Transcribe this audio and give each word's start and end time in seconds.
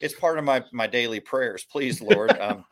it's 0.00 0.14
part 0.14 0.38
of 0.38 0.44
my 0.44 0.64
my 0.72 0.86
daily 0.86 1.20
prayers. 1.20 1.64
Please, 1.64 2.00
Lord, 2.00 2.38
um, 2.38 2.64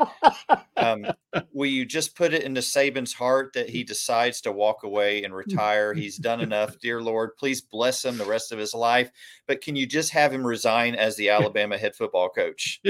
um, 0.77 1.07
will 1.53 1.69
you 1.69 1.85
just 1.85 2.17
put 2.17 2.33
it 2.33 2.43
into 2.43 2.61
Saban's 2.61 3.13
heart 3.13 3.53
that 3.55 3.69
he 3.69 3.85
decides 3.85 4.41
to 4.43 4.53
walk 4.53 4.85
away 4.85 5.25
and 5.25 5.35
retire? 5.35 5.93
He's 5.95 6.17
done 6.17 6.41
enough, 6.41 6.79
dear 6.83 7.01
Lord. 7.03 7.37
Please 7.37 7.61
bless 7.61 8.05
him 8.05 8.19
the 8.19 8.25
rest 8.25 8.53
of 8.53 8.59
his 8.59 8.75
life. 8.75 9.11
But 9.47 9.61
can 9.61 9.77
you 9.77 9.87
just 9.87 10.11
have 10.13 10.33
him 10.33 10.47
resign 10.47 10.95
as 10.95 11.17
the 11.17 11.31
Alabama 11.31 11.77
head 11.79 11.95
football 11.97 12.29
coach? 12.29 12.81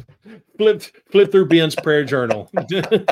flip 0.58 0.82
flip 1.10 1.32
through 1.32 1.46
Ben's 1.46 1.74
prayer 1.76 2.04
journal. 2.04 2.50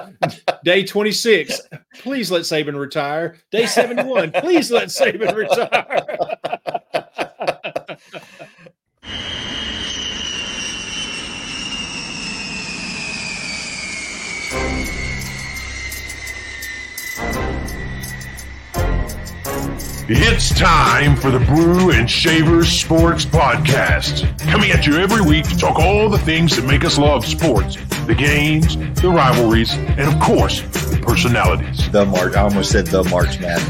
Day 0.65 0.85
twenty 0.85 1.13
six. 1.13 1.61
Please 1.99 2.31
let 2.31 2.43
Saban 2.43 2.79
retire. 2.79 3.37
Day 3.51 3.67
seventy 3.67 4.05
one. 4.05 4.33
Please 4.33 4.71
let 4.71 4.89
Saban 4.89 5.35
retire. 5.35 6.39
It's 20.13 20.53
time 20.59 21.15
for 21.15 21.31
the 21.31 21.39
Brew 21.39 21.93
and 21.93 22.11
Shavers 22.11 22.69
Sports 22.69 23.25
Podcast. 23.25 24.27
Coming 24.51 24.73
at 24.73 24.85
you 24.85 24.97
every 24.97 25.21
week 25.21 25.49
to 25.49 25.57
talk 25.57 25.79
all 25.79 26.09
the 26.09 26.19
things 26.19 26.57
that 26.57 26.65
make 26.65 26.85
us 26.85 26.99
love 26.99 27.25
sports 27.25 27.77
the 28.09 28.15
games, 28.17 28.77
the 29.01 29.09
rivalries, 29.09 29.73
and 29.73 30.01
of 30.01 30.19
course, 30.19 30.63
the 30.63 31.01
personalities. 31.01 31.89
The 31.93 32.07
March. 32.07 32.35
I 32.35 32.43
almost 32.43 32.73
said 32.73 32.89
the 32.89 33.05
March 33.05 33.39
Man. 33.39 33.61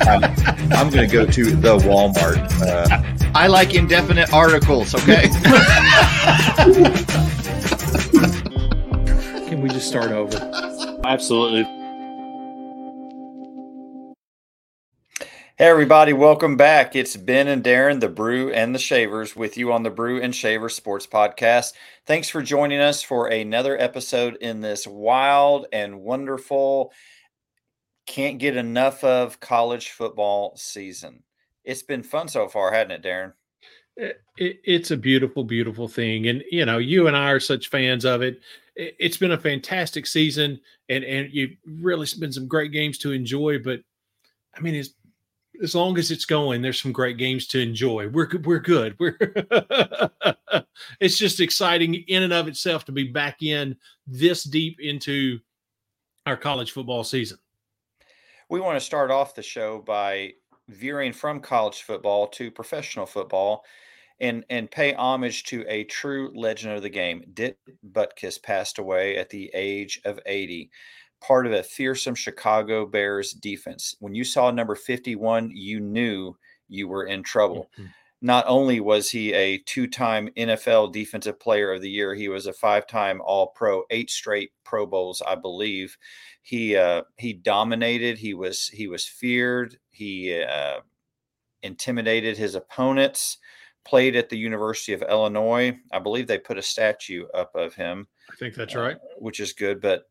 I'm, 0.00 0.24
I'm 0.72 0.90
going 0.90 1.08
to 1.08 1.12
go 1.12 1.24
to 1.24 1.50
the 1.54 1.78
Walmart. 1.78 2.38
Uh, 2.60 3.30
I 3.36 3.46
like 3.46 3.76
indefinite 3.76 4.32
articles, 4.32 4.92
okay? 4.92 5.28
Can 9.48 9.62
we 9.62 9.68
just 9.68 9.86
start 9.86 10.10
over? 10.10 10.36
Absolutely. 11.04 11.75
Hey, 15.58 15.68
everybody, 15.68 16.12
welcome 16.12 16.58
back. 16.58 16.94
It's 16.94 17.16
Ben 17.16 17.48
and 17.48 17.64
Darren, 17.64 17.98
the 17.98 18.10
Brew 18.10 18.52
and 18.52 18.74
the 18.74 18.78
Shavers, 18.78 19.34
with 19.34 19.56
you 19.56 19.72
on 19.72 19.84
the 19.84 19.90
Brew 19.90 20.20
and 20.20 20.34
Shaver 20.34 20.68
Sports 20.68 21.06
Podcast. 21.06 21.72
Thanks 22.04 22.28
for 22.28 22.42
joining 22.42 22.78
us 22.78 23.02
for 23.02 23.28
another 23.28 23.80
episode 23.80 24.36
in 24.42 24.60
this 24.60 24.86
wild 24.86 25.64
and 25.72 26.02
wonderful, 26.02 26.92
can't 28.06 28.38
get 28.38 28.54
enough 28.54 29.02
of 29.02 29.40
college 29.40 29.92
football 29.92 30.54
season. 30.56 31.22
It's 31.64 31.82
been 31.82 32.02
fun 32.02 32.28
so 32.28 32.48
far, 32.48 32.70
hasn't 32.70 32.92
it, 32.92 33.02
Darren? 33.02 33.32
It, 33.96 34.20
it, 34.36 34.60
it's 34.62 34.90
a 34.90 34.96
beautiful, 34.98 35.42
beautiful 35.42 35.88
thing. 35.88 36.28
And, 36.28 36.44
you 36.50 36.66
know, 36.66 36.76
you 36.76 37.06
and 37.06 37.16
I 37.16 37.30
are 37.30 37.40
such 37.40 37.70
fans 37.70 38.04
of 38.04 38.20
it. 38.20 38.42
it. 38.74 38.94
It's 38.98 39.16
been 39.16 39.32
a 39.32 39.40
fantastic 39.40 40.06
season, 40.06 40.60
and, 40.90 41.02
and 41.02 41.32
you've 41.32 41.56
really 41.64 42.06
been 42.20 42.30
some 42.30 42.46
great 42.46 42.72
games 42.72 42.98
to 42.98 43.12
enjoy. 43.12 43.58
But, 43.58 43.80
I 44.54 44.60
mean, 44.60 44.74
it's 44.74 44.90
as 45.62 45.74
long 45.74 45.98
as 45.98 46.10
it's 46.10 46.24
going, 46.24 46.62
there's 46.62 46.80
some 46.80 46.92
great 46.92 47.18
games 47.18 47.46
to 47.48 47.60
enjoy. 47.60 48.08
We're 48.08 48.28
we're 48.44 48.58
good. 48.58 48.96
We're 48.98 49.16
it's 51.00 51.18
just 51.18 51.40
exciting 51.40 51.94
in 51.94 52.22
and 52.22 52.32
of 52.32 52.48
itself 52.48 52.84
to 52.86 52.92
be 52.92 53.04
back 53.04 53.42
in 53.42 53.76
this 54.06 54.44
deep 54.44 54.80
into 54.80 55.38
our 56.26 56.36
college 56.36 56.72
football 56.72 57.04
season. 57.04 57.38
We 58.48 58.60
want 58.60 58.78
to 58.78 58.84
start 58.84 59.10
off 59.10 59.34
the 59.34 59.42
show 59.42 59.80
by 59.80 60.34
veering 60.68 61.12
from 61.12 61.40
college 61.40 61.82
football 61.82 62.26
to 62.26 62.50
professional 62.50 63.06
football 63.06 63.64
and 64.20 64.44
and 64.50 64.70
pay 64.70 64.94
homage 64.94 65.44
to 65.44 65.64
a 65.68 65.84
true 65.84 66.32
legend 66.34 66.74
of 66.74 66.82
the 66.82 66.88
game. 66.88 67.24
Dick 67.34 67.58
Butkus 67.92 68.42
passed 68.42 68.78
away 68.78 69.16
at 69.16 69.30
the 69.30 69.50
age 69.54 70.00
of 70.04 70.18
80 70.26 70.70
part 71.20 71.46
of 71.46 71.52
a 71.52 71.62
fearsome 71.62 72.14
Chicago 72.14 72.86
Bears 72.86 73.32
defense. 73.32 73.94
When 74.00 74.14
you 74.14 74.24
saw 74.24 74.50
number 74.50 74.74
51, 74.74 75.50
you 75.54 75.80
knew 75.80 76.36
you 76.68 76.88
were 76.88 77.06
in 77.06 77.22
trouble. 77.22 77.70
Mm-hmm. 77.78 77.86
Not 78.22 78.46
only 78.48 78.80
was 78.80 79.10
he 79.10 79.32
a 79.34 79.58
two 79.58 79.86
time 79.86 80.30
NFL 80.36 80.92
Defensive 80.92 81.38
Player 81.38 81.72
of 81.72 81.82
the 81.82 81.90
Year, 81.90 82.14
he 82.14 82.28
was 82.28 82.46
a 82.46 82.52
five 82.52 82.86
time 82.86 83.20
All 83.22 83.48
Pro, 83.48 83.84
eight 83.90 84.10
straight 84.10 84.52
Pro 84.64 84.86
Bowls, 84.86 85.22
I 85.26 85.34
believe. 85.34 85.96
He 86.42 86.76
uh, 86.76 87.02
he 87.18 87.34
dominated. 87.34 88.18
He 88.18 88.32
was 88.32 88.68
he 88.68 88.88
was 88.88 89.06
feared. 89.06 89.76
He 89.90 90.42
uh, 90.42 90.80
intimidated 91.62 92.36
his 92.36 92.54
opponents. 92.54 93.38
Played 93.84 94.16
at 94.16 94.30
the 94.30 94.38
University 94.38 94.94
of 94.94 95.02
Illinois. 95.02 95.78
I 95.92 96.00
believe 96.00 96.26
they 96.26 96.38
put 96.38 96.58
a 96.58 96.62
statue 96.62 97.26
up 97.34 97.54
of 97.54 97.74
him. 97.74 98.08
I 98.32 98.34
think 98.34 98.56
that's 98.56 98.74
right, 98.74 98.96
uh, 98.96 99.18
which 99.18 99.38
is 99.38 99.52
good. 99.52 99.80
But 99.80 100.04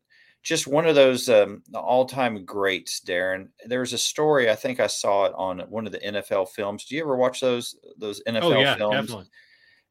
just 0.46 0.68
one 0.68 0.86
of 0.86 0.94
those 0.94 1.28
um, 1.28 1.60
all-time 1.74 2.44
greats, 2.44 3.00
Darren. 3.04 3.48
There 3.66 3.80
was 3.80 3.92
a 3.92 3.98
story 3.98 4.48
I 4.48 4.54
think 4.54 4.78
I 4.78 4.86
saw 4.86 5.24
it 5.24 5.32
on 5.36 5.58
one 5.68 5.86
of 5.86 5.92
the 5.92 5.98
NFL 5.98 6.50
films. 6.50 6.84
Do 6.84 6.94
you 6.94 7.02
ever 7.02 7.16
watch 7.16 7.40
those 7.40 7.74
those 7.98 8.22
NFL 8.28 8.42
oh, 8.42 8.60
yeah, 8.60 8.76
films? 8.76 9.08
Definitely. 9.08 9.26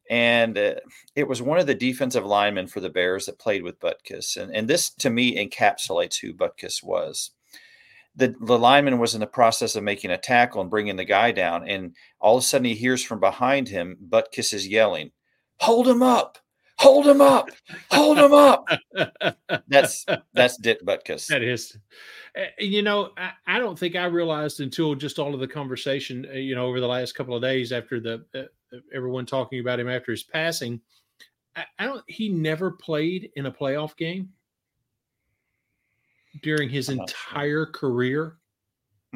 And 0.08 0.56
uh, 0.56 0.74
it 1.14 1.28
was 1.28 1.42
one 1.42 1.58
of 1.58 1.66
the 1.66 1.74
defensive 1.74 2.24
linemen 2.24 2.68
for 2.68 2.80
the 2.80 2.88
Bears 2.88 3.26
that 3.26 3.38
played 3.38 3.64
with 3.64 3.78
Butkus, 3.80 4.38
and 4.38 4.50
and 4.56 4.66
this 4.66 4.88
to 4.94 5.10
me 5.10 5.36
encapsulates 5.36 6.18
who 6.18 6.32
Butkus 6.32 6.82
was. 6.82 7.32
The, 8.14 8.34
the 8.40 8.58
lineman 8.58 8.98
was 8.98 9.12
in 9.12 9.20
the 9.20 9.26
process 9.26 9.76
of 9.76 9.84
making 9.84 10.10
a 10.10 10.16
tackle 10.16 10.62
and 10.62 10.70
bringing 10.70 10.96
the 10.96 11.04
guy 11.04 11.32
down, 11.32 11.68
and 11.68 11.94
all 12.18 12.38
of 12.38 12.42
a 12.42 12.46
sudden 12.46 12.64
he 12.64 12.74
hears 12.74 13.04
from 13.04 13.20
behind 13.20 13.68
him 13.68 13.98
Butkus 14.08 14.54
is 14.54 14.66
yelling, 14.66 15.10
"Hold 15.58 15.86
him 15.86 16.02
up! 16.02 16.38
Hold 16.78 17.06
him 17.06 17.20
up, 17.20 17.48
hold 17.90 18.18
him 18.18 18.32
up. 18.32 18.68
that's 19.68 20.04
that's 20.32 20.56
Dick 20.56 20.84
Butkus. 20.84 21.26
That 21.28 21.42
is. 21.42 21.76
Eh, 22.34 22.46
you 22.58 22.82
know, 22.82 23.10
I, 23.16 23.30
I, 23.46 23.58
don't 23.58 23.78
think 23.78 23.96
I 23.96 24.04
realized 24.04 24.60
until 24.60 24.94
just 24.94 25.18
all 25.18 25.34
of 25.34 25.40
the 25.40 25.48
conversation, 25.48 26.26
eh, 26.30 26.38
you 26.38 26.54
know, 26.54 26.66
over 26.66 26.80
the 26.80 26.86
last 26.86 27.14
couple 27.14 27.34
of 27.34 27.42
days 27.42 27.72
after 27.72 28.00
the 28.00 28.24
uh, 28.34 28.42
everyone 28.94 29.26
talking 29.26 29.60
about 29.60 29.80
him 29.80 29.88
after 29.88 30.12
his 30.12 30.22
passing. 30.22 30.80
I, 31.54 31.64
I 31.78 31.84
don't. 31.86 32.04
He 32.06 32.28
never 32.28 32.70
played 32.70 33.30
in 33.36 33.46
a 33.46 33.52
playoff 33.52 33.96
game 33.96 34.30
during 36.42 36.68
his 36.68 36.88
entire 36.88 37.66
career. 37.66 38.36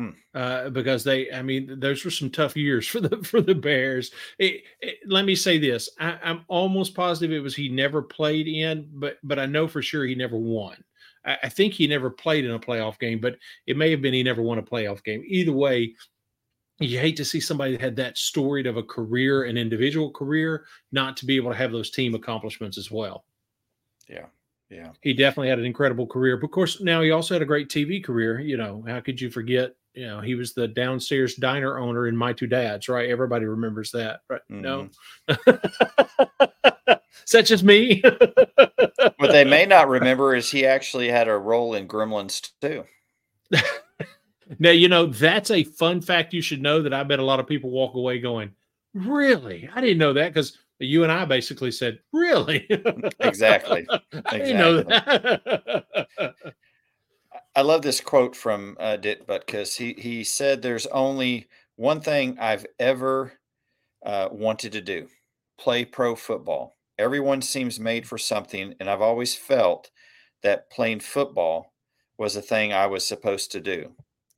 Hmm. 0.00 0.10
Uh, 0.34 0.70
because 0.70 1.04
they, 1.04 1.30
I 1.30 1.42
mean, 1.42 1.78
those 1.78 2.02
were 2.06 2.10
some 2.10 2.30
tough 2.30 2.56
years 2.56 2.88
for 2.92 3.00
the 3.00 3.18
for 3.18 3.42
the 3.42 3.54
Bears. 3.54 4.10
It, 4.38 4.62
it, 4.80 4.96
let 5.06 5.26
me 5.26 5.34
say 5.34 5.58
this: 5.58 5.90
I, 5.98 6.18
am 6.22 6.44
almost 6.48 6.94
positive 6.94 7.36
it 7.36 7.42
was 7.42 7.54
he 7.54 7.68
never 7.68 8.00
played 8.00 8.48
in, 8.48 8.88
but 8.94 9.18
but 9.22 9.38
I 9.38 9.44
know 9.44 9.68
for 9.68 9.82
sure 9.82 10.06
he 10.06 10.14
never 10.14 10.38
won. 10.38 10.82
I, 11.26 11.36
I, 11.42 11.48
think 11.50 11.74
he 11.74 11.86
never 11.86 12.08
played 12.08 12.46
in 12.46 12.52
a 12.52 12.58
playoff 12.58 12.98
game, 12.98 13.20
but 13.20 13.36
it 13.66 13.76
may 13.76 13.90
have 13.90 14.00
been 14.00 14.14
he 14.14 14.22
never 14.22 14.40
won 14.40 14.56
a 14.56 14.62
playoff 14.62 15.04
game. 15.04 15.22
Either 15.26 15.52
way, 15.52 15.94
you 16.78 16.98
hate 16.98 17.18
to 17.18 17.24
see 17.24 17.40
somebody 17.40 17.72
that 17.72 17.82
had 17.82 17.96
that 17.96 18.16
storied 18.16 18.66
of 18.66 18.78
a 18.78 18.82
career, 18.82 19.44
an 19.44 19.58
individual 19.58 20.10
career, 20.10 20.64
not 20.92 21.14
to 21.18 21.26
be 21.26 21.36
able 21.36 21.50
to 21.50 21.58
have 21.58 21.72
those 21.72 21.90
team 21.90 22.14
accomplishments 22.14 22.78
as 22.78 22.90
well. 22.90 23.26
Yeah. 24.08 24.26
Yeah. 24.70 24.92
He 25.02 25.12
definitely 25.12 25.48
had 25.48 25.58
an 25.58 25.66
incredible 25.66 26.06
career. 26.06 26.38
But 26.38 26.46
of 26.46 26.52
course, 26.52 26.80
now 26.80 27.02
he 27.02 27.10
also 27.10 27.34
had 27.34 27.42
a 27.42 27.46
great 27.46 27.68
TV 27.68 28.02
career. 28.02 28.40
You 28.40 28.56
know, 28.56 28.82
how 28.86 29.00
could 29.00 29.20
you 29.20 29.28
forget 29.28 29.74
you 29.94 30.06
know, 30.06 30.20
he 30.20 30.34
was 30.34 30.54
the 30.54 30.68
downstairs 30.68 31.34
diner 31.34 31.78
owner 31.78 32.06
in 32.06 32.16
My 32.16 32.32
Two 32.32 32.46
Dads, 32.46 32.88
right? 32.88 33.10
Everybody 33.10 33.46
remembers 33.46 33.90
that, 33.92 34.20
right? 34.28 34.40
Mm-hmm. 34.50 34.62
No, 34.62 34.88
such 37.24 37.50
as 37.50 37.62
me. 37.62 38.02
what 39.16 39.32
they 39.32 39.44
may 39.44 39.66
not 39.66 39.88
remember 39.88 40.34
is 40.34 40.50
he 40.50 40.66
actually 40.66 41.08
had 41.08 41.28
a 41.28 41.38
role 41.38 41.74
in 41.74 41.86
Gremlins 41.86 42.50
2. 42.60 42.84
now, 44.58 44.70
you 44.70 44.88
know, 44.88 45.06
that's 45.06 45.50
a 45.50 45.64
fun 45.64 46.00
fact 46.00 46.34
you 46.34 46.42
should 46.42 46.62
know 46.62 46.82
that 46.82 46.92
I 46.92 47.02
bet 47.04 47.18
a 47.18 47.24
lot 47.24 47.40
of 47.40 47.46
people 47.46 47.70
walk 47.70 47.94
away 47.94 48.18
going, 48.18 48.50
Really? 48.94 49.70
I 49.72 49.80
didn't 49.80 49.98
know 49.98 50.12
that 50.14 50.34
because 50.34 50.58
you 50.80 51.04
and 51.04 51.12
I 51.12 51.24
basically 51.24 51.70
said, 51.70 52.00
Really? 52.12 52.66
exactly. 53.20 53.86
I 54.26 54.38
didn't 54.38 54.58
know 54.58 54.82
that. 54.82 55.84
I 57.54 57.62
love 57.62 57.82
this 57.82 58.00
quote 58.00 58.34
from 58.36 58.76
uh, 58.80 58.96
Dick 58.96 59.26
Butkus. 59.26 59.76
He 59.76 59.94
he 60.00 60.24
said, 60.24 60.62
"There's 60.62 60.86
only 60.86 61.48
one 61.76 62.00
thing 62.00 62.38
I've 62.38 62.66
ever 62.78 63.40
uh, 64.04 64.28
wanted 64.32 64.72
to 64.72 64.80
do: 64.82 65.08
play 65.58 65.84
pro 65.84 66.16
football. 66.16 66.78
Everyone 66.98 67.42
seems 67.42 67.80
made 67.80 68.08
for 68.08 68.18
something, 68.18 68.74
and 68.80 68.90
I've 68.90 69.02
always 69.02 69.36
felt 69.36 69.90
that 70.42 70.70
playing 70.70 71.00
football 71.00 71.74
was 72.18 72.36
a 72.36 72.42
thing 72.42 72.72
I 72.72 72.86
was 72.88 73.06
supposed 73.06 73.52
to 73.52 73.60
do. 73.60 73.96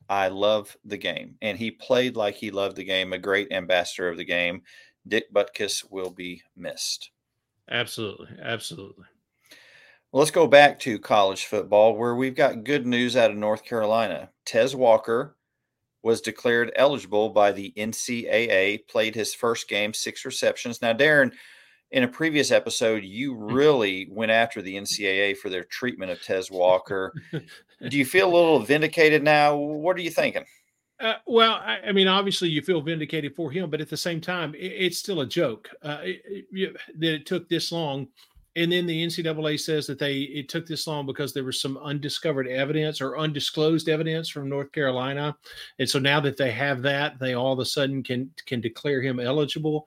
I 0.08 0.28
love 0.28 0.76
the 0.84 0.98
game, 0.98 1.38
and 1.42 1.58
he 1.58 1.70
played 1.70 2.16
like 2.16 2.36
he 2.36 2.50
loved 2.50 2.76
the 2.76 2.84
game. 2.84 3.12
A 3.12 3.18
great 3.18 3.52
ambassador 3.52 4.08
of 4.08 4.18
the 4.18 4.24
game. 4.24 4.62
Dick 5.08 5.32
Butkus 5.32 5.90
will 5.90 6.10
be 6.10 6.42
missed. 6.56 7.10
Absolutely, 7.68 8.38
absolutely. 8.40 9.06
Let's 10.14 10.30
go 10.30 10.46
back 10.46 10.78
to 10.80 10.98
college 10.98 11.46
football 11.46 11.96
where 11.96 12.14
we've 12.14 12.34
got 12.34 12.64
good 12.64 12.86
news 12.86 13.16
out 13.16 13.30
of 13.30 13.36
North 13.36 13.64
Carolina. 13.64 14.28
Tez 14.44 14.76
Walker 14.76 15.36
was 16.02 16.20
declared 16.20 16.70
eligible 16.76 17.30
by 17.30 17.52
the 17.52 17.72
NCAA, 17.78 18.86
played 18.88 19.14
his 19.14 19.32
first 19.32 19.68
game, 19.68 19.94
six 19.94 20.26
receptions. 20.26 20.82
Now, 20.82 20.92
Darren, 20.92 21.32
in 21.92 22.02
a 22.02 22.08
previous 22.08 22.50
episode, 22.50 23.04
you 23.04 23.34
really 23.38 24.06
went 24.10 24.30
after 24.32 24.60
the 24.60 24.74
NCAA 24.76 25.36
for 25.38 25.48
their 25.48 25.64
treatment 25.64 26.10
of 26.10 26.22
Tez 26.22 26.50
Walker. 26.50 27.14
Do 27.88 27.96
you 27.96 28.04
feel 28.04 28.28
a 28.28 28.34
little 28.34 28.58
vindicated 28.58 29.22
now? 29.22 29.56
What 29.56 29.96
are 29.96 30.02
you 30.02 30.10
thinking? 30.10 30.44
Uh, 31.00 31.14
well, 31.26 31.54
I, 31.54 31.78
I 31.86 31.92
mean, 31.92 32.06
obviously, 32.06 32.48
you 32.50 32.60
feel 32.60 32.80
vindicated 32.82 33.34
for 33.34 33.50
him, 33.50 33.70
but 33.70 33.80
at 33.80 33.88
the 33.88 33.96
same 33.96 34.20
time, 34.20 34.54
it, 34.54 34.58
it's 34.72 34.98
still 34.98 35.22
a 35.22 35.26
joke 35.26 35.70
uh, 35.82 35.98
it, 36.02 36.44
it- 36.52 36.76
that 36.98 37.14
it 37.14 37.26
took 37.26 37.48
this 37.48 37.72
long. 37.72 38.08
And 38.54 38.70
then 38.70 38.86
the 38.86 39.06
NCAA 39.06 39.58
says 39.58 39.86
that 39.86 39.98
they 39.98 40.20
it 40.20 40.48
took 40.48 40.66
this 40.66 40.86
long 40.86 41.06
because 41.06 41.32
there 41.32 41.44
was 41.44 41.60
some 41.60 41.78
undiscovered 41.78 42.46
evidence 42.48 43.00
or 43.00 43.16
undisclosed 43.16 43.88
evidence 43.88 44.28
from 44.28 44.48
North 44.48 44.72
Carolina, 44.72 45.36
and 45.78 45.88
so 45.88 45.98
now 45.98 46.20
that 46.20 46.36
they 46.36 46.50
have 46.50 46.82
that, 46.82 47.18
they 47.18 47.34
all 47.34 47.52
of 47.52 47.58
a 47.58 47.64
sudden 47.64 48.02
can 48.02 48.30
can 48.46 48.60
declare 48.60 49.00
him 49.00 49.20
eligible. 49.20 49.86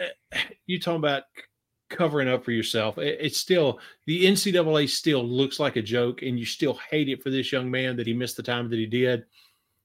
Uh, 0.00 0.38
You 0.66 0.80
talking 0.80 0.98
about 0.98 1.24
covering 1.90 2.28
up 2.28 2.44
for 2.44 2.52
yourself? 2.52 2.98
It- 2.98 3.18
it's 3.20 3.38
still 3.38 3.78
the 4.06 4.24
NCAA 4.26 4.88
still 4.88 5.24
looks 5.24 5.60
like 5.60 5.76
a 5.76 5.82
joke, 5.82 6.22
and 6.22 6.38
you 6.38 6.46
still 6.46 6.78
hate 6.90 7.08
it 7.08 7.22
for 7.22 7.30
this 7.30 7.52
young 7.52 7.70
man 7.70 7.96
that 7.96 8.06
he 8.06 8.12
missed 8.14 8.36
the 8.36 8.42
time 8.42 8.68
that 8.70 8.78
he 8.78 8.86
did 8.86 9.24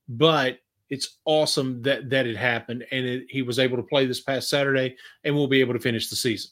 but 0.09 0.57
it's 0.89 1.17
awesome 1.25 1.81
that 1.83 2.09
that 2.09 2.25
it 2.25 2.35
happened 2.35 2.83
and 2.91 3.05
it, 3.05 3.25
he 3.29 3.41
was 3.43 3.59
able 3.59 3.77
to 3.77 3.83
play 3.83 4.05
this 4.05 4.21
past 4.21 4.49
Saturday 4.49 4.95
and 5.23 5.33
we'll 5.35 5.47
be 5.47 5.61
able 5.61 5.73
to 5.73 5.79
finish 5.79 6.09
the 6.09 6.15
season. 6.15 6.51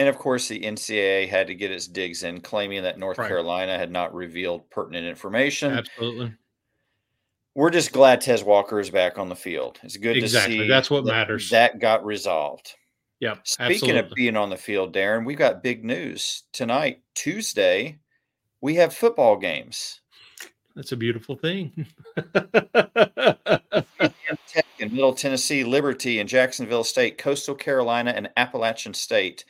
And 0.00 0.08
of 0.08 0.16
course, 0.16 0.48
the 0.48 0.58
NCAA 0.58 1.28
had 1.28 1.48
to 1.48 1.54
get 1.54 1.70
its 1.70 1.86
digs 1.86 2.22
in, 2.22 2.40
claiming 2.40 2.84
that 2.84 2.98
North 2.98 3.18
Right. 3.18 3.28
Carolina 3.28 3.76
had 3.76 3.90
not 3.90 4.14
revealed 4.14 4.70
pertinent 4.70 5.06
information. 5.06 5.72
Absolutely. 5.72 6.32
We're 7.54 7.68
just 7.68 7.92
glad 7.92 8.22
Tez 8.22 8.42
Walker 8.42 8.80
is 8.80 8.88
back 8.88 9.18
on 9.18 9.28
the 9.28 9.36
field. 9.36 9.78
It's 9.82 9.98
good 9.98 10.16
Exactly. 10.16 10.56
to 10.56 10.62
see 10.64 10.68
That's 10.70 10.88
what 10.90 11.04
that- 11.04 11.12
matters. 11.12 11.50
That 11.50 11.80
got 11.80 12.02
resolved. 12.02 12.76
Yep. 13.20 13.46
Speaking 13.46 13.72
absolutely. 13.74 13.98
of 13.98 14.10
being 14.14 14.36
on 14.38 14.48
the 14.48 14.56
field, 14.56 14.94
Darren, 14.94 15.26
we 15.26 15.34
got 15.34 15.62
big 15.62 15.84
news 15.84 16.44
tonight, 16.54 17.02
Tuesday. 17.14 17.98
We 18.62 18.76
have 18.76 18.94
football 18.94 19.36
games. 19.36 20.00
That's 20.74 20.92
a 20.92 20.96
beautiful 20.96 21.36
thing. 21.36 21.86
Tech 24.48 24.64
in 24.78 24.94
Middle 24.94 25.12
Tennessee, 25.12 25.62
Liberty 25.62 26.20
and 26.20 26.28
Jacksonville 26.28 26.84
State, 26.84 27.18
Coastal 27.18 27.54
Carolina 27.54 28.12
and 28.16 28.30
Appalachian 28.38 28.94
State. 28.94 29.44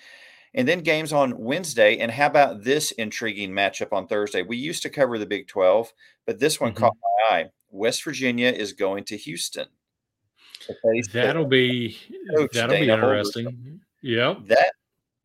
And 0.55 0.67
then 0.67 0.81
games 0.81 1.12
on 1.12 1.38
Wednesday. 1.38 1.99
And 1.99 2.11
how 2.11 2.26
about 2.26 2.64
this 2.64 2.91
intriguing 2.93 3.50
matchup 3.52 3.93
on 3.93 4.06
Thursday? 4.08 4.43
We 4.43 4.56
used 4.56 4.82
to 4.82 4.91
cover 4.91 5.17
the 5.19 5.26
Big 5.26 5.47
12, 5.47 5.93
but 6.26 6.41
this 6.41 6.61
one 6.61 6.73
Mhm. 6.73 6.76
caught 6.76 6.97
my 7.31 7.37
eye. 7.37 7.50
West 7.70 8.02
Virginia 8.02 8.49
is 8.50 8.73
going 8.73 9.05
to 9.05 9.17
Houston. 9.17 9.69
to 10.67 11.02
that'll 11.12 11.47
be 11.47 11.97
that'll 12.35 12.49
be 12.49 12.87
Dana 12.87 12.97
Holgorsen. 12.97 13.38
interesting. 13.38 13.81
Yep. 14.02 14.38
that 14.47 14.73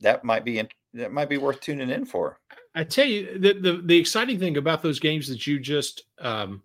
that 0.02 0.24
might 0.24 0.46
be 0.46 0.60
in- 0.60 0.70
that 0.94 1.12
might 1.12 1.28
be 1.30 1.38
worth 1.38 1.60
tuning 1.60 1.90
in 1.90 2.06
for. 2.06 2.40
I 2.74 2.84
tell 2.84 3.06
you 3.06 3.38
the, 3.38 3.54
the 3.54 3.74
the 3.86 3.98
exciting 3.98 4.40
thing 4.40 4.58
about 4.58 4.82
those 4.82 5.00
games 5.00 5.28
that 5.28 5.46
you 5.48 5.60
just 5.60 6.04
um 6.20 6.62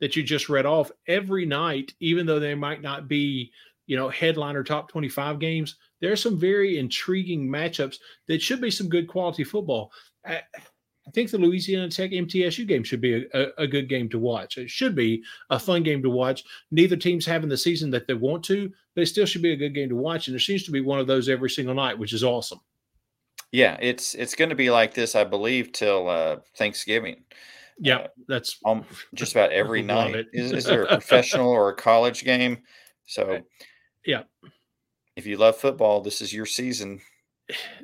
that 0.00 0.16
you 0.16 0.22
just 0.22 0.48
read 0.48 0.66
off 0.66 0.90
every 1.06 1.44
night, 1.46 1.94
even 2.00 2.26
though 2.26 2.40
they 2.40 2.54
might 2.54 2.80
not 2.82 3.08
be, 3.08 3.52
you 3.86 3.96
know, 3.96 4.08
headliner 4.08 4.64
top 4.64 4.88
25 4.88 5.38
games, 5.38 5.76
there 6.00 6.12
are 6.12 6.16
some 6.16 6.38
very 6.38 6.78
intriguing 6.78 7.48
matchups 7.48 7.96
that 8.28 8.42
should 8.42 8.60
be 8.60 8.70
some 8.70 8.88
good 8.88 9.08
quality 9.08 9.44
football. 9.44 9.92
I, 10.24 10.40
I 11.06 11.10
think 11.10 11.30
the 11.30 11.38
Louisiana 11.38 11.90
Tech 11.90 12.12
MTSU 12.12 12.66
game 12.66 12.82
should 12.82 13.00
be 13.00 13.14
a, 13.14 13.24
a, 13.34 13.64
a 13.64 13.66
good 13.66 13.88
game 13.88 14.08
to 14.08 14.18
watch. 14.18 14.56
It 14.56 14.70
should 14.70 14.94
be 14.94 15.22
a 15.50 15.58
fun 15.58 15.82
game 15.82 16.02
to 16.02 16.10
watch. 16.10 16.44
Neither 16.70 16.96
team's 16.96 17.26
having 17.26 17.50
the 17.50 17.58
season 17.58 17.90
that 17.90 18.06
they 18.06 18.14
want 18.14 18.42
to, 18.44 18.72
but 18.94 19.02
it 19.02 19.06
still 19.06 19.26
should 19.26 19.42
be 19.42 19.52
a 19.52 19.56
good 19.56 19.74
game 19.74 19.90
to 19.90 19.96
watch. 19.96 20.28
And 20.28 20.34
there 20.34 20.40
seems 20.40 20.64
to 20.64 20.70
be 20.70 20.80
one 20.80 20.98
of 20.98 21.06
those 21.06 21.28
every 21.28 21.50
single 21.50 21.74
night, 21.74 21.98
which 21.98 22.14
is 22.14 22.24
awesome. 22.24 22.60
Yeah, 23.52 23.76
it's 23.80 24.16
it's 24.16 24.34
going 24.34 24.48
to 24.48 24.56
be 24.56 24.70
like 24.70 24.94
this, 24.94 25.14
I 25.14 25.22
believe, 25.22 25.70
till 25.70 26.08
uh, 26.08 26.38
Thanksgiving. 26.56 27.22
Yeah, 27.78 27.98
Uh, 27.98 28.06
that's 28.26 28.58
um, 28.64 28.84
just 29.14 29.32
about 29.32 29.52
every 29.52 29.82
night. 29.82 30.26
Is, 30.32 30.52
is 30.52 30.64
there 30.64 30.84
a 30.84 30.88
professional 30.88 31.50
or 31.50 31.68
a 31.68 31.76
college 31.76 32.24
game? 32.24 32.62
So, 33.06 33.40
Yeah. 34.04 34.22
if 35.16 35.26
you 35.26 35.36
love 35.36 35.56
football, 35.56 36.00
this 36.00 36.20
is 36.20 36.32
your 36.32 36.46
season. 36.46 37.00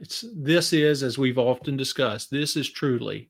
it's 0.01 0.25
this 0.35 0.73
is 0.73 1.03
as 1.03 1.19
we've 1.19 1.37
often 1.39 1.77
discussed 1.77 2.31
this 2.31 2.57
is 2.57 2.71
truly 2.71 3.29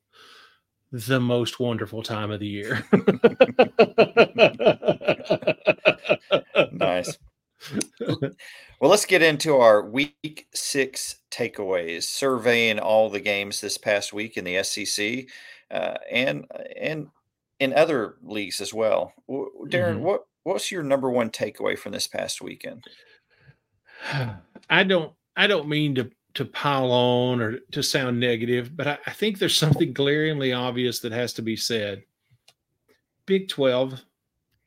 the 0.93 1.19
most 1.19 1.59
wonderful 1.59 2.05
time 2.05 2.31
of 2.31 2.39
the 2.39 2.47
year 2.47 2.85
Nice. 6.73 7.17
Well, 8.81 8.91
let's 8.91 9.05
get 9.05 9.23
into 9.23 9.57
our 9.57 9.83
week 9.83 10.47
six 10.55 11.17
takeaways, 11.31 12.05
surveying 12.05 12.79
all 12.79 13.11
the 13.11 13.21
games 13.21 13.61
this 13.61 13.77
past 13.77 14.13
week 14.13 14.37
in 14.37 14.45
the 14.45 14.63
SEC 14.63 15.27
uh, 15.71 15.95
and 16.11 16.47
and 16.77 17.09
in 17.59 17.75
other 17.75 18.17
leagues 18.23 18.61
as 18.61 18.73
well. 18.73 19.13
Darren, 19.29 19.99
Mhm. 19.99 20.01
what 20.01 20.25
what's 20.45 20.71
your 20.71 20.83
number 20.83 21.11
one 21.11 21.31
takeaway 21.31 21.79
from 21.79 21.93
this 21.93 22.07
past 22.07 22.41
weekend? 22.41 22.85
i 24.71 24.83
don't 24.83 25.13
i 25.37 25.47
don't 25.47 25.69
mean 25.69 25.95
to 25.95 26.11
to 26.35 26.45
pile 26.45 26.93
on 26.93 27.41
or 27.41 27.59
to 27.73 27.83
sound 27.83 28.19
negative 28.19 28.77
but 28.77 28.87
I, 28.87 28.99
I 29.07 29.11
think 29.11 29.39
there's 29.39 29.57
something 29.57 29.93
glaringly 29.93 30.53
obvious 30.53 31.01
that 31.01 31.13
has 31.13 31.33
to 31.35 31.43
be 31.43 31.57
said 31.57 32.03
big 33.27 33.49
12 33.49 34.01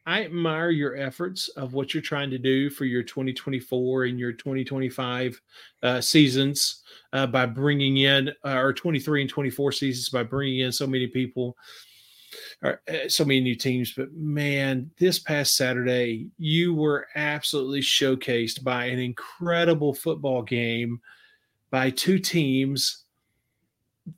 i 0.06 0.24
admire 0.24 0.70
your 0.70 0.96
efforts 0.96 1.48
of 1.50 1.74
what 1.74 1.94
you're 1.94 2.04
trying 2.04 2.30
to 2.32 2.38
do 2.38 2.70
for 2.70 2.86
your 2.86 3.04
2024 3.04 4.06
and 4.06 4.20
your 4.20 4.34
2025 4.34 5.42
uh, 5.84 6.02
seasons 6.02 6.84
uh, 7.14 7.26
by 7.26 7.46
bringing 7.46 7.98
in 7.98 8.30
uh, 8.46 8.58
or 8.58 8.74
23 8.74 9.22
and 9.22 9.30
24 9.30 9.72
seasons 9.72 10.10
by 10.10 10.24
bringing 10.24 10.60
in 10.60 10.72
so 10.72 10.86
many 10.86 11.08
people 11.08 11.56
or 12.62 12.82
uh, 12.90 13.08
so 13.08 13.26
many 13.26 13.42
new 13.42 13.56
teams. 13.56 13.94
But 13.96 14.14
man, 14.14 14.92
this 15.00 15.20
past 15.20 15.56
Saturday, 15.56 16.30
you 16.38 16.74
were 16.74 17.08
absolutely 17.16 17.82
showcased 17.82 18.64
by 18.64 18.86
an 18.86 19.00
incredible 19.00 19.94
football 19.94 20.42
game 20.42 21.00
by 21.72 21.90
two 21.90 22.20
teams 22.20 23.04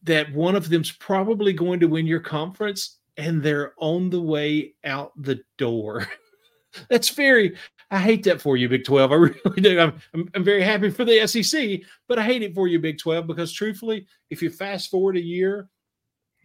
that 0.04 0.34
one 0.34 0.56
of 0.56 0.70
them's 0.70 0.92
probably 0.92 1.54
going 1.54 1.80
to 1.80 1.88
win 1.88 2.08
your 2.08 2.20
conference 2.20 3.00
and 3.18 3.42
they're 3.42 3.74
on 3.78 4.10
the 4.10 4.22
way 4.22 4.74
out 4.84 5.12
the 5.16 5.40
door. 5.58 6.08
That's 6.90 7.10
very, 7.10 7.56
I 7.92 8.00
hate 8.00 8.24
that 8.26 8.42
for 8.42 8.58
you, 8.58 8.68
Big 8.68 8.84
12. 8.84 9.12
I 9.12 9.16
really 9.16 9.62
do. 9.62 9.80
I'm, 9.80 9.94
I'm, 10.14 10.30
I'm 10.36 10.44
very 10.44 10.64
happy 10.64 10.90
for 10.90 11.06
the 11.06 11.26
SEC, 11.28 11.82
but 12.08 12.20
I 12.20 12.24
hate 12.24 12.42
it 12.42 12.54
for 12.54 12.68
you, 12.68 12.80
Big 12.80 12.98
12, 12.98 13.28
because 13.28 13.54
truthfully, 13.54 14.06
if 14.30 14.42
you 14.42 14.50
fast 14.50 14.92
forward 14.92 15.16
a 15.16 15.22
year 15.22 15.70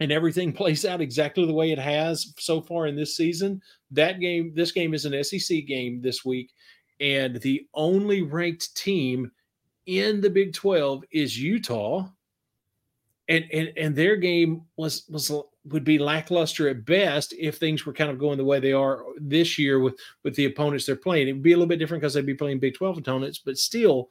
and 0.01 0.11
everything 0.11 0.51
plays 0.61 0.83
out 0.83 0.99
exactly 0.99 1.45
the 1.45 1.53
way 1.53 1.71
it 1.71 1.79
has 1.79 2.33
so 2.37 2.59
far 2.59 2.87
in 2.87 2.95
this 2.95 3.15
season, 3.15 3.61
that 3.91 4.19
game, 4.19 4.51
this 4.53 4.71
game 4.71 4.93
is 4.93 5.05
an 5.05 5.23
SEC 5.23 5.65
game 5.65 6.01
this 6.01 6.25
week. 6.25 6.51
And 6.99 7.37
the 7.37 7.65
only 7.73 8.21
ranked 8.21 8.75
team 8.75 9.31
in 9.85 10.21
the 10.21 10.29
Big 10.29 10.53
12 10.53 11.03
is 11.11 11.41
Utah. 11.41 12.07
And, 13.27 13.45
and 13.53 13.71
and 13.77 13.95
their 13.95 14.17
game 14.17 14.63
was 14.75 15.05
was 15.07 15.31
would 15.65 15.85
be 15.85 15.97
lackluster 15.97 16.67
at 16.67 16.85
best 16.85 17.33
if 17.39 17.57
things 17.57 17.85
were 17.85 17.93
kind 17.93 18.09
of 18.11 18.19
going 18.19 18.37
the 18.37 18.43
way 18.43 18.59
they 18.59 18.73
are 18.73 19.05
this 19.17 19.57
year 19.57 19.79
with 19.79 19.97
with 20.23 20.35
the 20.35 20.45
opponents 20.45 20.85
they're 20.85 20.97
playing. 20.97 21.29
It 21.29 21.33
would 21.33 21.43
be 21.43 21.53
a 21.53 21.55
little 21.55 21.69
bit 21.69 21.79
different 21.79 22.01
because 22.01 22.13
they'd 22.13 22.25
be 22.25 22.33
playing 22.33 22.59
Big 22.59 22.73
12 22.73 22.97
opponents, 22.97 23.39
but 23.39 23.57
still 23.57 24.09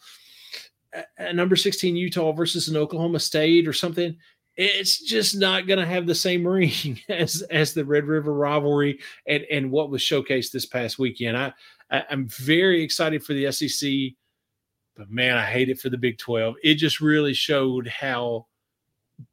a, 0.94 1.04
a 1.18 1.32
number 1.34 1.54
16 1.54 1.96
Utah 1.96 2.32
versus 2.32 2.68
an 2.68 2.78
Oklahoma 2.78 3.18
State 3.18 3.68
or 3.68 3.74
something 3.74 4.16
it's 4.56 5.00
just 5.00 5.36
not 5.36 5.66
going 5.66 5.78
to 5.78 5.86
have 5.86 6.06
the 6.06 6.14
same 6.14 6.46
ring 6.46 7.00
as 7.08 7.42
as 7.50 7.74
the 7.74 7.84
Red 7.84 8.04
River 8.04 8.32
rivalry 8.32 9.00
and 9.26 9.44
and 9.50 9.70
what 9.70 9.90
was 9.90 10.02
showcased 10.02 10.52
this 10.52 10.66
past 10.66 10.98
weekend. 10.98 11.36
I, 11.36 11.52
I 11.90 12.04
I'm 12.10 12.28
very 12.28 12.82
excited 12.82 13.24
for 13.24 13.32
the 13.32 13.50
SEC, 13.52 13.90
but 14.96 15.10
man, 15.10 15.36
I 15.36 15.44
hate 15.44 15.68
it 15.68 15.80
for 15.80 15.88
the 15.88 15.98
Big 15.98 16.18
12. 16.18 16.56
It 16.62 16.74
just 16.74 17.00
really 17.00 17.34
showed 17.34 17.88
how 17.88 18.46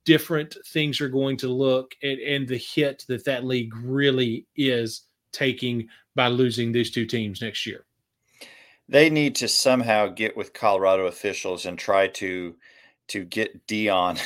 different 0.05 0.57
things 0.67 0.99
are 0.99 1.09
going 1.09 1.37
to 1.37 1.47
look 1.47 1.95
and 2.03 2.19
and 2.19 2.47
the 2.47 2.57
hit 2.57 3.05
that 3.07 3.25
that 3.25 3.45
league 3.45 3.75
really 3.75 4.45
is 4.55 5.03
taking 5.31 5.87
by 6.15 6.27
losing 6.27 6.71
these 6.71 6.91
two 6.91 7.05
teams 7.05 7.41
next 7.41 7.65
year. 7.65 7.85
They 8.89 9.09
need 9.09 9.35
to 9.35 9.47
somehow 9.47 10.07
get 10.07 10.37
with 10.37 10.53
Colorado 10.53 11.07
officials 11.07 11.65
and 11.65 11.77
try 11.77 12.07
to 12.07 12.55
to 13.09 13.23
get 13.23 13.65
Deion 13.67 14.19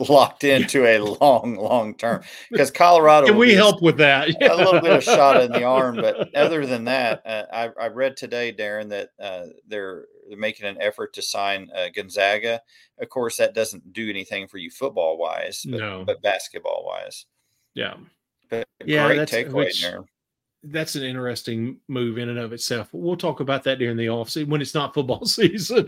locked 0.08 0.44
into 0.44 0.84
a 0.86 0.98
long, 0.98 1.56
long 1.56 1.94
term 1.94 2.22
because 2.50 2.70
Colorado. 2.70 3.26
Can 3.28 3.36
we 3.38 3.54
help 3.54 3.80
with 3.82 3.96
that? 3.98 4.28
a 4.42 4.54
little 4.56 4.80
bit 4.80 4.92
of 4.92 5.02
shot 5.04 5.42
in 5.42 5.50
the 5.52 5.64
arm, 5.64 5.96
but 5.96 6.34
other 6.34 6.66
than 6.66 6.84
that, 6.84 7.22
uh, 7.26 7.44
I, 7.52 7.70
I 7.84 7.86
read 7.88 8.16
today, 8.16 8.52
Darren, 8.52 8.88
that 8.90 9.10
uh, 9.20 9.46
they're, 9.66 10.06
they're 10.28 10.38
making 10.38 10.66
an 10.66 10.76
effort 10.80 11.14
to 11.14 11.22
sign 11.22 11.70
uh, 11.74 11.88
Gonzaga. 11.94 12.60
Of 13.00 13.08
course, 13.08 13.36
that 13.38 13.54
doesn't 13.54 13.92
do 13.92 14.10
anything 14.10 14.46
for 14.48 14.58
you 14.58 14.70
football 14.70 15.16
wise, 15.18 15.64
but, 15.68 15.78
No. 15.80 16.04
but 16.06 16.20
basketball 16.22 16.84
wise. 16.86 17.26
yeah. 17.74 17.94
But 18.50 18.66
Yeah, 18.84 19.06
great 19.06 19.16
that's- 19.18 19.44
takeaway, 19.44 19.52
which- 19.52 19.82
Darren. 19.84 20.04
that's 20.64 20.96
an 20.96 21.02
interesting 21.04 21.78
move 21.88 22.18
in 22.18 22.28
and 22.30 22.38
of 22.38 22.52
itself. 22.52 22.88
We'll 22.92 23.16
talk 23.16 23.40
about 23.40 23.62
that 23.64 23.78
during 23.78 23.96
the 23.96 24.06
offseason 24.06 24.48
when 24.48 24.60
it's 24.60 24.74
not 24.74 24.92
football 24.94 25.24
season. 25.26 25.86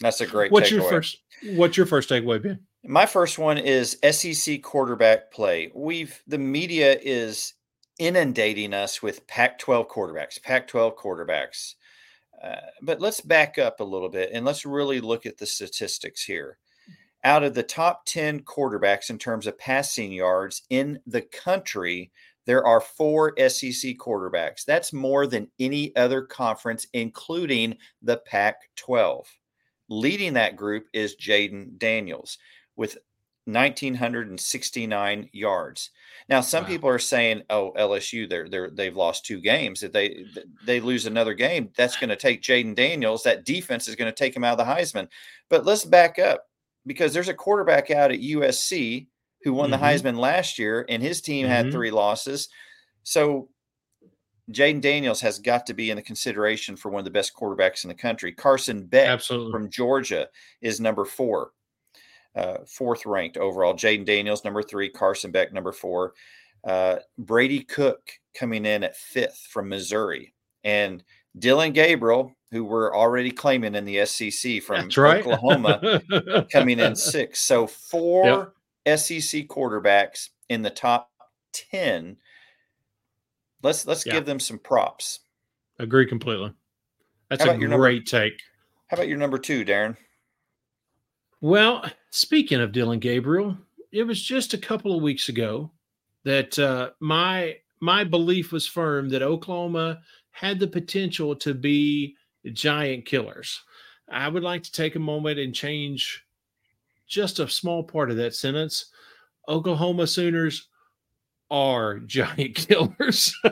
That's 0.00 0.20
a 0.20 0.26
great. 0.26 0.52
What's 0.52 0.70
your 0.70 0.88
first? 0.88 1.18
What's 1.54 1.76
your 1.76 1.86
first 1.86 2.10
takeaway, 2.10 2.42
Ben? 2.42 2.60
My 2.84 3.06
first 3.06 3.38
one 3.38 3.58
is 3.58 3.98
SEC 4.08 4.62
quarterback 4.62 5.32
play. 5.32 5.70
We've 5.74 6.20
the 6.26 6.38
media 6.38 6.98
is 7.02 7.54
inundating 7.98 8.72
us 8.72 9.02
with 9.02 9.26
Pac-12 9.26 9.88
quarterbacks, 9.88 10.40
Pac-12 10.40 10.94
quarterbacks. 10.96 11.74
Uh, 12.42 12.54
but 12.82 13.00
let's 13.00 13.20
back 13.20 13.58
up 13.58 13.80
a 13.80 13.84
little 13.84 14.08
bit 14.08 14.30
and 14.32 14.46
let's 14.46 14.64
really 14.64 15.00
look 15.00 15.26
at 15.26 15.38
the 15.38 15.46
statistics 15.46 16.22
here. 16.22 16.58
Out 17.24 17.42
of 17.42 17.54
the 17.54 17.64
top 17.64 18.06
10 18.06 18.42
quarterbacks 18.42 19.10
in 19.10 19.18
terms 19.18 19.48
of 19.48 19.58
passing 19.58 20.12
yards 20.12 20.62
in 20.70 21.00
the 21.04 21.22
country, 21.22 22.12
there 22.46 22.64
are 22.64 22.80
four 22.80 23.34
SEC 23.36 23.96
quarterbacks. 23.98 24.64
That's 24.64 24.92
more 24.92 25.26
than 25.26 25.50
any 25.58 25.94
other 25.96 26.22
conference, 26.22 26.86
including 26.92 27.76
the 28.00 28.18
Pac 28.18 28.56
12. 28.76 29.26
Leading 29.88 30.34
that 30.34 30.56
group 30.56 30.86
is 30.92 31.16
Jayden 31.16 31.78
Daniels 31.78 32.38
with 32.76 32.98
1969 33.48 35.30
yards. 35.32 35.90
Now, 36.28 36.42
some 36.42 36.64
wow. 36.64 36.68
people 36.68 36.90
are 36.90 36.98
saying, 36.98 37.42
"Oh, 37.48 37.72
LSU, 37.78 38.28
they're 38.28 38.48
they're 38.48 38.70
they've 38.70 38.96
lost 38.96 39.24
two 39.24 39.40
games. 39.40 39.82
If 39.82 39.92
they 39.92 40.26
they 40.66 40.80
lose 40.80 41.06
another 41.06 41.32
game, 41.32 41.70
that's 41.74 41.96
going 41.96 42.10
to 42.10 42.16
take 42.16 42.42
Jayden 42.42 42.74
Daniels. 42.74 43.22
That 43.22 43.46
defense 43.46 43.88
is 43.88 43.96
going 43.96 44.12
to 44.12 44.16
take 44.16 44.36
him 44.36 44.44
out 44.44 44.60
of 44.60 44.66
the 44.66 44.72
Heisman." 44.72 45.08
But 45.48 45.64
let's 45.64 45.84
back 45.84 46.18
up 46.18 46.44
because 46.86 47.14
there's 47.14 47.28
a 47.28 47.34
quarterback 47.34 47.90
out 47.90 48.12
at 48.12 48.20
USC 48.20 49.06
who 49.42 49.54
won 49.54 49.70
mm-hmm. 49.70 49.80
the 49.80 49.86
Heisman 49.86 50.18
last 50.18 50.58
year, 50.58 50.84
and 50.88 51.02
his 51.02 51.22
team 51.22 51.46
mm-hmm. 51.46 51.54
had 51.54 51.72
three 51.72 51.90
losses. 51.90 52.50
So 53.02 53.48
Jayden 54.50 54.80
Daniels 54.80 55.20
has 55.20 55.38
got 55.38 55.66
to 55.66 55.74
be 55.74 55.90
in 55.90 55.96
the 55.96 56.02
consideration 56.02 56.76
for 56.76 56.90
one 56.90 57.00
of 57.00 57.04
the 57.04 57.10
best 57.10 57.34
quarterbacks 57.34 57.84
in 57.84 57.88
the 57.88 57.94
country. 57.94 58.32
Carson 58.32 58.84
Beck 58.86 59.08
Absolutely. 59.08 59.52
from 59.52 59.70
Georgia 59.70 60.28
is 60.62 60.80
number 60.80 61.04
four 61.04 61.52
uh, 62.38 62.58
fourth 62.66 63.04
ranked 63.04 63.36
overall. 63.36 63.74
Jayden 63.74 64.04
Daniels, 64.04 64.44
number 64.44 64.62
three. 64.62 64.88
Carson 64.88 65.30
Beck, 65.30 65.52
number 65.52 65.72
four. 65.72 66.14
Uh, 66.64 66.96
Brady 67.18 67.60
Cook 67.60 68.10
coming 68.34 68.64
in 68.64 68.84
at 68.84 68.96
fifth 68.96 69.46
from 69.50 69.68
Missouri. 69.68 70.34
And 70.64 71.02
Dillon 71.38 71.72
Gabriel, 71.72 72.34
who 72.50 72.64
we're 72.64 72.94
already 72.94 73.30
claiming 73.30 73.74
in 73.74 73.84
the 73.84 74.04
SEC 74.06 74.62
from 74.62 74.88
right. 74.96 75.20
Oklahoma, 75.20 76.02
coming 76.52 76.78
in 76.78 76.94
sixth. 76.96 77.42
So 77.42 77.66
four 77.66 78.52
yep. 78.86 78.98
SEC 78.98 79.46
quarterbacks 79.48 80.28
in 80.48 80.62
the 80.62 80.70
top 80.70 81.10
10. 81.52 82.16
Let's 83.62 83.86
let's 83.86 84.06
yeah. 84.06 84.14
give 84.14 84.26
them 84.26 84.40
some 84.40 84.58
props. 84.58 85.20
Agree 85.78 86.06
completely. 86.06 86.52
That's 87.30 87.44
a 87.44 87.56
great 87.56 87.68
number, 87.68 88.00
take. 88.00 88.40
How 88.88 88.96
about 88.96 89.08
your 89.08 89.18
number 89.18 89.38
two, 89.38 89.64
Darren? 89.64 89.96
Well, 91.40 91.84
speaking 92.10 92.60
of 92.60 92.72
Dillon 92.72 92.98
Gabriel, 92.98 93.56
it 93.92 94.04
was 94.04 94.22
just 94.22 94.54
a 94.54 94.58
couple 94.58 94.96
of 94.96 95.02
weeks 95.02 95.28
ago 95.28 95.70
that 96.24 96.58
uh, 96.58 96.90
my 97.00 97.56
my 97.80 98.04
belief 98.04 98.50
was 98.50 98.66
firm 98.66 99.08
that 99.10 99.22
Oklahoma 99.22 100.00
had 100.30 100.58
the 100.58 100.66
potential 100.66 101.36
to 101.36 101.54
be 101.54 102.16
giant 102.52 103.04
killers. 103.04 103.62
I 104.08 104.28
would 104.28 104.42
like 104.42 104.62
to 104.64 104.72
take 104.72 104.96
a 104.96 105.00
moment 105.00 105.38
and 105.38 105.54
change 105.54 106.24
just 107.06 107.38
a 107.38 107.48
small 107.48 107.82
part 107.82 108.10
of 108.10 108.16
that 108.16 108.34
sentence. 108.34 108.86
Oklahoma 109.48 110.06
Sooners 110.06 110.67
are 111.50 111.98
giant 112.06 112.54
killers. 112.54 113.34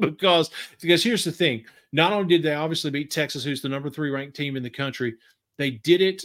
Because 0.00 0.50
because 0.80 1.04
here's 1.04 1.22
the 1.22 1.30
thing. 1.30 1.64
Not 1.92 2.12
only 2.12 2.26
did 2.26 2.42
they 2.42 2.54
obviously 2.54 2.90
beat 2.90 3.10
texas 3.10 3.44
who's 3.44 3.62
the 3.62 3.68
number 3.68 3.88
three 3.88 4.10
ranked 4.10 4.34
team 4.34 4.56
in 4.56 4.62
the 4.64 4.70
country 4.70 5.14
they 5.58 5.70
did 5.70 6.00
it 6.00 6.24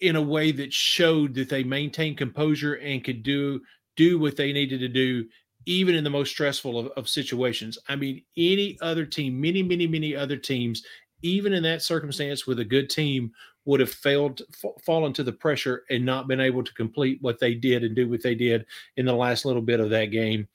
in 0.00 0.16
a 0.16 0.22
way 0.22 0.52
that 0.52 0.72
showed 0.72 1.34
that 1.34 1.48
they 1.48 1.62
maintained 1.64 2.18
composure 2.18 2.74
and 2.74 3.04
could 3.04 3.22
do 3.22 3.60
do 3.96 4.18
what 4.18 4.36
they 4.36 4.52
needed 4.52 4.80
to 4.80 4.88
do 4.88 5.26
even 5.68 5.94
in 5.94 6.04
the 6.04 6.10
most 6.10 6.30
stressful 6.30 6.78
of, 6.78 6.86
of, 6.96 7.08
situations. 7.08 7.76
I 7.88 7.96
mean 7.96 8.22
any 8.36 8.78
other 8.80 9.04
team 9.04 9.40
many 9.40 9.62
many 9.62 9.86
many 9.86 10.14
other 10.14 10.36
teams 10.36 10.82
even 11.22 11.52
in 11.52 11.62
that 11.64 11.82
circumstance 11.82 12.46
with 12.46 12.60
a 12.60 12.64
good 12.64 12.88
team 12.88 13.32
would 13.66 13.80
have 13.80 13.92
failed 13.92 14.40
f- 14.50 14.82
fallen 14.82 15.12
to 15.12 15.22
the 15.22 15.32
pressure 15.32 15.84
and 15.90 16.04
not 16.04 16.28
been 16.28 16.40
able 16.40 16.64
to 16.64 16.72
complete 16.74 17.18
what 17.20 17.38
they 17.38 17.54
did 17.54 17.84
and 17.84 17.94
do 17.94 18.08
what 18.08 18.22
they 18.22 18.34
did 18.34 18.64
in 18.96 19.04
the 19.04 19.12
last 19.12 19.44
little 19.44 19.62
bit 19.62 19.80
of 19.80 19.90
that 19.90 20.06
game 20.06 20.48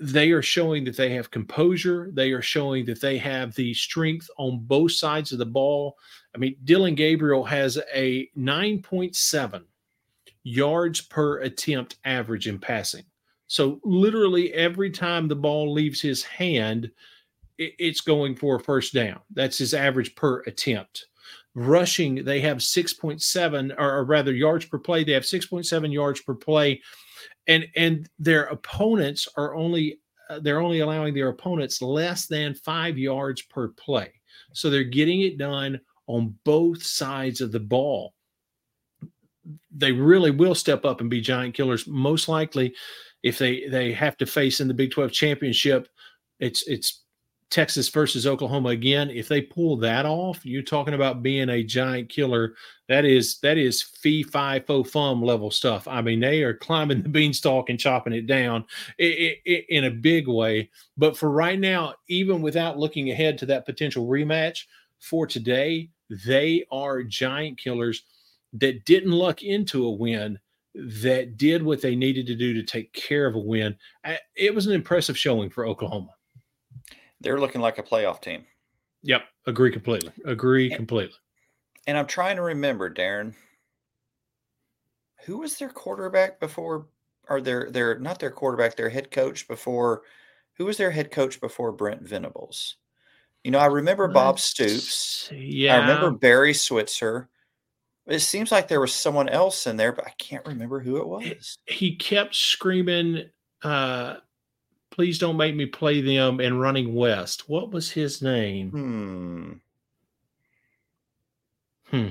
they 0.00 0.30
are 0.30 0.42
showing 0.42 0.82
that 0.84 0.96
they 0.96 1.12
have 1.12 1.30
composure. 1.30 2.10
They 2.14 2.32
are 2.32 2.40
showing 2.40 2.86
that 2.86 3.02
they 3.02 3.18
have 3.18 3.54
the 3.54 3.74
strength 3.74 4.30
on 4.38 4.60
both 4.60 4.92
sides 4.92 5.30
of 5.30 5.38
the 5.38 5.46
ball. 5.46 5.98
I 6.34 6.38
mean, 6.38 6.56
Dillon 6.64 6.94
Gabriel 6.94 7.44
has 7.44 7.78
a 7.94 8.28
9.7 8.36 9.62
yards 10.42 11.02
per 11.02 11.40
attempt 11.40 11.96
average 12.06 12.48
in 12.48 12.58
passing. 12.58 13.04
So, 13.46 13.78
literally, 13.84 14.54
every 14.54 14.90
time 14.90 15.28
the 15.28 15.36
ball 15.36 15.72
leaves 15.72 16.00
his 16.00 16.22
hand, 16.22 16.90
it's 17.58 18.00
going 18.00 18.36
for 18.36 18.56
a 18.56 18.60
first 18.60 18.94
down. 18.94 19.20
That's 19.34 19.58
his 19.58 19.74
average 19.74 20.14
per 20.14 20.40
attempt. 20.42 21.08
Rushing, 21.54 22.24
they 22.24 22.40
have 22.40 22.58
6.7, 22.58 23.74
or 23.78 24.04
rather, 24.04 24.32
yards 24.32 24.66
per 24.66 24.78
play. 24.78 25.02
They 25.02 25.12
have 25.12 25.24
6.7 25.24 25.92
yards 25.92 26.20
per 26.20 26.34
play. 26.34 26.80
And 27.48 27.66
and 27.74 28.08
their 28.18 28.44
opponents 28.44 29.26
are 29.36 29.54
only 29.54 29.98
uh, 30.28 30.38
they're 30.38 30.60
only 30.60 30.80
allowing 30.80 31.12
their 31.12 31.28
opponents 31.28 31.82
less 31.82 32.26
than 32.26 32.54
five 32.54 32.96
yards 32.96 33.42
per 33.42 33.68
play. 33.68 34.12
So 34.52 34.70
they're 34.70 34.84
getting 34.84 35.22
it 35.22 35.38
done 35.38 35.80
on 36.06 36.36
both 36.44 36.82
sides 36.82 37.40
of 37.40 37.50
the 37.50 37.60
ball. 37.60 38.14
They 39.70 39.92
really 39.92 40.30
will 40.30 40.54
step 40.54 40.84
up 40.84 41.00
and 41.00 41.10
be 41.10 41.20
giant 41.20 41.54
killers 41.54 41.86
most 41.86 42.28
likely 42.28 42.74
if 43.22 43.38
they 43.38 43.66
they 43.68 43.92
have 43.92 44.16
to 44.18 44.26
face 44.26 44.60
in 44.60 44.68
the 44.68 44.74
big 44.74 44.92
12 44.92 45.10
championship. 45.10 45.88
It's 46.38 46.66
it's 46.68 46.99
Texas 47.50 47.88
versus 47.88 48.28
Oklahoma 48.28 48.68
again. 48.68 49.10
If 49.10 49.26
they 49.26 49.40
pull 49.40 49.76
that 49.78 50.06
off, 50.06 50.46
you're 50.46 50.62
talking 50.62 50.94
about 50.94 51.22
being 51.22 51.48
a 51.48 51.64
giant 51.64 52.08
killer. 52.08 52.54
That 52.88 53.04
is 53.04 53.38
that 53.40 53.58
is 53.58 53.82
fee 53.82 54.22
fi 54.22 54.60
fo 54.60 54.84
fum 54.84 55.22
level 55.22 55.50
stuff. 55.50 55.88
I 55.88 56.00
mean, 56.00 56.20
they 56.20 56.42
are 56.42 56.54
climbing 56.54 57.02
the 57.02 57.08
beanstalk 57.08 57.68
and 57.68 57.78
chopping 57.78 58.12
it 58.12 58.26
down 58.26 58.64
in 58.98 59.84
a 59.84 59.90
big 59.90 60.28
way. 60.28 60.70
But 60.96 61.16
for 61.16 61.30
right 61.30 61.58
now, 61.58 61.94
even 62.08 62.40
without 62.40 62.78
looking 62.78 63.10
ahead 63.10 63.36
to 63.38 63.46
that 63.46 63.66
potential 63.66 64.06
rematch 64.06 64.66
for 65.00 65.26
today, 65.26 65.90
they 66.08 66.64
are 66.70 67.02
giant 67.02 67.58
killers 67.58 68.04
that 68.52 68.84
didn't 68.84 69.12
luck 69.12 69.42
into 69.42 69.86
a 69.86 69.90
win 69.90 70.38
that 70.74 71.36
did 71.36 71.64
what 71.64 71.82
they 71.82 71.96
needed 71.96 72.26
to 72.28 72.36
do 72.36 72.54
to 72.54 72.62
take 72.62 72.92
care 72.92 73.26
of 73.26 73.34
a 73.34 73.40
win. 73.40 73.76
It 74.36 74.54
was 74.54 74.68
an 74.68 74.72
impressive 74.72 75.18
showing 75.18 75.50
for 75.50 75.66
Oklahoma 75.66 76.10
they're 77.20 77.40
looking 77.40 77.60
like 77.60 77.78
a 77.78 77.82
playoff 77.82 78.20
team. 78.20 78.44
Yep, 79.02 79.22
agree 79.46 79.72
completely. 79.72 80.12
Agree 80.24 80.66
and, 80.66 80.76
completely. 80.76 81.16
And 81.86 81.96
I'm 81.96 82.06
trying 82.06 82.36
to 82.36 82.42
remember, 82.42 82.92
Darren, 82.92 83.34
who 85.24 85.38
was 85.38 85.58
their 85.58 85.70
quarterback 85.70 86.40
before, 86.40 86.86
or 87.28 87.40
their 87.40 87.70
their 87.70 87.98
not 87.98 88.18
their 88.18 88.30
quarterback, 88.30 88.76
their 88.76 88.90
head 88.90 89.10
coach 89.10 89.48
before. 89.48 90.02
Who 90.54 90.66
was 90.66 90.76
their 90.76 90.90
head 90.90 91.10
coach 91.10 91.40
before 91.40 91.72
Brent 91.72 92.02
Venables? 92.02 92.76
You 93.44 93.50
know, 93.50 93.58
I 93.58 93.66
remember 93.66 94.08
Bob 94.08 94.38
Stoops. 94.38 95.30
Yeah. 95.32 95.76
I 95.76 95.80
remember 95.80 96.10
Barry 96.10 96.52
Switzer. 96.52 97.30
It 98.06 98.20
seems 98.20 98.52
like 98.52 98.68
there 98.68 98.80
was 98.80 98.92
someone 98.92 99.28
else 99.28 99.66
in 99.66 99.76
there, 99.76 99.92
but 99.92 100.06
I 100.06 100.12
can't 100.18 100.44
remember 100.44 100.80
who 100.80 100.98
it 100.98 101.06
was. 101.06 101.56
He 101.66 101.96
kept 101.96 102.34
screaming, 102.34 103.30
uh, 103.62 104.16
Please 105.00 105.18
don't 105.18 105.38
make 105.38 105.56
me 105.56 105.64
play 105.64 106.02
them 106.02 106.40
in 106.40 106.58
Running 106.58 106.94
West. 106.94 107.48
What 107.48 107.70
was 107.70 107.92
his 107.92 108.20
name? 108.20 108.70
Hmm. 108.70 109.52
Hmm. 111.96 112.08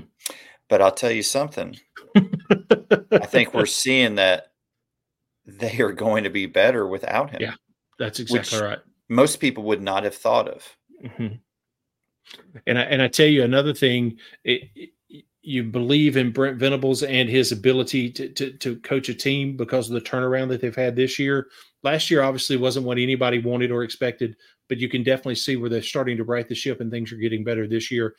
But 0.68 0.82
I'll 0.82 0.92
tell 0.92 1.12
you 1.12 1.22
something. 1.22 1.78
I 2.16 3.28
think 3.28 3.54
we're 3.54 3.66
seeing 3.68 4.16
that 4.16 4.54
they 5.46 5.80
are 5.82 5.92
going 5.92 6.24
to 6.24 6.32
be 6.32 6.48
better 6.48 6.88
without 6.88 7.30
him. 7.30 7.42
Yeah, 7.42 7.54
that's 8.00 8.20
exactly 8.20 8.60
right. 8.60 8.80
Most 9.08 9.40
people 9.40 9.66
would 9.66 9.84
not 9.84 10.04
have 10.04 10.16
thought 10.16 10.48
of. 10.48 10.76
Mm-hmm. 11.04 11.36
And 12.66 12.80
I 12.80 12.82
and 12.82 13.04
I 13.04 13.08
tell 13.08 13.28
you 13.28 13.44
another 13.44 13.76
thing. 13.76 14.18
It, 14.44 14.64
it, 14.74 14.90
you 15.50 15.64
believe 15.64 16.16
in 16.16 16.32
Brent 16.32 16.60
Venables 16.60 17.02
and 17.02 17.28
his 17.28 17.52
ability 17.52 18.12
to, 18.12 18.30
to, 18.30 18.52
to 18.60 18.76
coach 18.82 19.10
a 19.10 19.16
team 19.16 19.58
because 19.58 19.90
of 19.90 19.96
the 19.96 20.08
turnaround 20.08 20.50
that 20.50 20.62
they've 20.62 20.76
had 20.76 20.96
this 20.96 21.18
year. 21.18 21.48
Last 21.82 22.12
year, 22.12 22.22
obviously, 22.22 22.56
wasn't 22.56 22.86
what 22.86 23.00
anybody 23.00 23.40
wanted 23.40 23.72
or 23.72 23.82
expected, 23.82 24.36
but 24.68 24.78
you 24.78 24.88
can 24.88 25.02
definitely 25.02 25.34
see 25.34 25.56
where 25.56 25.68
they're 25.68 25.82
starting 25.82 26.18
to 26.18 26.24
right 26.24 26.48
the 26.48 26.54
ship 26.54 26.82
and 26.82 26.92
things 26.92 27.12
are 27.12 27.18
getting 27.18 27.44
better 27.44 27.68
this 27.68 27.90
year. 27.90 28.14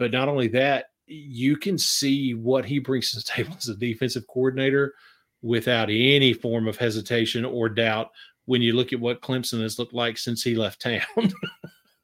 But 0.00 0.10
not 0.10 0.28
only 0.28 0.48
that, 0.48 0.86
you 1.06 1.56
can 1.56 1.78
see 1.78 2.34
what 2.34 2.64
he 2.64 2.80
brings 2.80 3.12
to 3.12 3.18
the 3.18 3.22
table 3.22 3.54
as 3.56 3.68
a 3.68 3.76
defensive 3.76 4.26
coordinator 4.26 4.94
without 5.42 5.90
any 5.90 6.32
form 6.32 6.66
of 6.66 6.76
hesitation 6.76 7.44
or 7.44 7.68
doubt 7.68 8.10
when 8.46 8.62
you 8.62 8.72
look 8.72 8.92
at 8.92 8.98
what 8.98 9.22
Clemson 9.22 9.62
has 9.62 9.78
looked 9.78 9.94
like 9.94 10.18
since 10.18 10.42
he 10.42 10.56
left 10.56 10.82
town. 10.82 11.02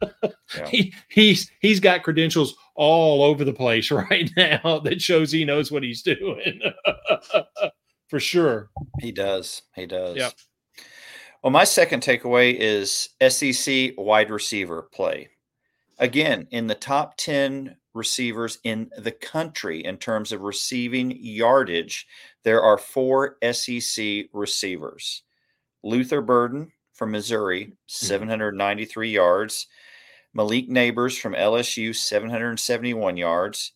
yeah. 0.03 0.67
he, 0.69 0.95
he's 1.09 1.51
he's 1.61 1.81
got 1.81 2.03
credentials 2.03 2.55
all 2.75 3.23
over 3.23 3.45
the 3.45 3.53
place 3.53 3.91
right 4.11 4.31
now 4.37 4.79
that 4.81 5.03
shows 5.03 5.33
he 5.33 5.45
knows 5.45 5.71
what 5.71 5.83
he's 5.83 6.03
doing 6.03 6.61
for 8.09 8.21
sure. 8.21 8.71
He 9.01 9.13
does. 9.13 9.63
He 9.75 9.87
does. 9.87 10.17
Yeah. 10.17 10.31
Well, 11.43 11.53
my 11.53 11.65
second 11.65 12.03
takeaway 12.03 12.57
is 12.59 13.11
SEC 13.29 13.95
wide 13.97 14.31
receiver 14.31 14.89
play. 14.93 15.29
Again, 15.99 16.47
in 16.51 16.67
the 16.67 16.75
top 16.75 17.17
10 17.17 17.77
receivers 17.95 18.59
in 18.65 18.91
the 18.97 19.13
country 19.13 19.85
in 19.85 19.99
terms 19.99 20.33
of 20.33 20.43
receiving 20.43 21.17
yardage, 21.21 22.07
there 22.45 22.63
are 22.63 22.79
four 22.79 23.37
SEC 23.53 24.27
receivers. 24.33 25.23
Luther 25.83 26.21
Burden 26.21 26.73
from 26.93 27.13
Missouri, 27.13 27.65
mm-hmm. 27.67 27.73
793 27.87 29.11
yards. 29.11 29.67
Malik 30.39 30.69
Nabers 30.69 31.19
from 31.19 31.35
LSU, 31.35 31.93
771 31.93 33.17
yards. 33.17 33.73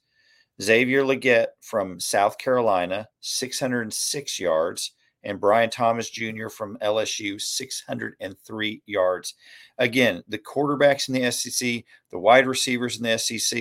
Xavier 0.63 1.03
Legette 1.03 1.49
from 1.61 1.99
South 1.99 2.39
Carolina, 2.39 3.09
606 3.19 4.39
yards. 4.39 4.93
And 5.25 5.41
Brian 5.41 5.71
Thomas 5.71 6.09
Jr. 6.09 6.49
from 6.49 6.79
LSU, 6.79 7.41
603 7.41 8.83
yards. 8.87 9.35
Again, 9.79 10.23
the 10.29 10.39
quarterbacks 10.39 11.09
in 11.09 11.15
the 11.15 11.33
SEC, 11.33 11.83
the 12.13 12.19
wide 12.21 12.47
receivers 12.47 12.97
in 12.97 13.03
the 13.03 13.19
SEC, 13.19 13.59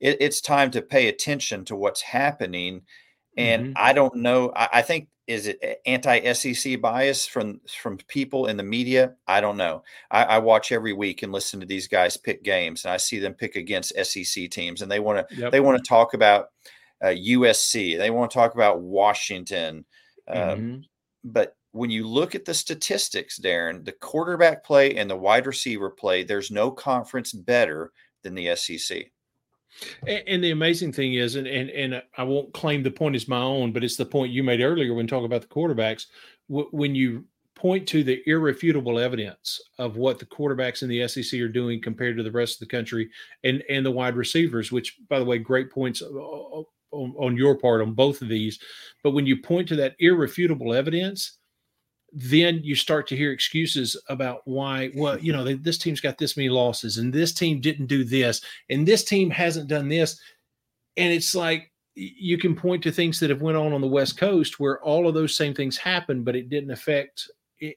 it, 0.00 0.16
it's 0.18 0.40
time 0.40 0.72
to 0.72 0.82
pay 0.82 1.06
attention 1.06 1.64
to 1.66 1.76
what's 1.76 2.02
happening. 2.02 2.82
And 3.36 3.66
mm-hmm. 3.66 3.72
I 3.76 3.92
don't 3.92 4.16
know. 4.16 4.52
I, 4.54 4.68
I 4.74 4.82
think 4.82 5.08
is 5.26 5.48
it 5.48 5.80
anti-SEC 5.84 6.80
bias 6.80 7.26
from 7.26 7.60
from 7.80 7.98
people 8.08 8.46
in 8.46 8.56
the 8.56 8.62
media? 8.62 9.14
I 9.26 9.40
don't 9.40 9.56
know. 9.56 9.82
I, 10.10 10.24
I, 10.24 10.38
watch 10.38 10.70
every 10.70 10.92
week 10.92 11.22
and 11.22 11.32
listen 11.32 11.58
to 11.60 11.66
these 11.66 11.88
guys 11.88 12.16
pick 12.16 12.44
games, 12.44 12.84
and 12.84 12.92
I 12.92 12.96
see 12.96 13.18
them 13.18 13.34
pick 13.34 13.56
against 13.56 13.92
SEC 14.04 14.50
teams, 14.50 14.82
and 14.82 14.90
they 14.90 15.00
want 15.00 15.28
to 15.28 15.36
yep. 15.36 15.52
they 15.52 15.60
want 15.60 15.82
to 15.82 15.88
talk 15.88 16.14
about 16.14 16.50
uh, 17.02 17.08
USC, 17.08 17.98
they 17.98 18.10
want 18.10 18.30
to 18.30 18.34
talk 18.34 18.54
about 18.54 18.80
Washington, 18.80 19.84
um, 20.28 20.38
mm-hmm. 20.38 20.78
but 21.24 21.56
when 21.72 21.90
you 21.90 22.08
look 22.08 22.34
at 22.34 22.46
the 22.46 22.54
statistics, 22.54 23.38
Darren, 23.38 23.84
the 23.84 23.92
quarterback 23.92 24.64
play 24.64 24.96
and 24.96 25.10
the 25.10 25.16
wide 25.16 25.46
receiver 25.46 25.90
play, 25.90 26.22
there's 26.22 26.50
no 26.50 26.70
conference 26.70 27.32
better 27.32 27.92
than 28.22 28.34
the 28.34 28.56
SEC. 28.56 29.10
And, 30.06 30.22
and, 30.26 30.44
the 30.44 30.50
amazing 30.50 30.92
thing 30.92 31.14
is, 31.14 31.36
and, 31.36 31.46
and 31.46 31.70
and 31.70 32.02
I 32.16 32.22
won't 32.22 32.52
claim 32.52 32.82
the 32.82 32.90
point 32.90 33.16
is 33.16 33.28
my 33.28 33.40
own, 33.40 33.72
but 33.72 33.84
it's 33.84 33.96
the 33.96 34.06
point 34.06 34.32
you 34.32 34.42
made 34.42 34.60
earlier 34.60 34.94
when 34.94 35.06
talking 35.06 35.26
about 35.26 35.42
the 35.42 35.48
quarterbacks. 35.48 36.06
W- 36.48 36.68
when 36.70 36.94
you 36.94 37.24
point 37.54 37.88
to 37.88 38.04
the 38.04 38.22
irrefutable 38.26 38.98
evidence 38.98 39.60
of 39.78 39.96
what 39.96 40.18
the 40.18 40.26
quarterbacks 40.26 40.82
in 40.82 40.88
the 40.88 41.06
SEC 41.08 41.40
are 41.40 41.48
doing 41.48 41.80
compared 41.80 42.16
to 42.16 42.22
the 42.22 42.30
rest 42.30 42.56
of 42.56 42.68
the 42.68 42.76
country, 42.76 43.10
and 43.44 43.62
and 43.68 43.84
the 43.84 43.90
wide 43.90 44.16
receivers, 44.16 44.72
which 44.72 44.96
by 45.08 45.18
the 45.18 45.24
way, 45.24 45.38
great 45.38 45.70
points 45.70 46.02
uh, 46.02 46.06
uh, 46.06 46.62
on, 46.92 47.14
on 47.18 47.36
your 47.36 47.56
part 47.56 47.82
on 47.82 47.92
both 47.92 48.22
of 48.22 48.28
these. 48.28 48.58
But 49.02 49.10
when 49.10 49.26
you 49.26 49.36
point 49.40 49.68
to 49.68 49.76
that 49.76 49.96
irrefutable 49.98 50.72
evidence, 50.72 51.38
then 52.12 52.60
you 52.62 52.74
start 52.74 53.06
to 53.08 53.16
hear 53.16 53.32
excuses 53.32 53.96
about 54.08 54.40
why 54.44 54.90
well 54.94 55.18
you 55.18 55.32
know 55.32 55.44
they, 55.44 55.54
this 55.54 55.78
team's 55.78 56.00
got 56.00 56.18
this 56.18 56.36
many 56.36 56.48
losses 56.48 56.98
and 56.98 57.12
this 57.12 57.32
team 57.32 57.60
didn't 57.60 57.86
do 57.86 58.04
this 58.04 58.40
and 58.70 58.86
this 58.86 59.04
team 59.04 59.30
hasn't 59.30 59.68
done 59.68 59.88
this. 59.88 60.20
And 60.96 61.12
it's 61.12 61.34
like 61.34 61.72
you 61.94 62.38
can 62.38 62.54
point 62.54 62.82
to 62.82 62.92
things 62.92 63.20
that 63.20 63.30
have 63.30 63.42
went 63.42 63.56
on 63.56 63.72
on 63.72 63.80
the 63.80 63.86
west 63.86 64.16
coast 64.18 64.60
where 64.60 64.80
all 64.82 65.08
of 65.08 65.14
those 65.14 65.36
same 65.36 65.54
things 65.54 65.76
happened 65.76 66.24
but 66.24 66.36
it 66.36 66.48
didn't 66.48 66.70
affect 66.70 67.30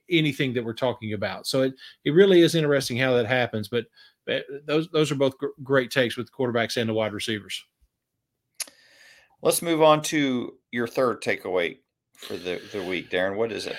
anything 0.10 0.54
that 0.54 0.64
we're 0.64 0.74
talking 0.74 1.14
about. 1.14 1.48
So 1.48 1.64
it, 1.64 1.74
it 2.06 2.12
really 2.12 2.42
is 2.42 2.56
interesting 2.56 2.98
how 2.98 3.14
that 3.16 3.26
happens 3.26 3.68
but, 3.68 3.86
but 4.26 4.46
those 4.66 4.88
those 4.90 5.12
are 5.12 5.16
both 5.16 5.38
gr- 5.38 5.48
great 5.64 5.92
takes 5.92 6.16
with 6.16 6.32
quarterbacks 6.32 6.78
and 6.78 6.88
the 6.88 6.94
wide 6.94 7.14
receivers. 7.14 7.64
Let's 9.42 9.62
move 9.62 9.82
on 9.82 10.02
to 10.04 10.54
your 10.72 10.88
third 10.88 11.22
takeaway 11.22 11.80
for 12.16 12.36
the, 12.36 12.62
the 12.74 12.84
week 12.84 13.10
darren. 13.10 13.38
What 13.38 13.54
is 13.54 13.66
it 13.66 13.78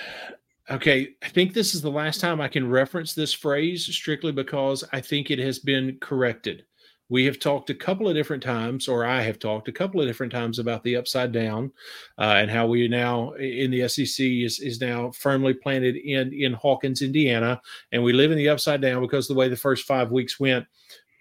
Okay, 0.69 1.15
I 1.23 1.27
think 1.29 1.53
this 1.53 1.73
is 1.73 1.81
the 1.81 1.89
last 1.89 2.21
time 2.21 2.39
I 2.39 2.47
can 2.47 2.69
reference 2.69 3.13
this 3.13 3.33
phrase 3.33 3.85
strictly 3.85 4.31
because 4.31 4.83
I 4.93 5.01
think 5.01 5.31
it 5.31 5.39
has 5.39 5.59
been 5.59 5.97
corrected. 6.01 6.65
We 7.09 7.25
have 7.25 7.39
talked 7.39 7.69
a 7.69 7.75
couple 7.75 8.07
of 8.07 8.15
different 8.15 8.41
times, 8.41 8.87
or 8.87 9.03
I 9.03 9.21
have 9.21 9.37
talked 9.37 9.67
a 9.67 9.73
couple 9.73 9.99
of 9.99 10.07
different 10.07 10.31
times 10.31 10.59
about 10.59 10.81
the 10.83 10.95
upside 10.95 11.33
down 11.33 11.71
uh, 12.17 12.35
and 12.37 12.49
how 12.49 12.67
we 12.67 12.87
now 12.87 13.31
in 13.33 13.69
the 13.69 13.85
SEC 13.89 14.25
is, 14.25 14.59
is 14.59 14.79
now 14.79 15.11
firmly 15.11 15.53
planted 15.53 15.97
in, 15.97 16.31
in 16.31 16.53
Hawkins, 16.53 17.01
Indiana, 17.01 17.59
and 17.91 18.01
we 18.01 18.13
live 18.13 18.31
in 18.31 18.37
the 18.37 18.47
upside 18.47 18.81
down 18.81 19.01
because 19.01 19.27
the 19.27 19.33
way 19.33 19.49
the 19.49 19.57
first 19.57 19.85
five 19.85 20.11
weeks 20.11 20.39
went. 20.39 20.65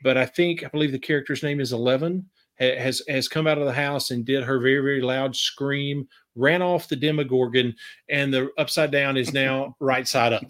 But 0.05 0.16
I 0.16 0.26
think, 0.26 0.62
I 0.62 0.68
believe 0.68 0.92
the 0.92 0.98
character's 0.98 1.42
name 1.42 1.61
is 1.61 1.72
11 1.72 2.24
has 2.61 3.03
has 3.09 3.29
come 3.29 3.46
out 3.46 3.59
of 3.59 3.64
the 3.64 3.73
house 3.73 4.11
and 4.11 4.25
did 4.25 4.44
her 4.44 4.59
very 4.59 4.81
very 4.81 5.01
loud 5.01 5.35
scream 5.35 6.07
ran 6.37 6.62
off 6.62 6.88
the 6.88 6.96
demogorgon 6.96 7.75
and 8.09 8.33
the 8.33 8.51
upside 8.59 8.90
down 8.90 9.16
is 9.16 9.33
now 9.33 9.75
right 9.81 10.07
side 10.07 10.33
up 10.33 10.44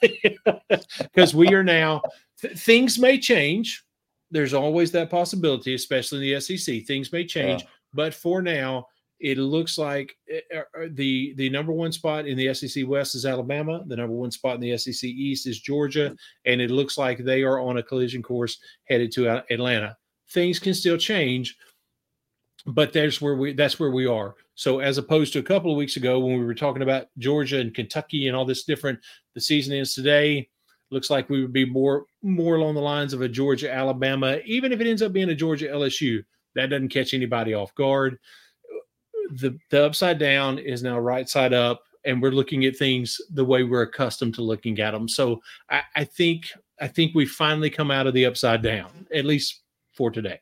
because 1.02 1.34
we 1.34 1.52
are 1.52 1.64
now 1.64 2.00
th- 2.40 2.56
things 2.58 2.98
may 2.98 3.18
change 3.18 3.84
there's 4.30 4.54
always 4.54 4.90
that 4.92 5.10
possibility 5.10 5.74
especially 5.74 6.18
in 6.18 6.34
the 6.34 6.56
sec 6.56 6.84
things 6.86 7.12
may 7.12 7.26
change 7.26 7.62
yeah. 7.62 7.68
but 7.92 8.14
for 8.14 8.40
now 8.40 8.86
it 9.18 9.38
looks 9.38 9.78
like 9.78 10.16
uh, 10.34 10.58
uh, 10.58 10.86
the 10.90 11.32
the 11.36 11.48
number 11.48 11.72
one 11.72 11.92
spot 11.92 12.26
in 12.26 12.36
the 12.36 12.52
SEC 12.52 12.88
West 12.88 13.14
is 13.14 13.24
Alabama. 13.24 13.84
The 13.86 13.94
number 13.94 14.16
one 14.16 14.32
spot 14.32 14.56
in 14.56 14.60
the 14.60 14.76
SEC 14.76 15.08
East 15.08 15.46
is 15.46 15.60
Georgia, 15.60 16.16
and 16.44 16.60
it 16.60 16.72
looks 16.72 16.98
like 16.98 17.18
they 17.18 17.44
are 17.44 17.60
on 17.60 17.76
a 17.76 17.84
collision 17.84 18.20
course 18.20 18.58
headed 18.88 19.12
to 19.12 19.28
Atlanta 19.48 19.96
things 20.32 20.58
can 20.58 20.74
still 20.74 20.96
change 20.96 21.56
but 22.66 22.92
that's 22.92 23.20
where 23.20 23.34
we 23.34 23.52
that's 23.54 23.80
where 23.80 23.90
we 23.90 24.06
are. 24.06 24.36
So 24.54 24.78
as 24.78 24.96
opposed 24.96 25.32
to 25.32 25.40
a 25.40 25.42
couple 25.42 25.72
of 25.72 25.76
weeks 25.76 25.96
ago 25.96 26.20
when 26.20 26.38
we 26.38 26.44
were 26.44 26.54
talking 26.54 26.82
about 26.82 27.06
georgia 27.18 27.58
and 27.58 27.74
kentucky 27.74 28.28
and 28.28 28.36
all 28.36 28.44
this 28.44 28.64
different 28.64 28.98
the 29.34 29.40
season 29.40 29.74
ends 29.74 29.94
today 29.94 30.48
looks 30.90 31.10
like 31.10 31.28
we 31.28 31.40
would 31.40 31.52
be 31.52 31.64
more 31.64 32.04
more 32.22 32.56
along 32.56 32.74
the 32.74 32.80
lines 32.80 33.12
of 33.14 33.22
a 33.22 33.28
georgia 33.28 33.72
alabama 33.72 34.38
even 34.44 34.70
if 34.70 34.80
it 34.80 34.86
ends 34.86 35.02
up 35.02 35.12
being 35.12 35.30
a 35.30 35.34
georgia 35.34 35.68
lsu 35.68 36.22
that 36.54 36.70
doesn't 36.70 36.88
catch 36.88 37.14
anybody 37.14 37.54
off 37.54 37.74
guard. 37.74 38.18
The 39.30 39.58
the 39.70 39.84
upside 39.84 40.18
down 40.18 40.58
is 40.58 40.82
now 40.82 40.98
right 40.98 41.28
side 41.28 41.52
up 41.52 41.82
and 42.04 42.20
we're 42.20 42.32
looking 42.32 42.64
at 42.64 42.76
things 42.76 43.20
the 43.32 43.44
way 43.44 43.62
we're 43.62 43.82
accustomed 43.82 44.34
to 44.34 44.42
looking 44.42 44.78
at 44.80 44.90
them 44.90 45.08
so 45.08 45.40
i, 45.70 45.80
I 45.94 46.04
think 46.04 46.52
i 46.80 46.88
think 46.88 47.14
we 47.14 47.24
finally 47.24 47.70
come 47.70 47.90
out 47.90 48.06
of 48.06 48.12
the 48.12 48.26
upside 48.26 48.60
down 48.60 49.06
at 49.14 49.24
least 49.24 49.61
for 49.92 50.10
today. 50.10 50.40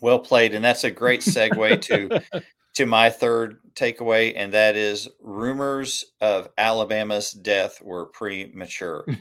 Well 0.00 0.18
played, 0.18 0.54
and 0.54 0.64
that's 0.64 0.84
a 0.84 0.90
great 0.90 1.20
segue 1.20 1.80
to 1.82 2.42
to 2.74 2.86
my 2.86 3.10
third 3.10 3.58
takeaway, 3.74 4.32
and 4.36 4.52
that 4.52 4.76
is 4.76 5.08
rumors 5.20 6.04
of 6.20 6.48
Alabama's 6.56 7.32
death 7.32 7.80
were 7.82 8.06
premature. 8.06 9.04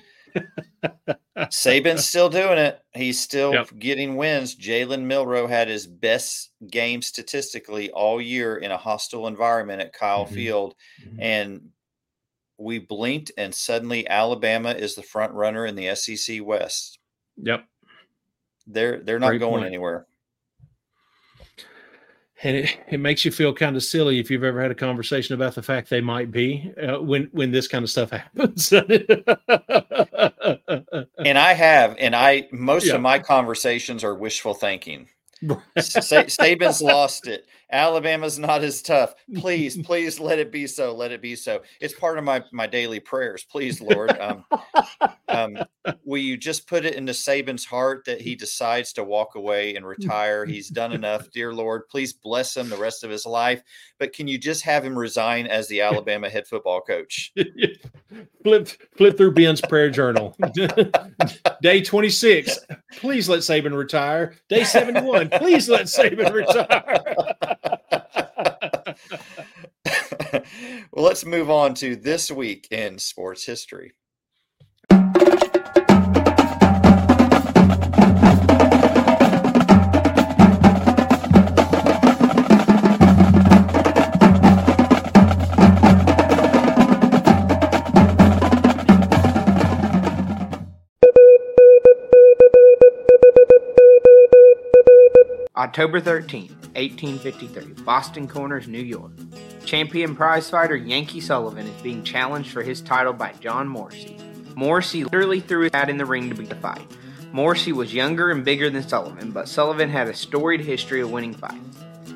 Saban's 1.38 2.06
still 2.06 2.30
doing 2.30 2.58
it. 2.58 2.80
He's 2.94 3.20
still 3.20 3.54
yep. 3.54 3.70
getting 3.78 4.16
wins. 4.16 4.56
Jalen 4.56 5.04
Milroe 5.04 5.48
had 5.48 5.68
his 5.68 5.88
best 5.88 6.52
game 6.70 7.02
statistically 7.02 7.90
all 7.92 8.22
year 8.22 8.58
in 8.58 8.72
a 8.72 8.78
hostile 8.78 9.28
environment 9.28 9.82
at 9.82 9.94
Kyle 9.94 10.26
mm-hmm. 10.26 10.36
Field. 10.36 10.76
Mm-hmm. 11.04 11.22
And 11.22 11.70
we 12.58 12.80
blinked, 12.80 13.32
and 13.38 13.54
suddenly 13.54 14.08
Alabama 14.08 14.72
is 14.72 14.96
the 14.96 15.04
front 15.04 15.34
runner 15.34 15.66
in 15.66 15.76
the 15.76 15.96
SEC 15.96 16.44
West. 16.44 17.00
Yep. 17.38 17.66
They're 18.68 19.00
they're 19.00 19.20
not 19.20 19.30
Great 19.30 19.40
going 19.40 19.62
point. 19.62 19.66
anywhere. 19.66 20.06
And 22.44 22.56
it, 22.56 22.78
it 22.92 23.00
makes 23.00 23.26
you 23.26 23.32
feel 23.32 23.52
kind 23.52 23.76
of 23.76 23.82
silly 23.84 24.20
if 24.20 24.30
you've 24.30 24.44
ever 24.44 24.62
had 24.62 24.70
a 24.70 24.76
conversation 24.76 25.34
about 25.34 25.56
the 25.56 25.64
fact 25.64 25.90
they 25.90 26.02
might 26.02 26.30
be 26.32 26.72
uh, 26.82 27.02
when 27.02 27.30
when 27.32 27.50
this 27.52 27.68
kind 27.68 27.84
of 27.84 27.90
stuff 27.90 28.12
happens. 28.12 28.72
and 28.72 28.86
I 31.38 31.54
have, 31.54 31.96
and 31.98 32.16
I 32.16 32.48
most 32.52 32.88
yeah. 32.88 32.94
of 32.96 33.02
my 33.02 33.18
conversations 33.20 34.04
are 34.04 34.14
wishful 34.14 34.54
thinking. 34.54 35.08
Saban's 35.78 36.82
lost 36.82 37.28
it. 37.28 37.46
Alabama's 37.72 38.40
not 38.40 38.64
as 38.64 38.82
tough. 38.82 39.14
Please, 39.36 39.78
please 39.84 40.20
let 40.20 40.40
it 40.40 40.52
be 40.52 40.68
so. 40.68 40.94
Let 40.94 41.12
it 41.12 41.22
be 41.22 41.36
so. 41.36 41.62
It's 41.82 41.94
part 41.94 42.18
of 42.18 42.24
my 42.24 42.44
my 42.52 42.68
daily 42.68 43.00
prayers. 43.00 43.46
Please, 43.50 43.82
Lord. 43.82 44.18
Um, 44.20 44.46
um, 45.28 45.58
will 46.06 46.22
you 46.22 46.38
just 46.38 46.68
put 46.68 46.86
it 46.86 46.96
into 46.96 47.12
Saban's 47.12 47.66
heart 47.66 48.06
that 48.06 48.22
he 48.22 48.36
decides 48.36 48.94
to 48.94 49.04
walk 49.04 49.36
away 49.36 49.76
and 49.76 49.86
retire? 49.86 50.46
He's 50.46 50.70
done 50.70 50.94
enough, 50.94 51.30
dear 51.34 51.54
Lord. 51.54 51.88
Please 51.90 52.14
bless 52.14 52.56
him 52.56 52.70
the 52.70 52.78
rest 52.78 53.04
of 53.04 53.10
his 53.10 53.26
life. 53.26 53.62
But 54.00 54.14
can 54.14 54.28
you 54.28 54.38
just 54.38 54.64
have 54.64 54.86
him 54.86 54.98
resign 54.98 55.48
as 55.48 55.68
the 55.68 55.82
Alabama 55.82 56.30
head 56.30 56.48
football 56.48 56.82
coach? 56.82 57.34
flip 58.44 58.70
flip 58.96 59.18
through 59.18 59.34
Ben's 59.34 59.62
prayer 59.62 59.90
journal. 59.90 60.36
Day 61.62 61.82
twenty 61.82 62.10
six. 62.10 62.58
Please 63.00 63.28
let 63.28 63.40
Saban 63.40 63.76
retire. 63.76 64.36
Day 64.48 64.64
seventy 64.64 65.02
one. 65.02 65.30
Please 65.30 65.68
let 65.68 65.88
Saban 65.88 66.32
retire. 66.32 67.57
Well, 70.92 71.06
let's 71.06 71.26
move 71.26 71.50
on 71.52 71.76
to 71.76 71.96
this 71.96 72.32
week 72.32 72.68
in 72.72 72.98
sports 72.98 73.46
history. 73.46 73.94
October 95.56 96.00
13, 96.00 96.56
1853, 96.78 97.84
Boston 97.84 98.28
Corners, 98.28 98.68
New 98.68 98.78
York. 98.78 99.12
Champion 99.66 100.16
prizefighter 100.16 100.88
Yankee 100.88 101.20
Sullivan 101.20 101.66
is 101.66 101.82
being 101.82 102.04
challenged 102.04 102.52
for 102.52 102.62
his 102.62 102.82
title 102.82 103.14
by 103.14 103.34
John 103.40 103.68
Morrissey. 103.68 104.18
Morrissey 104.56 105.04
literally 105.04 105.40
threw 105.40 105.64
his 105.64 105.72
hat 105.74 105.90
in 105.90 105.98
the 105.98 106.06
ring 106.06 106.30
to 106.30 106.36
begin 106.36 106.50
the 106.50 106.56
fight. 106.56 106.88
Morrissey 107.32 107.74
was 107.74 107.94
younger 107.94 108.30
and 108.30 108.46
bigger 108.46 108.70
than 108.70 108.88
Sullivan, 108.88 109.32
but 109.32 109.50
Sullivan 109.50 109.90
had 109.90 110.08
a 110.08 110.14
storied 110.14 110.62
history 110.62 111.02
of 111.02 111.12
winning 111.12 111.34
fights. 111.34 111.58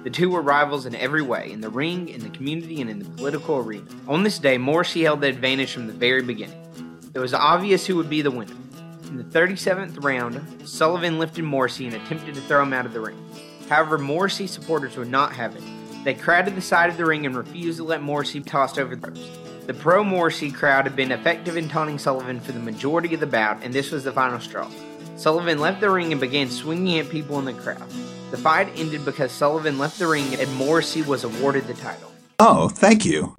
The 0.04 0.10
two 0.10 0.30
were 0.30 0.42
rivals 0.42 0.86
in 0.86 0.96
every 0.96 1.22
way 1.22 1.52
in 1.52 1.62
the 1.62 1.70
ring, 1.70 2.10
in 2.10 2.22
the 2.22 2.30
community, 2.30 2.82
and 2.82 2.90
in 2.90 3.00
the 3.00 3.10
political 3.10 3.58
arena. 3.58 3.86
On 4.08 4.24
this 4.24 4.40
day, 4.40 4.58
Morrissey 4.58 5.04
held 5.04 5.22
the 5.22 5.28
advantage 5.28 5.74
from 5.74 5.88
the 5.88 5.94
very 5.94 6.22
beginning. 6.22 6.58
It 7.14 7.20
was 7.20 7.34
obvious 7.34 7.86
who 7.86 7.96
would 7.98 8.10
be 8.10 8.22
the 8.22 8.32
winner. 8.32 8.56
In 9.04 9.18
the 9.18 9.24
37th 9.24 10.04
round, 10.04 10.68
Sullivan 10.68 11.20
lifted 11.20 11.44
Morrissey 11.44 11.88
and 11.88 11.96
attempted 11.96 12.36
to 12.36 12.42
throw 12.42 12.64
him 12.64 12.74
out 12.74 12.86
of 12.86 12.94
the 12.94 13.02
ring. 13.02 13.18
However, 13.72 13.98
Morrissey 13.98 14.48
supporters 14.48 14.98
would 14.98 15.10
not 15.10 15.32
have 15.32 15.56
it. 15.56 15.64
They 16.04 16.14
crowded 16.14 16.56
the 16.56 16.62
side 16.62 16.90
of 16.90 16.98
the 16.98 17.06
ring 17.06 17.26
and 17.26 17.34
refused 17.34 17.78
to 17.78 17.86
let 17.86 18.02
Morrissey 18.02 18.40
be 18.40 18.50
tossed 18.50 18.78
over 18.78 18.98
the 18.98 19.08
ropes. 19.08 19.26
The 19.66 19.74
pro 19.74 20.04
Morrissey 20.04 20.52
crowd 20.52 20.84
had 20.84 20.98
been 20.98 21.14
effective 21.14 21.56
in 21.56 21.70
taunting 21.70 21.98
Sullivan 21.98 22.42
for 22.42 22.52
the 22.52 22.60
majority 22.60 23.14
of 23.14 23.22
the 23.22 23.28
bout, 23.28 23.64
and 23.64 23.74
this 23.74 23.90
was 23.90 24.04
the 24.04 24.12
final 24.12 24.42
straw. 24.42 24.70
Sullivan 25.16 25.60
left 25.60 25.80
the 25.80 25.90
ring 25.90 26.12
and 26.12 26.20
began 26.20 26.50
swinging 26.50 27.00
at 27.00 27.10
people 27.10 27.40
in 27.40 27.46
the 27.46 27.54
crowd. 27.54 27.90
The 28.32 28.38
fight 28.38 28.68
ended 28.76 29.06
because 29.06 29.32
Sullivan 29.32 29.78
left 29.78 30.00
the 30.00 30.08
ring 30.08 30.36
and 30.36 30.54
Morrissey 30.56 31.04
was 31.04 31.24
awarded 31.24 31.66
the 31.68 31.74
title. 31.74 32.12
Oh, 32.40 32.68
thank 32.68 33.06
you. 33.06 33.38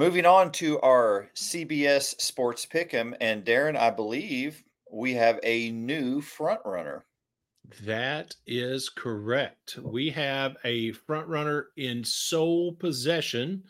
Moving 0.00 0.24
on 0.24 0.50
to 0.52 0.80
our 0.80 1.28
CBS 1.36 2.18
Sports 2.18 2.64
Pick'em, 2.64 3.14
and 3.20 3.44
Darren, 3.44 3.76
I 3.76 3.90
believe 3.90 4.64
we 4.90 5.12
have 5.12 5.38
a 5.42 5.70
new 5.72 6.22
front 6.22 6.62
runner. 6.64 7.04
That 7.82 8.34
is 8.46 8.88
correct. 8.88 9.78
We 9.82 10.08
have 10.08 10.56
a 10.64 10.92
front 10.92 11.28
runner 11.28 11.66
in 11.76 12.02
sole 12.02 12.72
possession 12.76 13.62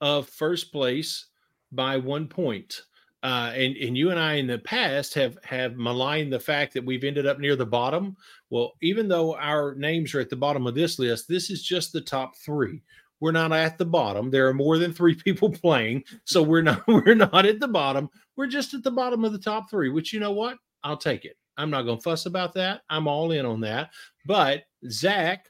of 0.00 0.28
first 0.28 0.72
place 0.72 1.26
by 1.70 1.98
one 1.98 2.26
point. 2.26 2.82
Uh, 3.22 3.52
and 3.54 3.76
and 3.76 3.96
you 3.96 4.10
and 4.10 4.18
I 4.18 4.34
in 4.34 4.48
the 4.48 4.58
past 4.58 5.14
have 5.14 5.38
have 5.44 5.76
maligned 5.76 6.32
the 6.32 6.40
fact 6.40 6.74
that 6.74 6.84
we've 6.84 7.04
ended 7.04 7.28
up 7.28 7.38
near 7.38 7.54
the 7.54 7.64
bottom. 7.64 8.16
Well, 8.50 8.72
even 8.82 9.06
though 9.06 9.36
our 9.36 9.76
names 9.76 10.16
are 10.16 10.20
at 10.20 10.30
the 10.30 10.36
bottom 10.36 10.66
of 10.66 10.74
this 10.74 10.98
list, 10.98 11.28
this 11.28 11.48
is 11.48 11.62
just 11.62 11.92
the 11.92 12.00
top 12.00 12.36
three 12.44 12.82
we're 13.20 13.32
not 13.32 13.52
at 13.52 13.78
the 13.78 13.84
bottom. 13.84 14.30
There 14.30 14.48
are 14.48 14.54
more 14.54 14.78
than 14.78 14.92
three 14.92 15.14
people 15.24 15.50
playing, 15.50 16.04
so 16.24 16.42
we're 16.42 16.62
not 16.62 16.82
we're 16.88 17.14
not 17.14 17.46
at 17.46 17.60
the 17.60 17.68
bottom. 17.68 18.08
We're 18.36 18.46
just 18.46 18.74
at 18.74 18.82
the 18.82 18.90
bottom 18.90 19.24
of 19.24 19.32
the 19.32 19.38
top 19.38 19.70
three. 19.70 19.88
Which 19.88 20.12
you 20.12 20.20
know 20.20 20.32
what? 20.32 20.58
I'll 20.84 20.96
take 20.96 21.24
it. 21.24 21.36
I'm 21.56 21.70
not 21.70 21.82
going 21.82 21.96
to 21.96 22.02
fuss 22.02 22.26
about 22.26 22.52
that. 22.54 22.82
I'm 22.90 23.08
all 23.08 23.32
in 23.32 23.46
on 23.46 23.60
that. 23.62 23.90
But 24.26 24.64
Zach, 24.90 25.46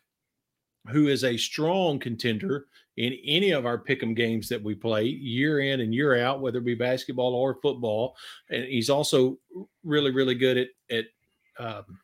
who 0.88 1.08
is 1.08 1.24
a 1.24 1.36
strong 1.36 1.98
contender 1.98 2.66
in 2.96 3.12
any 3.26 3.50
of 3.50 3.66
our 3.66 3.76
pick'em 3.76 4.14
games 4.14 4.48
that 4.48 4.62
we 4.62 4.74
play 4.74 5.04
year 5.04 5.60
in 5.60 5.80
and 5.80 5.92
year 5.92 6.24
out, 6.24 6.40
whether 6.40 6.58
it 6.58 6.64
be 6.64 6.74
basketball 6.76 7.34
or 7.34 7.58
football, 7.60 8.16
and 8.50 8.64
he's 8.64 8.88
also 8.88 9.38
really 9.84 10.12
really 10.12 10.34
good 10.34 10.56
at 10.56 10.68
at 10.90 11.04
um, 11.58 11.98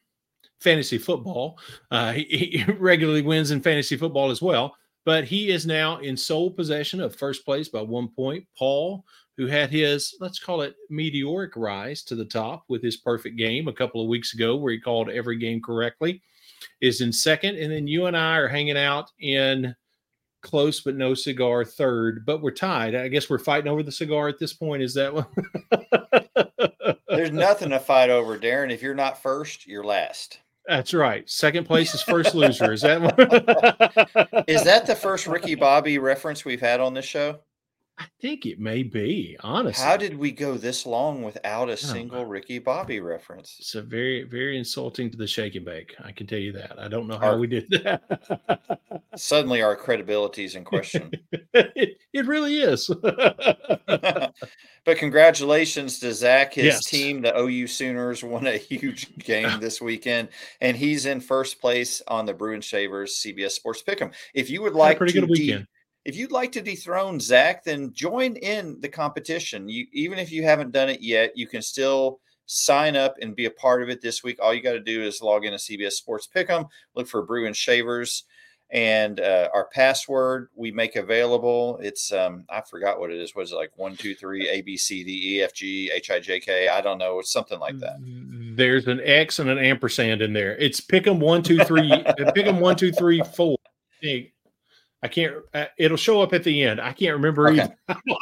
fantasy 0.61 0.99
football. 0.99 1.59
Uh, 1.91 2.13
he, 2.13 2.25
he 2.65 2.73
regularly 2.79 3.23
wins 3.23 3.51
in 3.53 3.61
fantasy 3.61 3.97
football 3.97 4.31
as 4.31 4.43
well 4.43 4.75
but 5.05 5.25
he 5.25 5.51
is 5.51 5.67
now 5.67 5.99
in 5.99 6.17
sole 6.17 6.51
possession 6.51 7.01
of 7.01 7.17
first 7.17 7.45
place 7.45 7.69
by 7.69 7.83
one 7.83 8.09
point. 8.09 8.47
Paul, 8.57 9.05
who 9.37 9.47
had 9.47 9.71
his, 9.71 10.17
let's 10.21 10.39
call 10.39 10.61
it 10.61 10.77
meteoric 10.91 11.53
rise 11.57 12.03
to 12.05 12.15
the 12.15 12.25
top 12.25 12.65
with 12.69 12.83
his 12.83 12.99
perfect 12.99 13.37
game 13.37 13.69
a 13.69 13.73
couple 13.73 14.03
of 14.03 14.09
weeks 14.09 14.35
ago, 14.35 14.57
where 14.57 14.73
he 14.73 14.79
called 14.79 15.09
every 15.09 15.37
game 15.39 15.61
correctly, 15.61 16.23
is 16.81 17.01
in 17.01 17.13
second. 17.13 17.57
And 17.57 17.73
then 17.73 17.87
you 17.87 18.07
and 18.07 18.17
I 18.17 18.37
are 18.37 18.49
hanging 18.49 18.77
out 18.77 19.11
in 19.21 19.75
close 20.43 20.81
but 20.81 20.97
no 20.97 21.15
cigar 21.15 21.65
third, 21.65 22.27
but 22.27 22.43
we're 22.43 22.51
tied. 22.51 22.95
I 22.95 23.09
guess 23.09 23.31
we're 23.31 23.39
fighting 23.39 23.71
over 23.71 23.83
the 23.83 23.93
cigar 23.93 24.29
at 24.29 24.39
this 24.39 24.53
point. 24.53 24.83
Is 24.83 24.95
that 24.95 25.15
one? 25.15 25.27
There's 27.09 27.31
nothing 27.31 27.71
to 27.71 27.79
fight 27.79 28.11
over, 28.11 28.39
Darren. 28.39 28.71
If 28.71 28.83
you're 28.83 28.95
not 28.95 29.23
first, 29.23 29.67
you're 29.67 29.85
last. 29.85 30.41
That's 30.67 30.95
right. 30.95 31.29
Second 31.29 31.67
place 31.67 31.95
is 31.95 32.03
first 32.03 32.35
loser. 32.35 32.73
Is 32.73 32.83
that 32.83 34.45
is 34.47 34.63
that 34.65 34.87
the 34.87 34.95
first 34.95 35.27
Ricky 35.27 35.55
Bobby 35.55 35.99
reference 35.99 36.45
we've 36.45 36.61
had 36.61 36.81
on 36.81 36.95
this 36.95 37.05
show? 37.05 37.41
I 37.99 38.07
think 38.21 38.47
it 38.47 38.59
may 38.59 38.83
be, 38.83 39.37
honestly. 39.41 39.85
How 39.85 39.97
did 39.97 40.17
we 40.17 40.33
go 40.33 40.55
this 40.55 40.87
long 40.87 41.23
without 41.23 41.69
a 41.69 41.73
oh 41.73 41.77
single 41.77 42.25
Ricky 42.25 42.59
Bobby 42.59 43.01
reference? 43.01 43.57
It's 43.59 43.75
a 43.75 43.83
very, 43.83 44.25
very 44.25 44.59
insulting 44.59 45.11
to 45.11 45.17
the 45.17 45.27
shake 45.27 45.57
and 45.57 45.65
bake. 45.65 45.95
I 46.03 46.11
can 46.11 46.27
tell 46.27 46.39
you 46.39 46.53
that. 46.53 46.79
I 46.79 46.89
don't 46.89 47.07
know 47.07 47.19
how 47.19 47.33
our, 47.33 47.39
we 47.39 47.47
did 47.47 47.69
that. 47.71 48.81
suddenly 49.17 49.61
our 49.61 49.77
credibility 49.77 50.45
is 50.45 50.55
in 50.55 50.65
question. 50.65 51.13
it, 51.53 51.99
it 52.13 52.27
really 52.27 52.57
is. 52.57 52.89
but 53.87 54.33
congratulations 54.97 55.99
to 55.99 56.15
Zach. 56.15 56.55
His 56.55 56.65
yes. 56.65 56.85
team, 56.87 57.21
the 57.21 57.39
OU 57.39 57.67
Sooners, 57.67 58.25
won 58.25 58.47
a 58.47 58.57
huge 58.57 59.17
game 59.19 59.61
this 59.61 59.83
weekend, 59.83 60.31
and 60.63 60.77
he's 60.77 61.05
in 61.05 61.21
first 61.21 61.61
place 61.61 62.01
on 62.09 62.25
the 62.25 62.33
Brew 62.33 62.55
and 62.55 62.65
Shavers 62.65 63.23
CBS 63.23 63.53
Sports 63.53 63.83
Pick'em. 63.87 64.13
If 64.33 64.49
you 64.49 64.63
would 64.63 64.75
like 64.75 64.97
pretty 64.97 65.13
to 65.13 65.21
good 65.21 65.31
weekend. 65.31 65.65
De- 65.65 65.69
if 66.05 66.17
you'd 66.17 66.33
like 66.33 66.53
to 66.53 66.63
dethrone 66.63 67.21
Zach, 67.21 67.65
then 67.65 67.93
join 67.93 68.37
in 68.37 68.81
the 68.81 68.89
competition. 68.89 69.69
You 69.69 69.87
even 69.93 70.19
if 70.19 70.33
you 70.33 70.43
haven't 70.43 70.73
done 70.73 70.89
it 70.89 71.01
yet, 71.01 71.37
you 71.37 71.47
can 71.47 71.63
still 71.63 72.21
sign 72.47 72.97
up 72.97 73.17
and 73.23 73.37
be 73.37 73.47
a 73.47 73.51
part 73.51 73.83
of 73.83 73.89
it 73.89 74.03
this 74.03 74.23
week. 74.23 74.39
All 74.41 74.53
you 74.53 74.63
got 74.63 74.73
to 74.73 74.81
do 74.81 75.03
is 75.03 75.23
log 75.23 75.45
in 75.45 75.53
to 75.53 75.59
CBS 75.59 75.93
Sports 75.93 76.29
Pick'em, 76.35 76.69
look 76.95 77.07
for 77.07 77.23
Brew 77.23 77.47
and 77.47 77.57
Shavers, 77.57 78.25
and 78.71 79.21
uh, 79.21 79.49
our 79.55 79.67
password 79.67 80.49
we 80.57 80.73
make 80.73 80.97
available. 80.97 81.79
It's 81.81 82.13
um, 82.13 82.47
I 82.51 82.63
forgot 82.63 82.99
what 82.99 83.13
it 83.13 83.21
is. 83.21 83.35
Was 83.37 83.53
it 83.53 83.57
like? 83.57 83.71
One, 83.77 83.97
two, 83.97 84.15
three, 84.15 84.49
A, 84.49 84.61
B, 84.61 84.77
C, 84.77 85.05
D, 85.05 85.37
E, 85.37 85.43
F, 85.43 85.55
G, 85.55 85.91
H, 85.95 86.11
I, 86.11 86.19
J, 86.19 86.41
K. 86.41 86.69
I 86.69 86.81
don't 86.81 86.99
know. 86.99 87.21
It's 87.21 87.33
something 87.33 87.61
like 87.61 87.79
that. 87.79 87.97
There's 88.57 88.89
an 88.89 89.01
X 89.05 89.39
and 89.39 89.49
an 89.49 89.59
ampersand 89.59 90.21
in 90.21 90.33
there. 90.33 90.57
It's 90.57 90.81
Pick'em 90.81 91.21
one, 91.21 91.43
two, 91.43 91.59
three. 91.59 91.91
Pick'em 92.19 92.59
one, 92.59 92.75
two, 92.75 92.91
three, 92.91 93.23
four. 93.35 93.57
I 95.03 95.09
can't. 95.09 95.35
Uh, 95.53 95.67
it'll 95.79 95.97
show 95.97 96.23
up 96.23 96.33
at 96.33 96.45
the 96.45 96.63
end. 96.63 96.81
I 96.81 96.93
can't 96.93 97.15
remember 97.15 97.49
okay. 97.49 97.69
either. 97.89 97.97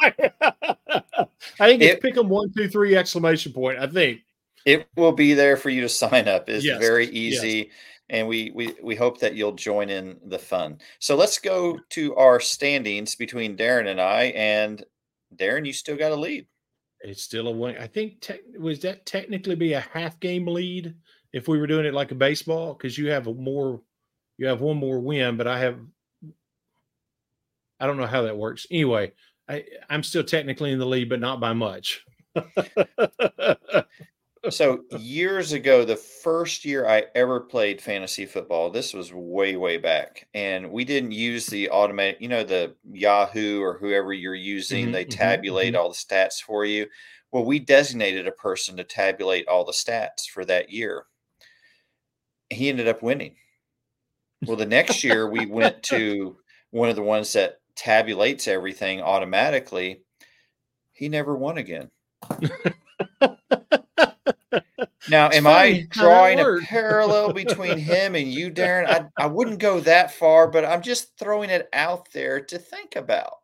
I 1.59 1.67
think 1.67 1.81
it's 1.81 1.95
it, 1.95 2.01
pick 2.01 2.15
them 2.15 2.29
one, 2.29 2.51
two, 2.51 2.67
three 2.67 2.95
exclamation 2.95 3.53
point. 3.53 3.77
I 3.79 3.87
think 3.87 4.21
it 4.65 4.87
will 4.95 5.11
be 5.11 5.33
there 5.33 5.57
for 5.57 5.69
you 5.69 5.81
to 5.81 5.89
sign 5.89 6.27
up. 6.27 6.49
It's 6.49 6.65
yes. 6.65 6.79
very 6.79 7.07
easy, 7.07 7.57
yes. 7.57 7.67
and 8.09 8.27
we 8.27 8.51
we 8.55 8.75
we 8.81 8.95
hope 8.95 9.19
that 9.19 9.35
you'll 9.35 9.51
join 9.53 9.89
in 9.89 10.19
the 10.25 10.39
fun. 10.39 10.79
So 10.99 11.15
let's 11.15 11.37
go 11.37 11.79
to 11.89 12.15
our 12.15 12.39
standings 12.39 13.15
between 13.15 13.57
Darren 13.57 13.87
and 13.87 14.01
I. 14.01 14.23
And 14.35 14.83
Darren, 15.35 15.65
you 15.65 15.73
still 15.73 15.97
got 15.97 16.11
a 16.11 16.15
lead. 16.15 16.47
It's 17.01 17.23
still 17.23 17.47
a 17.47 17.51
win. 17.51 17.77
I 17.77 17.87
think 17.87 18.21
te- 18.21 18.57
was 18.59 18.79
that 18.81 19.05
technically 19.05 19.55
be 19.55 19.73
a 19.73 19.79
half 19.79 20.19
game 20.19 20.47
lead 20.47 20.95
if 21.33 21.47
we 21.47 21.59
were 21.59 21.67
doing 21.67 21.85
it 21.85 21.93
like 21.93 22.11
a 22.11 22.15
baseball 22.15 22.73
because 22.73 22.97
you 22.97 23.09
have 23.09 23.27
a 23.27 23.33
more 23.33 23.81
you 24.37 24.47
have 24.47 24.61
one 24.61 24.77
more 24.77 24.99
win, 24.99 25.37
but 25.37 25.47
I 25.47 25.59
have 25.59 25.79
I 27.81 27.87
don't 27.87 27.97
know 27.97 28.05
how 28.05 28.21
that 28.21 28.37
works. 28.37 28.67
Anyway, 28.69 29.11
I, 29.49 29.65
I'm 29.89 30.03
still 30.03 30.23
technically 30.23 30.71
in 30.71 30.79
the 30.79 30.85
lead, 30.85 31.09
but 31.09 31.19
not 31.19 31.39
by 31.39 31.53
much. 31.53 32.05
so 34.49 34.83
years 34.99 35.51
ago, 35.53 35.83
the 35.83 35.95
first 35.95 36.63
year 36.63 36.87
I 36.87 37.05
ever 37.15 37.39
played 37.39 37.81
fantasy 37.81 38.27
football, 38.27 38.69
this 38.69 38.93
was 38.93 39.11
way, 39.11 39.55
way 39.55 39.77
back, 39.77 40.27
and 40.35 40.71
we 40.71 40.85
didn't 40.85 41.11
use 41.11 41.47
the 41.47 41.71
automatic, 41.71 42.21
you 42.21 42.27
know, 42.27 42.43
the 42.43 42.75
Yahoo 42.91 43.61
or 43.61 43.79
whoever 43.79 44.13
you're 44.13 44.35
using. 44.35 44.85
Mm-hmm, 44.85 44.93
they 44.93 45.05
mm-hmm, 45.05 45.17
tabulate 45.19 45.73
mm-hmm. 45.73 45.81
all 45.81 45.89
the 45.89 45.95
stats 45.95 46.39
for 46.41 46.63
you. 46.63 46.85
Well, 47.31 47.45
we 47.45 47.59
designated 47.59 48.27
a 48.27 48.31
person 48.31 48.77
to 48.77 48.83
tabulate 48.83 49.47
all 49.47 49.65
the 49.65 49.71
stats 49.71 50.29
for 50.31 50.45
that 50.45 50.69
year. 50.69 51.05
He 52.49 52.69
ended 52.69 52.87
up 52.87 53.01
winning 53.01 53.35
Well, 54.45 54.57
the 54.57 54.65
next 54.65 55.03
year 55.03 55.29
we 55.29 55.45
went 55.45 55.81
to 55.83 56.37
one 56.71 56.89
of 56.89 56.95
the 56.97 57.01
ones 57.01 57.31
that 57.33 57.60
tabulates 57.81 58.47
everything 58.47 59.01
automatically. 59.01 60.03
He 60.93 61.09
never 61.09 61.35
won 61.35 61.57
again. 61.57 61.89
now, 65.09 65.29
am 65.31 65.47
I 65.47 65.87
drawing 65.89 66.39
a 66.39 66.59
parallel 66.63 67.33
between 67.33 67.77
him 67.77 68.15
and 68.15 68.27
you, 68.27 68.51
Darren? 68.51 68.87
I, 68.87 69.07
I 69.17 69.25
wouldn't 69.27 69.59
go 69.59 69.79
that 69.81 70.13
far, 70.13 70.47
but 70.47 70.63
I'm 70.63 70.81
just 70.81 71.17
throwing 71.17 71.49
it 71.49 71.67
out 71.73 72.11
there 72.11 72.39
to 72.41 72.59
think 72.59 72.95
about 72.95 73.39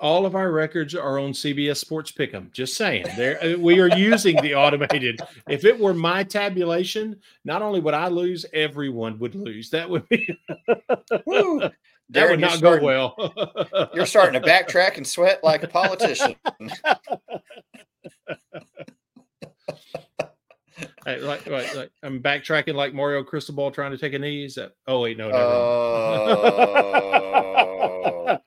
all 0.00 0.24
of 0.24 0.34
our 0.34 0.50
records 0.50 0.94
are 0.94 1.18
on 1.18 1.32
CBS 1.32 1.76
Sports 1.76 2.10
Pick'em. 2.10 2.50
Just 2.52 2.74
saying, 2.74 3.04
there 3.16 3.42
uh, 3.44 3.58
we 3.58 3.80
are 3.80 3.94
using 3.96 4.36
the 4.42 4.54
automated. 4.54 5.20
If 5.48 5.64
it 5.64 5.78
were 5.78 5.94
my 5.94 6.24
tabulation, 6.24 7.20
not 7.44 7.62
only 7.62 7.80
would 7.80 7.94
I 7.94 8.08
lose, 8.08 8.46
everyone 8.52 9.18
would 9.18 9.34
lose. 9.34 9.70
That 9.70 9.88
would 9.90 10.08
be. 10.08 10.36
That 12.10 12.26
Darren, 12.26 12.30
would 12.30 12.40
not 12.40 12.58
starting, 12.58 12.80
go 12.80 12.86
well. 12.86 13.14
you're 13.94 14.06
starting 14.06 14.40
to 14.40 14.46
backtrack 14.48 14.96
and 14.96 15.06
sweat 15.06 15.44
like 15.44 15.62
a 15.62 15.68
politician. 15.68 16.34
like, 21.06 21.22
like, 21.22 21.46
like, 21.46 21.92
I'm 22.02 22.20
backtracking 22.20 22.74
like 22.74 22.92
Mario 22.94 23.22
Cristobal 23.22 23.70
trying 23.70 23.92
to 23.92 23.98
take 23.98 24.14
a 24.14 24.18
knee. 24.18 24.44
Is 24.44 24.56
that? 24.56 24.72
Oh 24.88 25.02
wait, 25.02 25.18
no. 25.18 25.28
no. 25.28 25.36
Uh... 25.36 26.48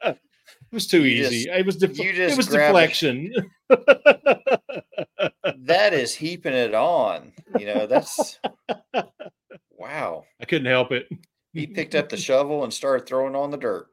It 0.06 0.76
was 0.76 0.88
too 0.88 1.06
easy. 1.06 1.46
Just, 1.46 1.58
it 1.58 1.66
was 1.66 1.78
def- 1.78 1.98
it 2.00 2.36
was 2.36 2.48
deflection. 2.48 3.32
that 3.70 5.94
is 5.94 6.14
heaping 6.16 6.54
it 6.54 6.74
on. 6.74 7.32
You 7.60 7.68
know, 7.68 7.86
that's 7.86 8.40
wow. 9.78 10.26
I 10.42 10.46
couldn't 10.46 10.66
help 10.66 10.92
it. 10.92 11.08
He 11.54 11.68
picked 11.68 11.96
up 11.96 12.10
the 12.10 12.18
shovel 12.18 12.64
and 12.64 12.74
started 12.74 13.06
throwing 13.06 13.36
on 13.36 13.52
the 13.52 13.58
dirt. 13.58 13.88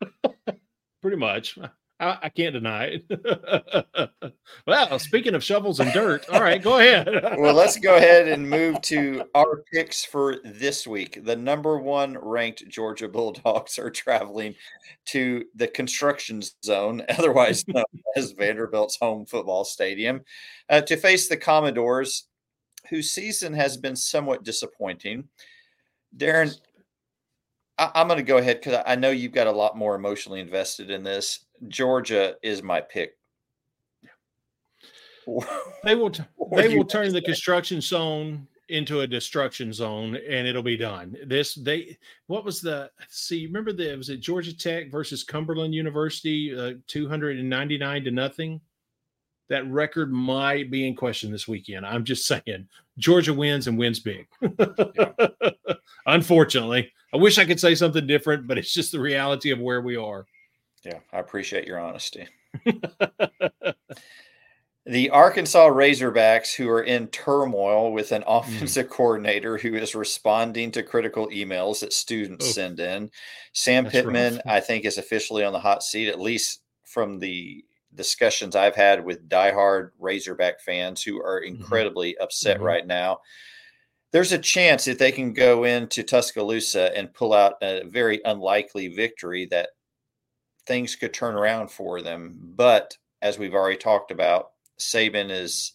Pretty 1.02 1.16
much. 1.16 1.58
I, 2.00 2.18
I 2.22 2.28
can't 2.28 2.54
deny 2.54 3.00
it. 3.08 4.10
well, 4.66 4.98
speaking 4.98 5.34
of 5.34 5.44
shovels 5.44 5.80
and 5.80 5.92
dirt, 5.92 6.28
all 6.30 6.40
right, 6.40 6.62
go 6.62 6.78
ahead. 6.78 7.06
well, 7.38 7.54
let's 7.54 7.78
go 7.78 7.96
ahead 7.96 8.28
and 8.28 8.48
move 8.48 8.80
to 8.82 9.24
our 9.34 9.64
picks 9.72 10.04
for 10.04 10.36
this 10.44 10.86
week. 10.86 11.24
The 11.24 11.36
number 11.36 11.78
one 11.78 12.18
ranked 12.20 12.68
Georgia 12.68 13.08
Bulldogs 13.08 13.78
are 13.78 13.90
traveling 13.90 14.54
to 15.06 15.44
the 15.54 15.68
construction 15.68 16.42
zone, 16.64 17.02
otherwise 17.08 17.66
known 17.68 17.84
as 18.16 18.32
Vanderbilt's 18.32 18.96
home 18.96 19.26
football 19.26 19.64
stadium, 19.64 20.22
uh, 20.70 20.80
to 20.82 20.96
face 20.96 21.28
the 21.28 21.36
Commodores, 21.36 22.28
whose 22.90 23.10
season 23.10 23.52
has 23.54 23.76
been 23.76 23.96
somewhat 23.96 24.42
disappointing. 24.42 25.28
Darren, 26.16 26.54
I, 27.78 27.90
am 27.94 28.08
going 28.08 28.18
to 28.18 28.24
go 28.24 28.38
ahead 28.38 28.60
because 28.60 28.82
I 28.86 28.94
know 28.94 29.10
you've 29.10 29.32
got 29.32 29.46
a 29.46 29.52
lot 29.52 29.76
more 29.76 29.94
emotionally 29.94 30.40
invested 30.40 30.90
in 30.90 31.02
this. 31.02 31.40
Georgia 31.68 32.36
is 32.42 32.62
my 32.62 32.80
pick. 32.80 33.16
they 35.84 35.94
will. 35.94 36.12
they 36.52 36.76
will 36.76 36.84
turn 36.84 37.12
the 37.12 37.22
construction 37.22 37.80
zone 37.80 38.46
into 38.68 39.00
a 39.00 39.06
destruction 39.06 39.72
zone, 39.72 40.16
and 40.16 40.46
it'll 40.46 40.62
be 40.62 40.76
done. 40.76 41.16
This 41.26 41.54
they. 41.54 41.96
What 42.26 42.44
was 42.44 42.60
the? 42.60 42.90
See, 43.08 43.46
remember 43.46 43.72
the 43.72 43.96
was 43.96 44.10
it 44.10 44.20
Georgia 44.20 44.56
Tech 44.56 44.90
versus 44.90 45.24
Cumberland 45.24 45.74
University, 45.74 46.56
uh, 46.56 46.74
two 46.86 47.08
hundred 47.08 47.38
and 47.38 47.48
ninety 47.48 47.78
nine 47.78 48.04
to 48.04 48.10
nothing. 48.10 48.60
That 49.48 49.70
record 49.70 50.10
might 50.10 50.70
be 50.70 50.88
in 50.88 50.96
question 50.96 51.30
this 51.30 51.46
weekend. 51.46 51.84
I'm 51.84 52.04
just 52.04 52.26
saying, 52.26 52.68
Georgia 52.98 53.34
wins 53.34 53.66
and 53.66 53.76
wins 53.76 54.00
big. 54.00 54.26
Unfortunately, 56.06 56.90
I 57.12 57.16
wish 57.16 57.38
I 57.38 57.44
could 57.44 57.60
say 57.60 57.74
something 57.74 58.06
different, 58.06 58.46
but 58.46 58.58
it's 58.58 58.72
just 58.72 58.92
the 58.92 59.00
reality 59.00 59.50
of 59.50 59.60
where 59.60 59.80
we 59.82 59.96
are. 59.96 60.26
Yeah, 60.84 60.98
I 61.12 61.18
appreciate 61.18 61.66
your 61.66 61.78
honesty. 61.78 62.26
the 64.86 65.10
Arkansas 65.10 65.68
Razorbacks, 65.68 66.54
who 66.54 66.68
are 66.68 66.82
in 66.82 67.08
turmoil 67.08 67.92
with 67.92 68.12
an 68.12 68.22
mm. 68.22 68.38
offensive 68.40 68.86
mm. 68.86 68.90
coordinator 68.90 69.56
who 69.56 69.74
is 69.74 69.94
responding 69.94 70.70
to 70.72 70.82
critical 70.82 71.28
emails 71.28 71.80
that 71.80 71.92
students 71.92 72.46
Oof. 72.46 72.52
send 72.52 72.80
in. 72.80 73.10
Sam 73.52 73.84
That's 73.84 73.94
Pittman, 73.94 74.34
rough. 74.34 74.42
I 74.46 74.60
think, 74.60 74.84
is 74.84 74.98
officially 74.98 75.44
on 75.44 75.52
the 75.52 75.60
hot 75.60 75.82
seat, 75.82 76.08
at 76.08 76.20
least 76.20 76.60
from 76.84 77.18
the 77.18 77.64
discussions 77.94 78.56
I've 78.56 78.76
had 78.76 79.04
with 79.04 79.28
diehard 79.28 79.90
Razorback 79.98 80.60
fans 80.60 81.02
who 81.02 81.20
are 81.20 81.40
mm-hmm. 81.40 81.56
incredibly 81.56 82.12
mm-hmm. 82.12 82.22
upset 82.22 82.56
mm-hmm. 82.56 82.66
right 82.66 82.86
now. 82.86 83.20
There's 84.12 84.32
a 84.32 84.38
chance 84.38 84.84
that 84.84 84.98
they 84.98 85.10
can 85.10 85.32
go 85.32 85.64
into 85.64 86.02
Tuscaloosa 86.02 86.96
and 86.96 87.12
pull 87.12 87.32
out 87.32 87.54
a 87.62 87.82
very 87.84 88.20
unlikely 88.24 88.88
victory 88.88 89.46
that 89.46 89.70
things 90.66 90.94
could 90.94 91.12
turn 91.12 91.34
around 91.34 91.70
for 91.70 92.00
them. 92.00 92.38
But 92.56 92.96
as 93.22 93.38
we've 93.38 93.54
already 93.54 93.76
talked 93.76 94.10
about, 94.10 94.50
Saban 94.78 95.30
is 95.30 95.72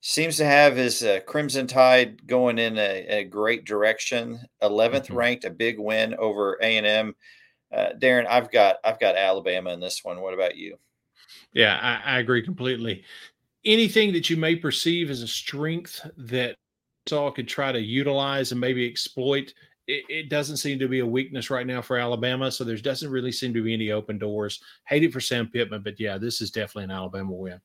seems 0.00 0.36
to 0.36 0.44
have 0.44 0.76
his 0.76 1.02
uh, 1.02 1.20
Crimson 1.26 1.66
Tide 1.66 2.26
going 2.26 2.58
in 2.58 2.78
a, 2.78 3.06
a 3.08 3.24
great 3.24 3.64
direction. 3.64 4.40
11th 4.62 5.06
mm-hmm. 5.06 5.16
ranked, 5.16 5.44
a 5.44 5.50
big 5.50 5.78
win 5.78 6.14
over 6.14 6.58
A 6.62 6.76
and 6.76 6.86
M. 6.86 7.16
Uh, 7.72 7.88
Darren, 7.98 8.26
I've 8.26 8.50
got 8.50 8.76
I've 8.84 9.00
got 9.00 9.16
Alabama 9.16 9.70
in 9.72 9.80
this 9.80 10.02
one. 10.02 10.20
What 10.20 10.34
about 10.34 10.56
you? 10.56 10.78
Yeah, 11.52 11.78
I, 11.80 12.16
I 12.16 12.18
agree 12.18 12.42
completely. 12.42 13.04
Anything 13.64 14.12
that 14.12 14.30
you 14.30 14.36
may 14.36 14.56
perceive 14.56 15.10
as 15.10 15.22
a 15.22 15.28
strength 15.28 16.00
that 16.16 16.56
all 17.12 17.32
could 17.32 17.48
try 17.48 17.72
to 17.72 17.80
utilize 17.80 18.52
and 18.52 18.60
maybe 18.60 18.86
exploit 18.86 19.54
it, 19.88 20.04
it, 20.10 20.28
doesn't 20.28 20.58
seem 20.58 20.78
to 20.78 20.88
be 20.88 21.00
a 21.00 21.06
weakness 21.06 21.48
right 21.48 21.66
now 21.66 21.80
for 21.80 21.96
Alabama. 21.96 22.52
So 22.52 22.62
there 22.62 22.76
doesn't 22.76 23.10
really 23.10 23.32
seem 23.32 23.54
to 23.54 23.64
be 23.64 23.72
any 23.72 23.90
open 23.90 24.18
doors. 24.18 24.60
Hate 24.86 25.02
it 25.02 25.12
for 25.12 25.20
Sam 25.20 25.48
Pittman, 25.48 25.82
but 25.82 25.98
yeah, 25.98 26.18
this 26.18 26.42
is 26.42 26.50
definitely 26.50 26.84
an 26.84 26.90
Alabama 26.90 27.32
win. 27.32 27.60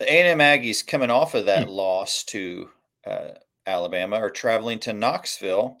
The 0.00 0.12
A&M 0.12 0.40
Aggies 0.40 0.84
coming 0.84 1.10
off 1.10 1.34
of 1.34 1.46
that 1.46 1.68
hmm. 1.68 1.70
loss 1.70 2.24
to 2.24 2.68
uh, 3.06 3.28
Alabama 3.66 4.16
are 4.16 4.30
traveling 4.30 4.80
to 4.80 4.92
Knoxville 4.92 5.78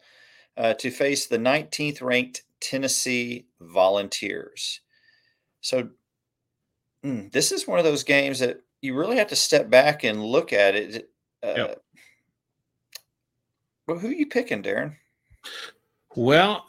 uh, 0.56 0.74
to 0.74 0.90
face 0.90 1.26
the 1.26 1.38
19th 1.38 2.00
ranked 2.00 2.44
Tennessee 2.60 3.46
Volunteers. 3.64 4.80
So 5.60 5.88
mm, 7.04 7.30
this 7.32 7.52
is 7.52 7.66
one 7.66 7.78
of 7.78 7.84
those 7.84 8.04
games 8.04 8.38
that 8.40 8.60
you 8.82 8.94
really 8.94 9.16
have 9.16 9.28
to 9.28 9.36
step 9.36 9.70
back 9.70 10.04
and 10.04 10.22
look 10.22 10.52
at 10.52 10.74
it. 10.74 11.10
Uh, 11.42 11.54
yep. 11.56 11.82
Well, 13.86 13.98
who 13.98 14.08
are 14.08 14.12
you 14.12 14.26
picking, 14.26 14.62
Darren? 14.62 14.94
Well, 16.16 16.66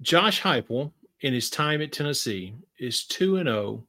Josh 0.00 0.40
Heupel 0.40 0.92
in 1.20 1.32
his 1.32 1.50
time 1.50 1.82
at 1.82 1.92
Tennessee 1.92 2.54
is 2.78 3.04
2 3.06 3.36
and 3.36 3.48
0 3.48 3.84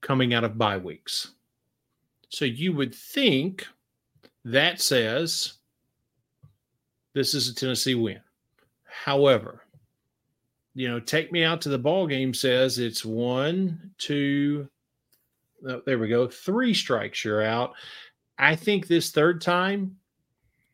coming 0.00 0.34
out 0.34 0.44
of 0.44 0.58
bye 0.58 0.76
weeks. 0.76 1.34
So 2.28 2.44
you 2.44 2.72
would 2.72 2.94
think 2.94 3.66
that 4.44 4.80
says 4.80 5.54
this 7.14 7.34
is 7.34 7.48
a 7.48 7.54
Tennessee 7.54 7.94
win. 7.94 8.20
However, 8.92 9.62
you 10.74 10.88
know, 10.88 11.00
take 11.00 11.32
me 11.32 11.44
out 11.44 11.60
to 11.62 11.68
the 11.68 11.78
ball 11.78 12.06
game 12.06 12.34
says 12.34 12.78
it's 12.78 13.04
one, 13.04 13.92
two, 13.98 14.68
oh, 15.68 15.82
there 15.84 15.98
we 15.98 16.08
go, 16.08 16.28
three 16.28 16.74
strikes 16.74 17.24
you're 17.24 17.42
out. 17.42 17.74
I 18.38 18.56
think 18.56 18.86
this 18.86 19.10
third 19.10 19.40
time 19.40 19.96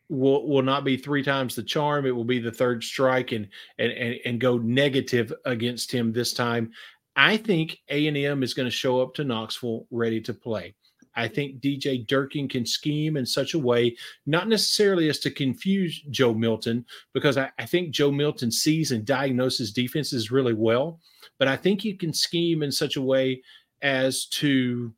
will 0.09 0.49
will 0.49 0.63
not 0.63 0.85
be 0.85 0.97
three 0.97 1.23
times 1.23 1.55
the 1.55 1.63
charm. 1.63 2.07
It 2.07 2.15
will 2.15 2.25
be 2.25 2.39
the 2.39 2.53
third 2.53 2.83
strike 2.83 3.33
and 3.33 3.49
and 3.79 3.93
and, 3.93 4.17
and 4.25 4.41
go 4.41 4.59
negative 4.59 5.33
against 5.45 5.93
him 5.93 6.13
this 6.13 6.33
time. 6.33 6.73
I 7.17 7.37
think 7.37 7.79
A 7.89 8.07
and 8.07 8.17
M 8.17 8.43
is 8.43 8.55
going 8.55 8.67
to 8.69 8.75
show 8.75 9.01
up 9.01 9.15
to 9.15 9.25
Knoxville 9.25 9.87
ready 9.91 10.21
to 10.23 10.33
play. 10.33 10.75
I 11.19 11.27
think 11.27 11.61
DJ 11.61 12.07
Durkin 12.07 12.49
can 12.49 12.65
scheme 12.65 13.17
in 13.17 13.27
such 13.27 13.55
a 13.55 13.59
way, 13.59 13.97
not 14.25 14.49
necessarily 14.49 15.09
as 15.09 15.19
to 15.21 15.33
confuse 15.33 16.01
Joe 16.11 16.33
Milton, 16.33 16.87
because 17.13 17.37
I, 17.37 17.51
I 17.59 17.67
think 17.67 17.91
Joe 17.91 18.13
Milton 18.13 18.53
sees 18.53 18.93
and 18.93 19.05
diagnoses 19.05 19.73
defenses 19.73 20.31
really 20.31 20.55
well. 20.55 21.01
But 21.37 21.49
I 21.49 21.57
think 21.57 21.81
he 21.81 21.93
can 21.95 22.13
scheme 22.13 22.63
in 22.63 22.71
such 22.71 22.95
a 22.95 23.03
way 23.03 23.43
as 23.83 24.27
to 24.27 24.93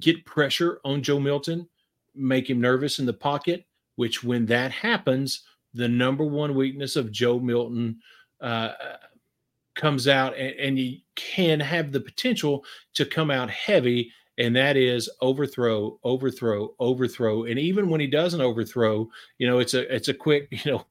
get 0.00 0.24
pressure 0.24 0.80
on 0.84 1.02
Joe 1.02 1.20
Milton, 1.20 1.68
make 2.16 2.50
him 2.50 2.60
nervous 2.60 2.98
in 2.98 3.06
the 3.06 3.12
pocket, 3.12 3.64
which 3.94 4.24
when 4.24 4.44
that 4.46 4.72
happens, 4.72 5.44
the 5.72 5.88
number 5.88 6.24
one 6.24 6.56
weakness 6.56 6.96
of 6.96 7.12
Joe 7.12 7.38
Milton 7.38 8.00
uh, 8.40 8.72
comes 9.76 10.08
out 10.08 10.36
and, 10.36 10.54
and 10.58 10.78
you 10.80 10.98
can 11.14 11.60
have 11.60 11.92
the 11.92 12.00
potential 12.00 12.64
to 12.94 13.06
come 13.06 13.30
out 13.30 13.50
heavy 13.50 14.10
and 14.38 14.56
that 14.56 14.76
is 14.76 15.10
overthrow 15.20 15.98
overthrow 16.04 16.74
overthrow 16.80 17.44
and 17.44 17.58
even 17.58 17.88
when 17.88 18.00
he 18.00 18.06
doesn't 18.06 18.40
overthrow 18.40 19.08
you 19.38 19.46
know 19.46 19.58
it's 19.58 19.74
a 19.74 19.94
it's 19.94 20.08
a 20.08 20.14
quick 20.14 20.48
you 20.64 20.70
know 20.70 20.86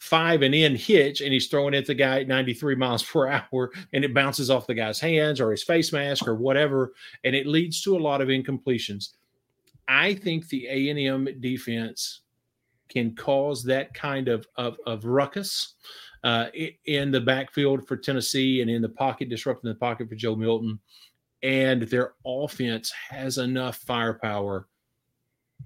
five 0.00 0.42
and 0.42 0.54
in 0.54 0.76
hitch 0.76 1.22
and 1.22 1.32
he's 1.32 1.46
throwing 1.46 1.74
at 1.74 1.86
the 1.86 1.94
guy 1.94 2.20
at 2.20 2.28
93 2.28 2.74
miles 2.74 3.02
per 3.10 3.28
hour 3.28 3.70
and 3.92 4.04
it 4.04 4.12
bounces 4.12 4.50
off 4.50 4.66
the 4.66 4.74
guy's 4.74 5.00
hands 5.00 5.40
or 5.40 5.50
his 5.50 5.62
face 5.62 5.92
mask 5.92 6.28
or 6.28 6.34
whatever 6.34 6.92
and 7.24 7.34
it 7.34 7.46
leads 7.46 7.80
to 7.82 7.96
a 7.96 7.98
lot 7.98 8.20
of 8.20 8.28
incompletions 8.28 9.14
I 9.88 10.14
think 10.14 10.48
the 10.48 10.66
A 10.68 10.88
and 10.88 10.98
M 10.98 11.40
defense 11.40 12.20
can 12.88 13.14
cause 13.14 13.62
that 13.64 13.94
kind 13.94 14.28
of 14.28 14.46
of, 14.56 14.76
of 14.86 15.04
ruckus 15.04 15.74
uh, 16.22 16.46
in 16.86 17.10
the 17.10 17.20
backfield 17.20 17.86
for 17.86 17.96
Tennessee 17.96 18.62
and 18.62 18.70
in 18.70 18.82
the 18.82 18.88
pocket, 18.88 19.28
disrupting 19.28 19.68
the 19.68 19.74
pocket 19.74 20.08
for 20.08 20.14
Joe 20.14 20.36
Milton. 20.36 20.78
And 21.44 21.82
their 21.82 22.14
offense 22.26 22.90
has 23.10 23.38
enough 23.38 23.76
firepower. 23.76 24.66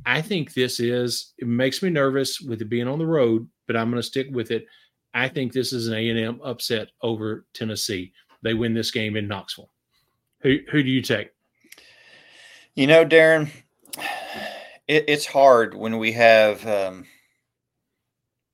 I 0.05 0.21
think 0.21 0.53
this 0.53 0.81
is. 0.81 1.33
It 1.39 1.49
makes 1.49 1.83
me 1.83 1.89
nervous 1.89 2.41
with 2.41 2.61
it 2.61 2.69
being 2.69 2.89
on 2.89 2.99
the 2.99 3.07
road, 3.07 3.49
but 3.67 3.77
I'm 3.77 3.89
going 3.91 4.03
to 4.03 4.07
stick 4.07 4.27
with 4.33 4.51
it. 4.51 4.67
I 5.15 5.29
think 5.29 5.53
this 5.53 5.73
is 5.73 5.87
an 5.87 5.95
A 5.95 6.11
and 6.11 6.19
M 6.19 6.41
upset 6.45 6.89
over 7.03 7.47
Tennessee. 7.55 8.13
They 8.43 8.55
win 8.55 8.75
this 8.75 8.91
game 8.91 9.17
in 9.17 9.29
Knoxville. 9.29 9.71
Who 10.41 10.59
who 10.71 10.83
do 10.83 10.91
you 10.91 11.01
take? 11.03 11.31
You 12.75 12.87
know, 12.87 13.05
Darren, 13.05 13.49
it, 14.87 15.05
it's 15.09 15.27
hard 15.27 15.75
when 15.75 15.99
we 15.99 16.13
have 16.13 16.67
um, 16.67 17.07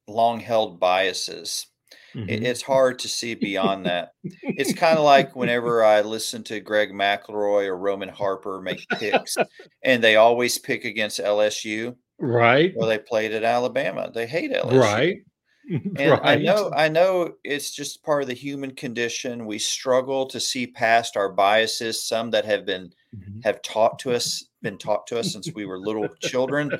long 0.07 0.41
held 0.41 0.81
biases. 0.81 1.67
Mm-hmm. 2.15 2.29
It, 2.29 2.43
it's 2.43 2.63
hard 2.63 2.99
to 3.01 3.09
see 3.09 3.35
beyond 3.35 3.87
that. 3.87 4.13
it's 4.23 4.73
kind 4.79 4.99
of 4.99 5.05
like 5.05 5.35
whenever 5.35 5.85
I 5.85 6.03
listen 6.03 6.43
to 6.45 6.61
Greg 6.61 6.91
McElroy 6.91 7.67
or 7.67 7.77
Roman 7.77 8.09
Harper 8.09 8.61
make 8.61 8.87
picks, 8.99 9.37
and 9.83 10.03
they 10.03 10.17
always 10.17 10.59
pick 10.59 10.85
against 10.85 11.21
LSU. 11.21 11.97
Right. 12.19 12.73
Or 12.77 12.87
they 12.87 12.99
played 12.99 13.33
at 13.33 13.43
Alabama. 13.43 14.11
They 14.15 14.27
hate 14.27 14.53
LSU. 14.53 14.81
Right. 14.81 15.19
And 15.71 16.11
right. 16.11 16.21
I 16.23 16.35
know, 16.37 16.71
I 16.77 16.91
know 16.91 17.33
it's 17.43 17.71
just 17.71 18.03
part 18.03 18.21
of 18.21 18.29
the 18.29 18.35
human 18.35 18.75
condition. 18.75 19.47
We 19.47 19.59
struggle 19.59 20.27
to 20.27 20.39
see 20.39 20.67
past 20.67 21.17
our 21.17 21.33
biases, 21.33 22.07
some 22.07 22.31
that 22.33 22.45
have 22.45 22.67
been 22.67 22.93
mm-hmm. 23.17 23.41
have 23.45 23.63
taught 23.63 23.99
to 24.01 24.13
us, 24.13 24.45
been 24.65 24.79
taught 24.79 25.07
to 25.07 25.19
us 25.21 25.33
since 25.33 25.53
we 25.55 25.65
were 25.65 25.79
little 25.79 26.09
children. 26.23 26.73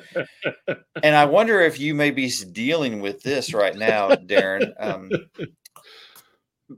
And 1.01 1.15
I 1.15 1.23
wonder 1.23 1.61
if 1.61 1.79
you 1.79 1.95
may 1.95 2.11
be 2.11 2.29
dealing 2.51 2.99
with 2.99 3.23
this 3.23 3.53
right 3.53 3.75
now, 3.75 4.09
Darren. 4.09 4.73
Um, 4.77 5.09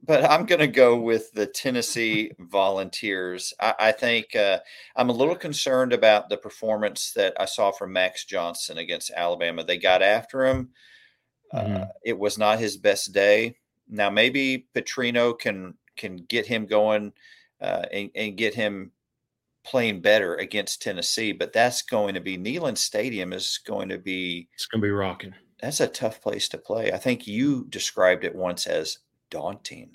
but 0.04 0.30
I'm 0.30 0.46
going 0.46 0.60
to 0.60 0.68
go 0.68 0.98
with 0.98 1.32
the 1.32 1.48
Tennessee 1.48 2.32
Volunteers. 2.38 3.54
I, 3.60 3.74
I 3.80 3.92
think 3.94 4.36
uh, 4.36 4.60
I'm 4.96 5.10
a 5.10 5.14
little 5.14 5.36
concerned 5.36 5.94
about 5.94 6.30
the 6.30 6.38
performance 6.38 7.14
that 7.16 7.34
I 7.40 7.46
saw 7.46 7.72
from 7.72 7.94
Max 7.94 8.26
Johnson 8.26 8.78
against 8.78 9.12
Alabama. 9.16 9.64
They 9.64 9.78
got 9.78 10.04
after 10.04 10.46
him 10.46 10.70
Mm-hmm. 11.54 11.84
Uh, 11.84 11.86
it 12.04 12.18
was 12.18 12.38
not 12.38 12.60
his 12.60 12.78
best 12.78 13.14
day. 13.14 13.56
Now 13.90 14.10
maybe 14.10 14.68
Petrino 14.76 15.38
can 15.38 15.76
can 15.96 16.18
get 16.18 16.46
him 16.46 16.66
going 16.66 17.14
uh, 17.62 17.84
and, 17.92 18.12
and, 18.14 18.38
get 18.38 18.54
him 18.54 18.92
playing 19.68 20.00
better 20.00 20.36
against 20.36 20.82
Tennessee, 20.82 21.34
but 21.34 21.52
that's 21.52 21.82
going 21.82 22.14
to 22.14 22.22
be 22.22 22.38
Neyland 22.38 22.78
Stadium 22.78 23.34
is 23.34 23.60
going 23.66 23.90
to 23.90 23.98
be 23.98 24.48
it's 24.54 24.66
going 24.66 24.82
to 24.82 24.86
be 24.86 24.92
rocking. 24.92 25.34
That's 25.62 25.82
a 25.82 25.88
tough 25.88 26.22
place 26.22 26.48
to 26.50 26.58
play. 26.58 26.92
I 26.92 26.98
think 26.98 27.28
you 27.28 27.66
described 27.70 28.24
it 28.24 28.34
once 28.34 28.68
as 28.68 29.00
daunting. 29.30 29.92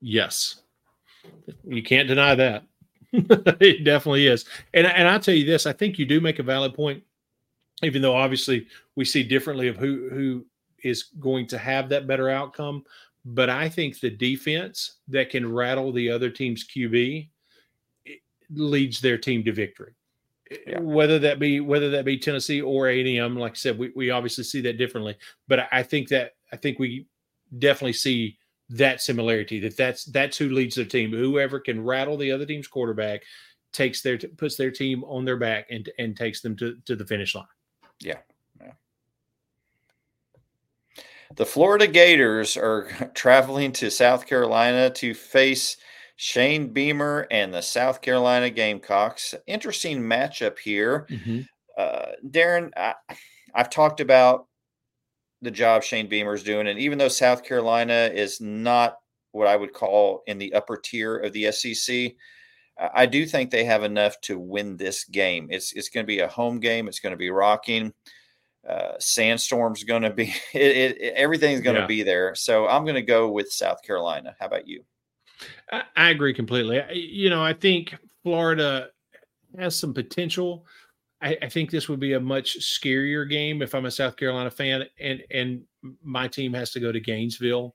Yes, 0.00 0.62
you 1.66 1.82
can't 1.82 2.08
deny 2.08 2.34
that. 2.34 2.64
it 3.12 3.84
definitely 3.84 4.26
is. 4.26 4.46
And 4.72 4.86
and 4.86 5.06
I'll 5.06 5.20
tell 5.20 5.34
you 5.34 5.44
this, 5.44 5.66
I 5.66 5.72
think 5.72 5.98
you 5.98 6.06
do 6.06 6.20
make 6.20 6.38
a 6.38 6.44
valid 6.44 6.74
point, 6.74 7.02
even 7.82 8.00
though 8.00 8.16
obviously 8.16 8.66
we 8.96 9.04
see 9.04 9.22
differently 9.22 9.68
of 9.68 9.76
who 9.76 10.08
who 10.10 10.46
is 10.82 11.10
going 11.20 11.46
to 11.48 11.58
have 11.58 11.90
that 11.90 12.06
better 12.06 12.30
outcome. 12.30 12.84
But 13.26 13.50
I 13.50 13.68
think 13.68 14.00
the 14.00 14.08
defense 14.08 14.96
that 15.08 15.28
can 15.28 15.52
rattle 15.52 15.92
the 15.92 16.08
other 16.08 16.30
team's 16.30 16.66
QB 16.66 17.28
leads 18.54 19.00
their 19.00 19.18
team 19.18 19.44
to 19.44 19.52
victory. 19.52 19.92
Yeah. 20.66 20.80
Whether 20.80 21.18
that 21.20 21.38
be 21.38 21.60
whether 21.60 21.90
that 21.90 22.04
be 22.04 22.18
Tennessee 22.18 22.60
or 22.60 22.88
A&M, 22.88 23.36
like 23.36 23.52
I 23.52 23.54
said, 23.54 23.78
we, 23.78 23.92
we 23.94 24.10
obviously 24.10 24.44
see 24.44 24.60
that 24.62 24.78
differently. 24.78 25.16
But 25.46 25.68
I 25.70 25.82
think 25.82 26.08
that 26.08 26.32
I 26.52 26.56
think 26.56 26.78
we 26.78 27.06
definitely 27.58 27.92
see 27.92 28.36
that 28.70 29.00
similarity 29.00 29.58
that 29.60 29.76
that's 29.76 30.04
that's 30.06 30.36
who 30.36 30.48
leads 30.48 30.74
their 30.74 30.84
team. 30.84 31.12
Whoever 31.12 31.60
can 31.60 31.84
rattle 31.84 32.16
the 32.16 32.32
other 32.32 32.46
team's 32.46 32.66
quarterback 32.66 33.22
takes 33.72 34.02
their 34.02 34.18
puts 34.18 34.56
their 34.56 34.72
team 34.72 35.04
on 35.04 35.24
their 35.24 35.36
back 35.36 35.66
and 35.70 35.88
and 35.98 36.16
takes 36.16 36.40
them 36.40 36.56
to 36.56 36.76
to 36.84 36.96
the 36.96 37.06
finish 37.06 37.36
line. 37.36 37.46
Yeah, 38.00 38.18
the 41.36 41.46
Florida 41.46 41.86
Gators 41.86 42.56
are 42.56 42.88
traveling 43.14 43.72
to 43.72 43.90
South 43.90 44.26
Carolina 44.26 44.90
to 44.90 45.14
face 45.14 45.76
Shane 46.22 46.68
Beamer 46.68 47.26
and 47.30 47.54
the 47.54 47.62
South 47.62 48.02
Carolina 48.02 48.50
Gamecocks. 48.50 49.34
Interesting 49.46 50.02
matchup 50.02 50.58
here. 50.58 51.06
Mm-hmm. 51.08 51.40
Uh, 51.78 52.12
Darren, 52.28 52.72
I, 52.76 52.92
I've 53.54 53.70
talked 53.70 54.00
about 54.00 54.46
the 55.40 55.50
job 55.50 55.82
Shane 55.82 56.08
Beamer 56.08 56.34
is 56.34 56.42
doing, 56.42 56.68
and 56.68 56.78
even 56.78 56.98
though 56.98 57.08
South 57.08 57.42
Carolina 57.42 58.10
is 58.12 58.38
not 58.38 58.98
what 59.32 59.46
I 59.46 59.56
would 59.56 59.72
call 59.72 60.22
in 60.26 60.36
the 60.36 60.52
upper 60.52 60.76
tier 60.76 61.16
of 61.16 61.32
the 61.32 61.50
SEC, 61.52 62.12
I 62.78 63.06
do 63.06 63.24
think 63.24 63.50
they 63.50 63.64
have 63.64 63.82
enough 63.82 64.20
to 64.22 64.38
win 64.38 64.76
this 64.76 65.04
game. 65.04 65.48
It's 65.50 65.72
it's 65.72 65.88
going 65.88 66.04
to 66.04 66.06
be 66.06 66.18
a 66.18 66.28
home 66.28 66.60
game. 66.60 66.86
It's 66.86 67.00
going 67.00 67.12
to 67.12 67.16
be 67.16 67.30
rocking 67.30 67.94
uh, 68.68 68.92
sandstorm's 68.98 69.84
going 69.84 70.02
to 70.02 70.10
be 70.10 70.34
it, 70.52 70.98
it, 71.00 71.14
everything's 71.14 71.62
going 71.62 71.76
to 71.76 71.82
yeah. 71.82 71.86
be 71.86 72.02
there. 72.02 72.34
So 72.34 72.68
I'm 72.68 72.84
going 72.84 72.94
to 72.96 73.02
go 73.02 73.30
with 73.30 73.50
South 73.50 73.82
Carolina. 73.82 74.36
How 74.38 74.46
about 74.46 74.68
you? 74.68 74.84
I, 75.72 75.82
I 75.96 76.10
agree 76.10 76.34
completely. 76.34 76.80
I, 76.80 76.90
you 76.90 77.30
know, 77.30 77.42
I 77.42 77.52
think 77.52 77.96
Florida 78.22 78.88
has 79.58 79.76
some 79.76 79.94
potential. 79.94 80.66
I, 81.22 81.36
I, 81.42 81.48
think 81.48 81.70
this 81.70 81.88
would 81.88 82.00
be 82.00 82.14
a 82.14 82.20
much 82.20 82.58
scarier 82.60 83.28
game 83.28 83.62
if 83.62 83.74
I'm 83.74 83.86
a 83.86 83.90
South 83.90 84.16
Carolina 84.16 84.50
fan 84.50 84.84
and 84.98 85.22
and 85.30 85.62
my 86.02 86.28
team 86.28 86.54
has 86.54 86.70
to 86.72 86.80
go 86.80 86.92
to 86.92 87.00
Gainesville. 87.00 87.74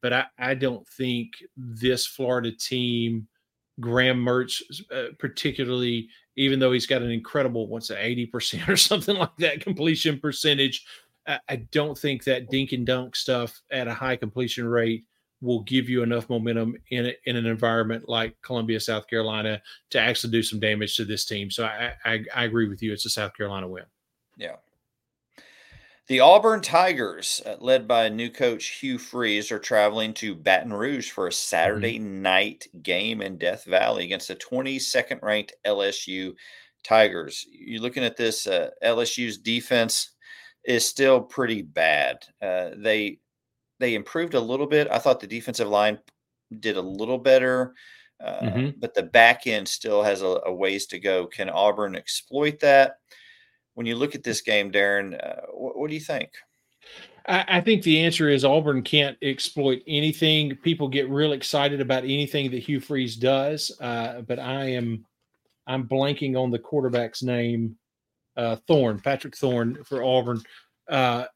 But 0.00 0.12
I, 0.12 0.24
I 0.38 0.54
don't 0.54 0.86
think 0.88 1.32
this 1.56 2.06
Florida 2.06 2.50
team, 2.50 3.28
Graham 3.80 4.24
Mertz, 4.24 4.62
uh, 4.90 5.12
particularly 5.18 6.08
even 6.36 6.58
though 6.58 6.72
he's 6.72 6.86
got 6.86 7.02
an 7.02 7.10
incredible 7.10 7.68
what's 7.68 7.90
it, 7.90 7.98
80% 7.98 8.68
or 8.68 8.76
something 8.76 9.16
like 9.16 9.36
that 9.38 9.60
completion 9.60 10.18
percentage. 10.18 10.84
I 11.48 11.56
don't 11.70 11.96
think 11.96 12.24
that 12.24 12.50
dink 12.50 12.72
and 12.72 12.84
dunk 12.84 13.14
stuff 13.14 13.62
at 13.70 13.86
a 13.86 13.94
high 13.94 14.16
completion 14.16 14.66
rate 14.66 15.04
will 15.42 15.60
give 15.64 15.88
you 15.88 16.02
enough 16.02 16.30
momentum 16.30 16.76
in 16.90 17.06
a, 17.06 17.12
in 17.26 17.36
an 17.36 17.46
environment 17.46 18.08
like 18.08 18.40
Columbia, 18.42 18.80
South 18.80 19.08
Carolina, 19.08 19.60
to 19.90 20.00
actually 20.00 20.30
do 20.30 20.42
some 20.42 20.60
damage 20.60 20.96
to 20.96 21.04
this 21.04 21.24
team. 21.24 21.50
So 21.50 21.64
I, 21.64 21.92
I, 22.04 22.24
I 22.34 22.44
agree 22.44 22.68
with 22.68 22.82
you. 22.82 22.92
It's 22.92 23.04
a 23.04 23.10
South 23.10 23.36
Carolina 23.36 23.68
win. 23.68 23.84
Yeah. 24.36 24.56
The 26.08 26.20
Auburn 26.20 26.60
Tigers, 26.60 27.40
uh, 27.44 27.56
led 27.60 27.86
by 27.86 28.08
new 28.08 28.30
coach 28.30 28.80
Hugh 28.80 28.98
Freeze, 28.98 29.52
are 29.52 29.58
traveling 29.58 30.14
to 30.14 30.34
Baton 30.34 30.72
Rouge 30.72 31.10
for 31.10 31.26
a 31.26 31.32
Saturday 31.32 31.98
mm-hmm. 31.98 32.22
night 32.22 32.66
game 32.82 33.20
in 33.20 33.38
Death 33.38 33.64
Valley 33.64 34.04
against 34.04 34.28
the 34.28 34.36
22nd 34.36 35.22
ranked 35.22 35.54
LSU 35.66 36.34
Tigers. 36.84 37.46
You're 37.50 37.80
looking 37.80 38.04
at 38.04 38.16
this, 38.16 38.46
uh, 38.46 38.70
LSU's 38.84 39.38
defense 39.38 40.10
is 40.64 40.86
still 40.86 41.20
pretty 41.20 41.62
bad. 41.62 42.18
Uh, 42.40 42.70
they 42.76 43.18
they 43.82 43.94
improved 43.94 44.34
a 44.34 44.40
little 44.40 44.66
bit. 44.66 44.88
I 44.90 44.98
thought 44.98 45.20
the 45.20 45.26
defensive 45.26 45.68
line 45.68 45.98
did 46.60 46.76
a 46.76 46.82
little 46.82 47.18
better, 47.18 47.74
uh, 48.22 48.40
mm-hmm. 48.40 48.70
but 48.78 48.94
the 48.94 49.02
back 49.02 49.46
end 49.46 49.68
still 49.68 50.02
has 50.02 50.22
a, 50.22 50.40
a 50.46 50.52
ways 50.52 50.86
to 50.86 50.98
go. 50.98 51.26
Can 51.26 51.50
Auburn 51.50 51.96
exploit 51.96 52.60
that? 52.60 52.96
when 53.74 53.86
you 53.86 53.96
look 53.96 54.14
at 54.14 54.22
this 54.22 54.40
game, 54.40 54.70
Darren, 54.70 55.14
uh, 55.22 55.46
what, 55.52 55.78
what, 55.78 55.88
do 55.88 55.94
you 55.94 56.00
think? 56.00 56.30
I, 57.26 57.44
I, 57.48 57.60
think 57.60 57.82
the 57.82 58.04
answer 58.04 58.28
is 58.28 58.44
Auburn 58.44 58.82
can't 58.82 59.16
exploit 59.22 59.82
anything. 59.86 60.56
People 60.56 60.88
get 60.88 61.08
real 61.08 61.32
excited 61.32 61.80
about 61.80 62.04
anything 62.04 62.50
that 62.50 62.62
Hugh 62.62 62.80
Freeze 62.80 63.16
does, 63.16 63.72
uh, 63.80 64.22
but 64.22 64.38
I 64.38 64.64
am 64.64 65.06
I'm 65.66 65.86
blanking 65.86 66.36
on 66.36 66.50
the 66.50 66.58
quarterback's 66.58 67.22
name. 67.22 67.76
Uh, 68.36 68.56
Thorne, 68.66 68.98
Patrick 68.98 69.36
Thorne 69.36 69.84
for 69.84 70.02
Auburn. 70.02 70.42
Uh, 70.88 71.26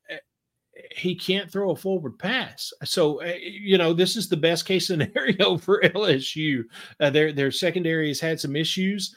he 0.94 1.14
can't 1.14 1.50
throw 1.50 1.70
a 1.70 1.76
forward 1.76 2.18
pass. 2.18 2.72
So, 2.84 3.22
uh, 3.22 3.34
you 3.40 3.78
know, 3.78 3.92
this 3.92 4.16
is 4.16 4.28
the 4.28 4.36
best 4.36 4.66
case 4.66 4.86
scenario 4.88 5.56
for 5.56 5.80
LSU. 5.80 6.64
Uh, 7.00 7.10
their 7.10 7.32
their 7.32 7.50
secondary 7.50 8.08
has 8.08 8.20
had 8.20 8.40
some 8.40 8.56
issues, 8.56 9.14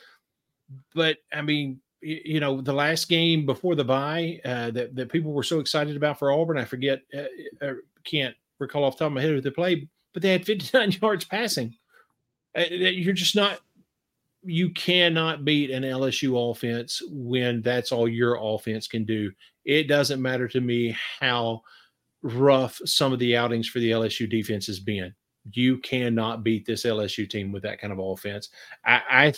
but 0.93 1.17
I 1.33 1.41
mean, 1.41 1.79
you 2.01 2.39
know, 2.39 2.61
the 2.61 2.73
last 2.73 3.09
game 3.09 3.45
before 3.45 3.75
the 3.75 3.83
bye 3.83 4.39
uh, 4.45 4.71
that 4.71 4.95
that 4.95 5.11
people 5.11 5.33
were 5.33 5.43
so 5.43 5.59
excited 5.59 5.95
about 5.95 6.19
for 6.19 6.31
Auburn. 6.31 6.57
I 6.57 6.65
forget, 6.65 7.01
uh, 7.13 7.65
uh 7.65 7.73
can't 8.03 8.35
recall 8.59 8.83
off 8.83 8.97
the 8.97 9.05
top 9.05 9.07
of 9.07 9.13
my 9.13 9.21
head 9.21 9.31
who 9.31 9.41
they 9.41 9.49
played, 9.49 9.89
but 10.13 10.21
they 10.21 10.31
had 10.31 10.45
59 10.45 10.97
yards 11.01 11.25
passing. 11.25 11.75
Uh, 12.57 12.63
you're 12.69 13.13
just 13.13 13.35
not. 13.35 13.59
You 14.43 14.71
cannot 14.71 15.43
beat 15.43 15.69
an 15.69 15.83
LSU 15.83 16.51
offense 16.51 17.01
when 17.09 17.61
that's 17.61 17.91
all 17.91 18.07
your 18.07 18.37
offense 18.41 18.87
can 18.87 19.05
do. 19.05 19.31
It 19.65 19.87
doesn't 19.87 20.21
matter 20.21 20.47
to 20.47 20.61
me 20.61 20.95
how 21.19 21.61
rough 22.21 22.79
some 22.85 23.13
of 23.13 23.19
the 23.19 23.35
outings 23.35 23.67
for 23.67 23.79
the 23.79 23.91
LSU 23.91 24.29
defense 24.29 24.67
has 24.67 24.79
been. 24.79 25.13
You 25.53 25.77
cannot 25.79 26.43
beat 26.43 26.65
this 26.65 26.83
LSU 26.83 27.29
team 27.29 27.51
with 27.51 27.63
that 27.63 27.79
kind 27.79 27.93
of 27.93 27.99
offense. 27.99 28.49
I, 28.85 29.01
I 29.09 29.33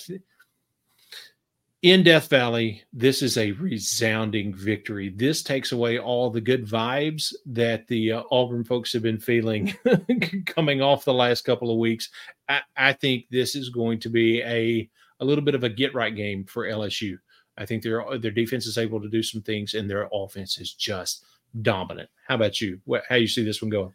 in 1.82 2.04
Death 2.04 2.30
Valley, 2.30 2.84
this 2.94 3.24
is 3.24 3.38
a 3.38 3.54
resounding 3.54 4.54
victory. 4.54 5.10
This 5.16 5.42
takes 5.42 5.72
away 5.72 5.98
all 5.98 6.30
the 6.30 6.42
good 6.42 6.68
vibes 6.68 7.34
that 7.48 7.88
the 7.88 8.12
uh, 8.12 8.24
Auburn 8.30 8.64
folks 8.64 8.94
have 8.94 9.02
been 9.02 9.20
feeling 9.20 9.74
coming 10.46 10.82
off 10.82 11.06
the 11.06 11.14
last 11.14 11.42
couple 11.42 11.72
of 11.72 11.80
weeks. 11.80 12.10
I, 12.48 12.62
I, 12.78 12.94
think 12.94 13.26
this 13.32 13.56
is 13.56 13.70
going 13.70 14.00
to 14.02 14.10
be 14.10 14.42
a 14.44 14.90
a 15.20 15.26
little 15.26 15.44
bit 15.44 15.56
of 15.56 15.64
a 15.64 15.70
get 15.70 15.96
right 15.96 16.16
game 16.16 16.46
for 16.46 16.68
LSU. 16.68 17.18
I 17.58 17.66
think 17.66 17.82
their 17.82 18.04
their 18.20 18.32
defense 18.32 18.68
is 18.68 18.78
able 18.78 19.02
to 19.02 19.10
do 19.10 19.24
some 19.24 19.42
things, 19.42 19.74
and 19.74 19.90
their 19.90 20.08
offense 20.14 20.60
is 20.60 20.74
just 20.74 21.26
dominant. 21.64 22.10
How 22.28 22.36
about 22.36 22.62
you? 22.62 22.80
How 23.10 23.16
you 23.16 23.28
see 23.28 23.44
this 23.44 23.62
one 23.62 23.72
going? 23.72 23.94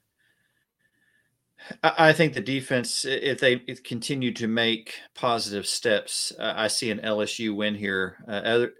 I 1.82 2.12
think 2.12 2.34
the 2.34 2.40
defense, 2.40 3.04
if 3.04 3.40
they 3.40 3.56
continue 3.56 4.32
to 4.34 4.46
make 4.46 4.94
positive 5.14 5.66
steps, 5.66 6.32
uh, 6.38 6.54
I 6.56 6.68
see 6.68 6.90
an 6.90 7.00
LSU 7.00 7.56
win 7.56 7.74
here. 7.74 8.18
Uh, 8.28 8.30
other, 8.30 8.72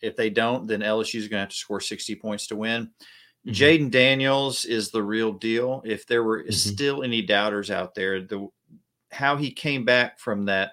if 0.00 0.16
they 0.16 0.28
don't, 0.28 0.66
then 0.66 0.80
LSU 0.80 1.16
is 1.16 1.28
going 1.28 1.38
to 1.38 1.44
have 1.44 1.48
to 1.48 1.56
score 1.56 1.80
60 1.80 2.14
points 2.16 2.46
to 2.48 2.56
win. 2.56 2.90
Mm-hmm. 3.46 3.50
Jayden 3.50 3.90
Daniels 3.90 4.64
is 4.64 4.90
the 4.90 5.02
real 5.02 5.32
deal. 5.32 5.82
If 5.84 6.06
there 6.06 6.24
were 6.24 6.42
mm-hmm. 6.42 6.52
still 6.52 7.02
any 7.02 7.22
doubters 7.22 7.70
out 7.70 7.94
there, 7.94 8.20
the 8.20 8.48
how 9.12 9.36
he 9.36 9.50
came 9.50 9.84
back 9.84 10.18
from 10.18 10.44
that, 10.46 10.72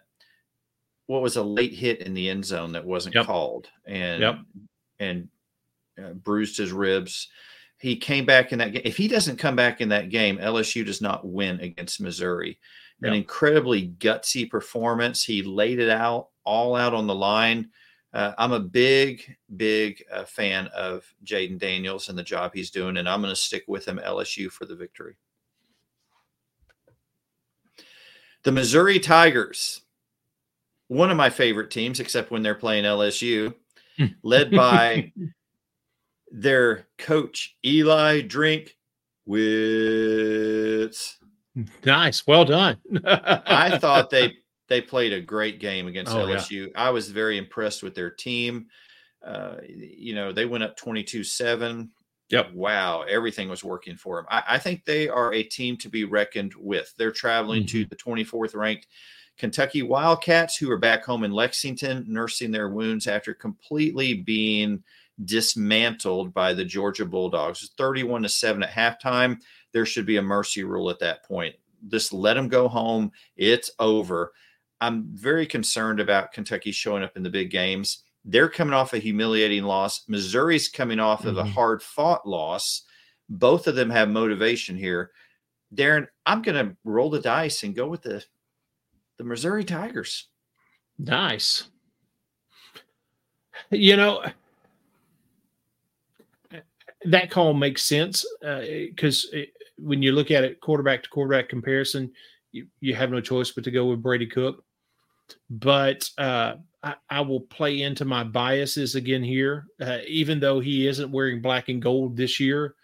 what 1.06 1.22
was 1.22 1.38
a 1.38 1.44
late 1.44 1.74
hit 1.74 2.02
in 2.02 2.14
the 2.14 2.30
end 2.30 2.44
zone 2.44 2.72
that 2.74 2.86
wasn't 2.86 3.16
yep. 3.16 3.26
called, 3.26 3.70
and 3.86 4.22
yep. 4.22 4.36
and 5.00 5.30
uh, 6.04 6.14
bruised 6.14 6.58
his 6.58 6.72
ribs 6.72 7.30
he 7.84 7.98
came 7.98 8.26
back 8.26 8.54
in 8.54 8.60
that 8.60 8.72
game. 8.72 8.82
If 8.86 8.96
he 8.96 9.10
doesn't 9.10 9.36
come 9.36 9.58
back 9.58 9.82
in 9.82 9.90
that 9.90 10.08
game, 10.08 10.38
LSU 10.38 10.86
does 10.86 11.02
not 11.02 11.28
win 11.28 11.60
against 11.60 12.00
Missouri. 12.00 12.58
An 13.02 13.12
incredibly 13.12 13.90
gutsy 13.90 14.50
performance. 14.50 15.22
He 15.22 15.44
laid 15.44 15.80
it 15.80 15.90
out 15.90 16.30
all 16.46 16.78
out 16.78 16.94
on 16.94 17.08
the 17.08 17.14
line. 17.14 17.72
Uh, 18.14 18.32
I'm 18.38 18.54
a 18.54 18.60
big, 18.62 19.36
big 19.58 20.02
uh, 20.10 20.24
fan 20.24 20.68
of 20.68 21.06
Jayden 21.26 21.60
Daniels 21.60 22.08
and 22.08 22.18
the 22.18 22.24
job 22.24 22.52
he's 22.54 22.72
doing, 22.72 22.96
and 22.96 23.10
I'm 23.10 23.22
going 23.22 23.34
to 23.34 23.36
stick 23.36 23.66
with 23.68 23.86
him 23.86 24.00
LSU 24.02 24.50
for 24.50 24.64
the 24.64 24.78
victory. 24.78 25.18
The 28.44 28.54
Missouri 28.54 29.00
Tigers, 29.00 29.82
one 30.88 31.12
of 31.12 31.18
my 31.18 31.30
favorite 31.30 31.70
teams, 31.70 32.00
except 32.00 32.32
when 32.32 32.44
they're 32.44 32.56
playing 32.56 32.86
LSU, 32.86 33.54
led 34.24 34.52
by 34.52 35.12
their 36.34 36.88
coach 36.98 37.56
Eli 37.64 38.22
Drink 38.22 38.76
with 39.26 40.98
nice, 41.86 42.26
well 42.28 42.44
done. 42.44 42.78
I 43.06 43.78
thought 43.78 44.10
they 44.10 44.34
they 44.68 44.82
played 44.82 45.14
a 45.14 45.22
great 45.22 45.60
game 45.60 45.88
against 45.88 46.12
oh, 46.12 46.26
LSU. 46.26 46.68
Yeah. 46.68 46.74
I 46.76 46.90
was 46.90 47.10
very 47.10 47.38
impressed 47.38 47.84
with 47.84 47.94
their 47.94 48.10
team. 48.10 48.66
Uh, 49.24 49.58
you 49.64 50.16
know, 50.16 50.34
they 50.34 50.46
went 50.46 50.64
up 50.64 50.76
22 50.76 51.24
7. 51.24 51.92
Yep. 52.30 52.54
Wow. 52.54 53.04
Everything 53.04 53.48
was 53.48 53.64
working 53.64 53.96
for 53.96 54.18
them. 54.18 54.26
I, 54.30 54.44
I, 54.50 54.58
think 54.58 54.84
they 54.84 55.08
are 55.08 55.34
a 55.34 55.44
team 55.44 55.78
to 55.78 55.90
be 55.90 56.04
reckoned 56.04 56.54
with. 56.58 56.92
They're 56.98 57.12
traveling 57.12 57.64
mm-hmm. 57.64 57.84
to 57.84 57.86
the 57.86 57.96
24th 57.96 58.56
ranked 58.56 58.88
Kentucky 59.38 59.84
Wildcats, 59.84 60.58
who 60.58 60.72
are 60.72 60.78
back 60.78 61.06
home 61.06 61.24
in 61.24 61.32
Lexington, 61.32 62.06
nursing 62.08 62.52
their 62.52 62.70
wounds 62.70 63.08
after 63.08 63.34
completely 63.34 64.16
being 64.16 64.84
dismantled 65.24 66.34
by 66.34 66.54
the 66.54 66.66
Georgia 66.66 67.06
Bulldogs. 67.06 67.70
31 67.78 68.24
to 68.24 68.30
7 68.30 68.64
at 68.64 68.70
halftime. 68.70 69.40
There 69.72 69.86
should 69.86 70.06
be 70.06 70.18
a 70.18 70.22
mercy 70.22 70.64
rule 70.64 70.90
at 70.90 71.00
that 71.00 71.24
point. 71.24 71.56
Just 71.88 72.14
let 72.14 72.36
them 72.36 72.48
go 72.48 72.68
home. 72.68 73.12
It's 73.36 73.72
over. 73.80 74.34
I'm 74.82 75.06
very 75.14 75.46
concerned 75.46 76.00
about 76.00 76.32
Kentucky 76.32 76.72
showing 76.72 77.04
up 77.04 77.16
in 77.16 77.24
the 77.24 77.30
big 77.30 77.50
games. 77.50 78.04
They're 78.26 78.50
coming 78.50 78.74
off 78.74 78.94
a 78.94 79.00
humiliating 79.00 79.64
loss. 79.64 80.04
Missouri's 80.08 80.70
coming 80.70 81.00
off 81.00 81.20
mm-hmm. 81.20 81.30
of 81.30 81.38
a 81.38 81.44
mm-hmm. 81.44 81.52
hard 81.52 81.82
fought 81.82 82.28
loss. 82.28 82.84
Both 83.30 83.68
of 83.68 83.76
them 83.76 83.90
have 83.90 84.10
motivation 84.10 84.78
here. 84.78 85.12
Darren, 85.74 86.08
I'm 86.26 86.42
going 86.42 86.68
to 86.68 86.76
roll 86.84 87.10
the 87.10 87.20
dice 87.20 87.64
and 87.64 87.76
go 87.76 87.88
with 87.88 88.04
the 88.04 88.24
the 89.18 89.24
Missouri 89.24 89.64
Tigers. 89.64 90.28
Nice. 90.98 91.70
You 93.70 93.96
know, 93.98 94.24
that 97.06 97.32
call 97.32 97.54
makes 97.54 97.84
sense 97.84 98.26
because 98.42 99.30
uh, 99.36 99.42
when 99.78 100.02
you 100.02 100.12
look 100.12 100.32
at 100.32 100.44
it 100.44 100.62
quarterback 100.62 101.04
to 101.04 101.10
quarterback 101.10 101.50
comparison, 101.50 102.12
you, 102.52 102.68
you 102.80 102.96
have 102.96 103.12
no 103.12 103.22
choice 103.22 103.52
but 103.52 103.64
to 103.64 103.72
go 103.72 103.86
with 103.86 104.04
Brady 104.04 104.28
Cook. 104.28 104.64
But 105.50 106.10
uh, 106.18 106.56
I, 106.84 106.96
I, 107.10 107.22
will 107.22 107.40
play 107.40 107.82
into 107.82 108.06
my 108.06 108.24
biases 108.24 108.96
again 108.96 109.24
here. 109.24 109.68
Uh, 109.82 110.00
even 110.08 110.40
though 110.40 110.60
he 110.60 110.88
isn't 110.88 111.12
wearing 111.12 111.42
black 111.42 111.70
and 111.70 111.82
gold 111.82 112.18
this 112.18 112.40
year, 112.40 112.76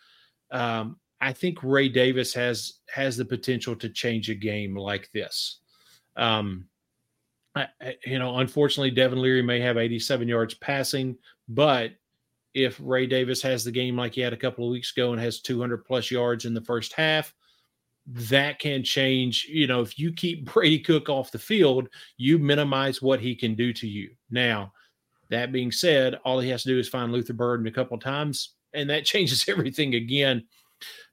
um, 0.51 0.97
I 1.21 1.33
think 1.33 1.59
Ray 1.61 1.89
Davis 1.89 2.33
has 2.33 2.79
has 2.89 3.17
the 3.17 3.25
potential 3.25 3.75
to 3.75 3.89
change 3.89 4.29
a 4.29 4.35
game 4.35 4.75
like 4.75 5.09
this. 5.13 5.59
Um, 6.15 6.65
I, 7.55 7.67
you 8.05 8.19
know, 8.19 8.37
unfortunately, 8.37 8.91
Devin 8.91 9.21
Leary 9.21 9.41
may 9.41 9.59
have 9.59 9.77
87 9.77 10.27
yards 10.27 10.53
passing, 10.55 11.17
but 11.47 11.91
if 12.53 12.79
Ray 12.83 13.05
Davis 13.05 13.41
has 13.43 13.63
the 13.63 13.71
game 13.71 13.95
like 13.95 14.15
he 14.15 14.21
had 14.21 14.33
a 14.33 14.37
couple 14.37 14.65
of 14.65 14.71
weeks 14.71 14.91
ago 14.91 15.11
and 15.11 15.21
has 15.21 15.39
200 15.39 15.85
plus 15.85 16.09
yards 16.09 16.45
in 16.45 16.53
the 16.53 16.61
first 16.61 16.93
half, 16.93 17.33
that 18.07 18.59
can 18.59 18.83
change. 18.83 19.45
You 19.49 19.67
know, 19.67 19.81
if 19.81 19.99
you 19.99 20.11
keep 20.11 20.45
Brady 20.53 20.79
Cook 20.79 21.09
off 21.09 21.31
the 21.31 21.39
field, 21.39 21.89
you 22.17 22.39
minimize 22.39 23.01
what 23.01 23.19
he 23.19 23.35
can 23.35 23.55
do 23.55 23.71
to 23.73 23.87
you. 23.87 24.11
Now, 24.29 24.73
that 25.29 25.51
being 25.51 25.71
said, 25.71 26.15
all 26.25 26.39
he 26.39 26.49
has 26.49 26.63
to 26.63 26.69
do 26.69 26.79
is 26.79 26.89
find 26.89 27.11
Luther 27.11 27.33
Burden 27.33 27.67
a 27.67 27.71
couple 27.71 27.95
of 27.95 28.03
times, 28.03 28.55
and 28.73 28.89
that 28.89 29.05
changes 29.05 29.47
everything 29.47 29.95
again. 29.95 30.45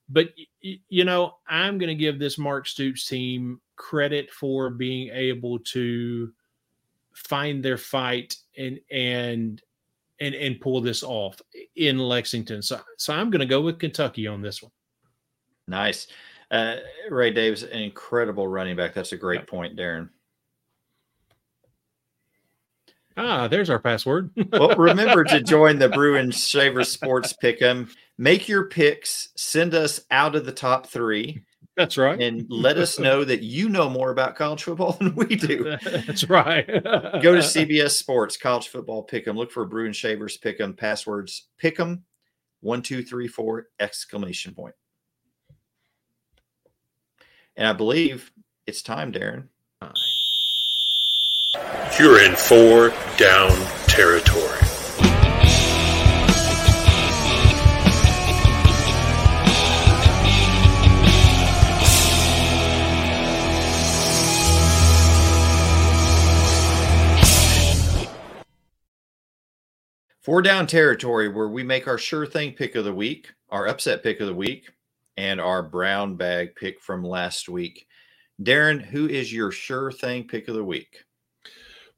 But 0.09 0.28
you 0.61 1.05
know, 1.05 1.37
I'm 1.49 1.78
going 1.78 1.89
to 1.89 1.95
give 1.95 2.18
this 2.18 2.39
Mark 2.39 2.68
Stoops 2.68 3.07
team 3.07 3.61
credit 3.74 4.30
for 4.30 4.70
being 4.70 5.11
able 5.12 5.59
to 5.59 6.32
find 7.12 7.64
their 7.64 7.76
fight 7.76 8.37
and 8.57 8.78
and 8.91 9.61
and 10.20 10.34
and 10.34 10.60
pull 10.60 10.80
this 10.80 11.02
off 11.02 11.40
in 11.76 11.98
Lexington. 11.98 12.62
So 12.62 12.80
so 12.98 13.14
I'm 13.14 13.30
going 13.30 13.40
to 13.40 13.46
go 13.46 13.60
with 13.60 13.78
Kentucky 13.78 14.26
on 14.26 14.42
this 14.42 14.62
one. 14.62 14.72
Nice. 15.68 16.06
Uh, 16.50 16.76
Ray 17.10 17.32
Davis, 17.32 17.62
an 17.64 17.80
incredible 17.80 18.46
running 18.46 18.76
back. 18.76 18.94
That's 18.94 19.12
a 19.12 19.16
great 19.16 19.40
yep. 19.40 19.48
point, 19.48 19.76
Darren. 19.76 20.10
Ah, 23.16 23.48
there's 23.48 23.70
our 23.70 23.78
password. 23.78 24.30
well, 24.52 24.76
remember 24.76 25.24
to 25.24 25.42
join 25.42 25.78
the 25.78 25.88
Brew 25.88 26.16
and 26.16 26.34
Shaver 26.34 26.84
Sports 26.84 27.34
Pick'em. 27.42 27.90
Make 28.18 28.48
your 28.48 28.66
picks. 28.66 29.30
Send 29.36 29.74
us 29.74 30.02
out 30.10 30.36
of 30.36 30.44
the 30.44 30.52
top 30.52 30.86
three. 30.86 31.42
That's 31.77 31.99
right. 31.99 32.20
And 32.20 32.47
let 32.49 32.79
us 32.79 32.99
know 32.99 33.22
that 33.24 33.43
you 33.43 33.68
know 33.68 33.91
more 33.91 34.11
about 34.11 34.35
college 34.35 34.62
football 34.62 34.93
than 34.93 35.14
we 35.14 35.27
do. 35.37 35.77
That's 35.85 36.29
right. 36.29 36.66
Go 36.66 37.35
to 37.35 37.41
CBS 37.43 37.91
Sports, 37.91 38.37
college 38.39 38.68
football 38.68 39.03
pick 39.03 39.29
'em. 39.29 39.37
Look 39.37 39.53
for 39.53 39.66
Brew 39.66 39.85
and 39.85 39.95
Shavers 39.95 40.39
pick 40.39 40.59
'em. 40.61 40.72
Passwords 40.74 41.49
pick 41.59 41.79
'em. 41.79 42.05
One, 42.61 42.81
two, 42.81 43.03
three, 43.03 43.29
four, 43.29 43.66
exclamation 43.79 44.55
point. 44.55 44.74
And 47.57 47.66
I 47.68 47.74
believe 47.74 48.33
it's 48.66 48.83
time, 48.83 49.12
Darren. 49.12 49.49
You're 51.99 52.22
in 52.22 52.35
four 52.37 52.93
down 53.16 53.51
territory. 53.87 54.59
Four 70.27 70.43
down 70.43 70.66
territory 70.66 71.29
where 71.29 71.47
we 71.47 71.62
make 71.62 71.87
our 71.87 71.99
sure 71.99 72.27
thing 72.27 72.53
pick 72.53 72.74
of 72.74 72.85
the 72.85 72.93
week, 72.93 73.33
our 73.51 73.68
upset 73.68 74.03
pick 74.03 74.18
of 74.18 74.27
the 74.27 74.35
week, 74.35 74.68
and 75.16 75.41
our 75.41 75.62
brown 75.62 76.16
bag 76.16 76.57
pick 76.57 76.81
from 76.81 77.05
last 77.05 77.49
week. 77.49 77.87
Darren, 78.43 78.85
who 78.85 79.09
is 79.09 79.33
your 79.33 79.53
sure 79.53 79.93
thing 79.93 80.27
pick 80.27 80.49
of 80.49 80.57
the 80.57 80.64
week? 80.64 81.05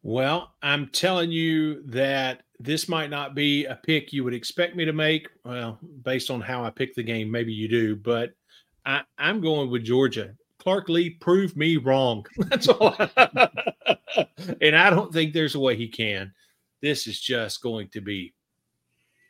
Well, 0.03 0.53
I'm 0.62 0.89
telling 0.89 1.31
you 1.33 1.83
that 1.87 2.43
this 2.61 2.87
might 2.87 3.09
not 3.09 3.35
be 3.35 3.64
a 3.64 3.76
pick 3.76 4.12
you 4.12 4.24
would 4.24 4.35
expect 4.35 4.76
me 4.76 4.85
to 4.85 4.93
make. 4.93 5.26
Well, 5.47 5.79
based 6.03 6.31
on 6.31 6.43
how 6.43 6.62
I 6.62 6.68
pick 6.68 6.95
the 6.95 7.03
game, 7.03 7.31
maybe 7.31 7.55
you 7.55 7.66
do, 7.66 7.97
but 7.97 8.35
I, 8.85 9.05
am 9.18 9.41
going 9.41 9.70
with 9.70 9.85
Georgia. 9.85 10.35
Clark 10.59 10.91
Lea 10.91 11.16
proved 11.18 11.57
me 11.57 11.79
wrong. 11.79 12.26
That's 12.37 12.68
all. 12.68 12.95
and 14.61 14.76
I 14.76 14.91
don't 14.91 15.14
think 15.14 15.33
there's 15.33 15.55
a 15.55 15.61
way 15.61 15.76
he 15.76 15.89
can 15.89 16.31
this 16.81 17.07
is 17.07 17.20
just 17.20 17.62
going 17.62 17.89
to 17.89 18.01
be 18.01 18.33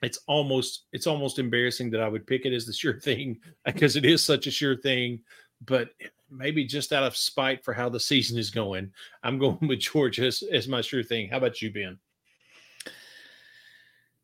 it's 0.03 0.21
almost 0.27 0.85
it's 0.93 1.07
almost 1.07 1.39
embarrassing 1.39 1.91
that 1.91 2.01
I 2.01 2.09
would 2.09 2.27
pick 2.27 2.47
it 2.47 2.53
as 2.53 2.67
the 2.67 2.73
sure 2.73 2.99
thing 3.01 3.39
because 3.65 3.97
it 3.97 4.05
is 4.05 4.23
such 4.23 4.47
a 4.47 4.51
sure 4.51 4.77
thing. 4.77 5.21
But 5.65 5.91
maybe 6.31 6.65
just 6.65 6.93
out 6.93 7.03
of 7.03 7.17
spite 7.17 7.65
for 7.65 7.75
how 7.75 7.89
the 7.89 7.99
season 7.99 8.39
is 8.39 8.51
going, 8.51 8.93
I'm 9.25 9.39
going 9.39 9.67
with 9.67 9.81
Georgia 9.81 10.27
as, 10.27 10.43
as 10.53 10.69
my 10.69 10.81
sure 10.81 11.03
thing. 11.03 11.29
How 11.29 11.39
about 11.39 11.61
you, 11.61 11.73
Ben? 11.73 11.99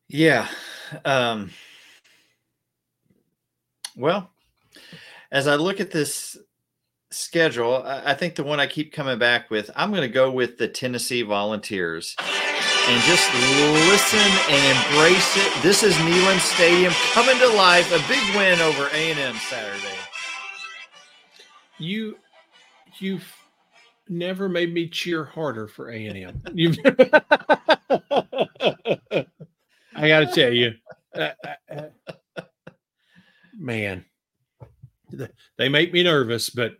Yeah. 0.07 0.47
Um, 1.03 1.49
well, 3.97 4.29
as 5.31 5.47
I 5.47 5.55
look 5.55 5.81
at 5.81 5.91
this 5.91 6.37
schedule, 7.11 7.83
I, 7.83 8.11
I 8.11 8.13
think 8.13 8.35
the 8.35 8.43
one 8.43 8.61
I 8.61 8.67
keep 8.67 8.93
coming 8.93 9.19
back 9.19 9.49
with, 9.49 9.69
I'm 9.75 9.89
going 9.89 10.03
to 10.03 10.07
go 10.07 10.31
with 10.31 10.57
the 10.57 10.67
Tennessee 10.67 11.23
Volunteers 11.23 12.15
and 12.87 13.01
just 13.03 13.33
listen 13.89 14.19
and 14.49 14.77
embrace 14.77 15.37
it. 15.37 15.63
This 15.63 15.81
is 15.81 15.95
Neyland 15.95 16.39
Stadium 16.39 16.93
coming 17.13 17.37
to 17.39 17.47
life. 17.47 17.91
A 17.91 17.97
big 18.07 18.35
win 18.35 18.61
over 18.61 18.87
A&M 18.93 19.35
Saturday. 19.37 19.97
You, 21.79 22.19
you've 22.99 23.25
never 24.07 24.47
made 24.47 24.71
me 24.71 24.87
cheer 24.87 25.25
harder 25.25 25.67
for 25.67 25.89
A 25.89 26.05
and 26.05 26.17
M. 26.17 26.41
You've, 26.53 26.77
I 29.95 30.07
got 30.07 30.19
to 30.19 30.27
tell 30.31 30.53
you, 30.53 30.73
uh, 31.15 31.31
uh, 31.43 31.81
uh, 32.37 32.41
man, 33.57 34.05
they 35.57 35.69
make 35.69 35.91
me 35.91 36.03
nervous, 36.03 36.51
but 36.51 36.73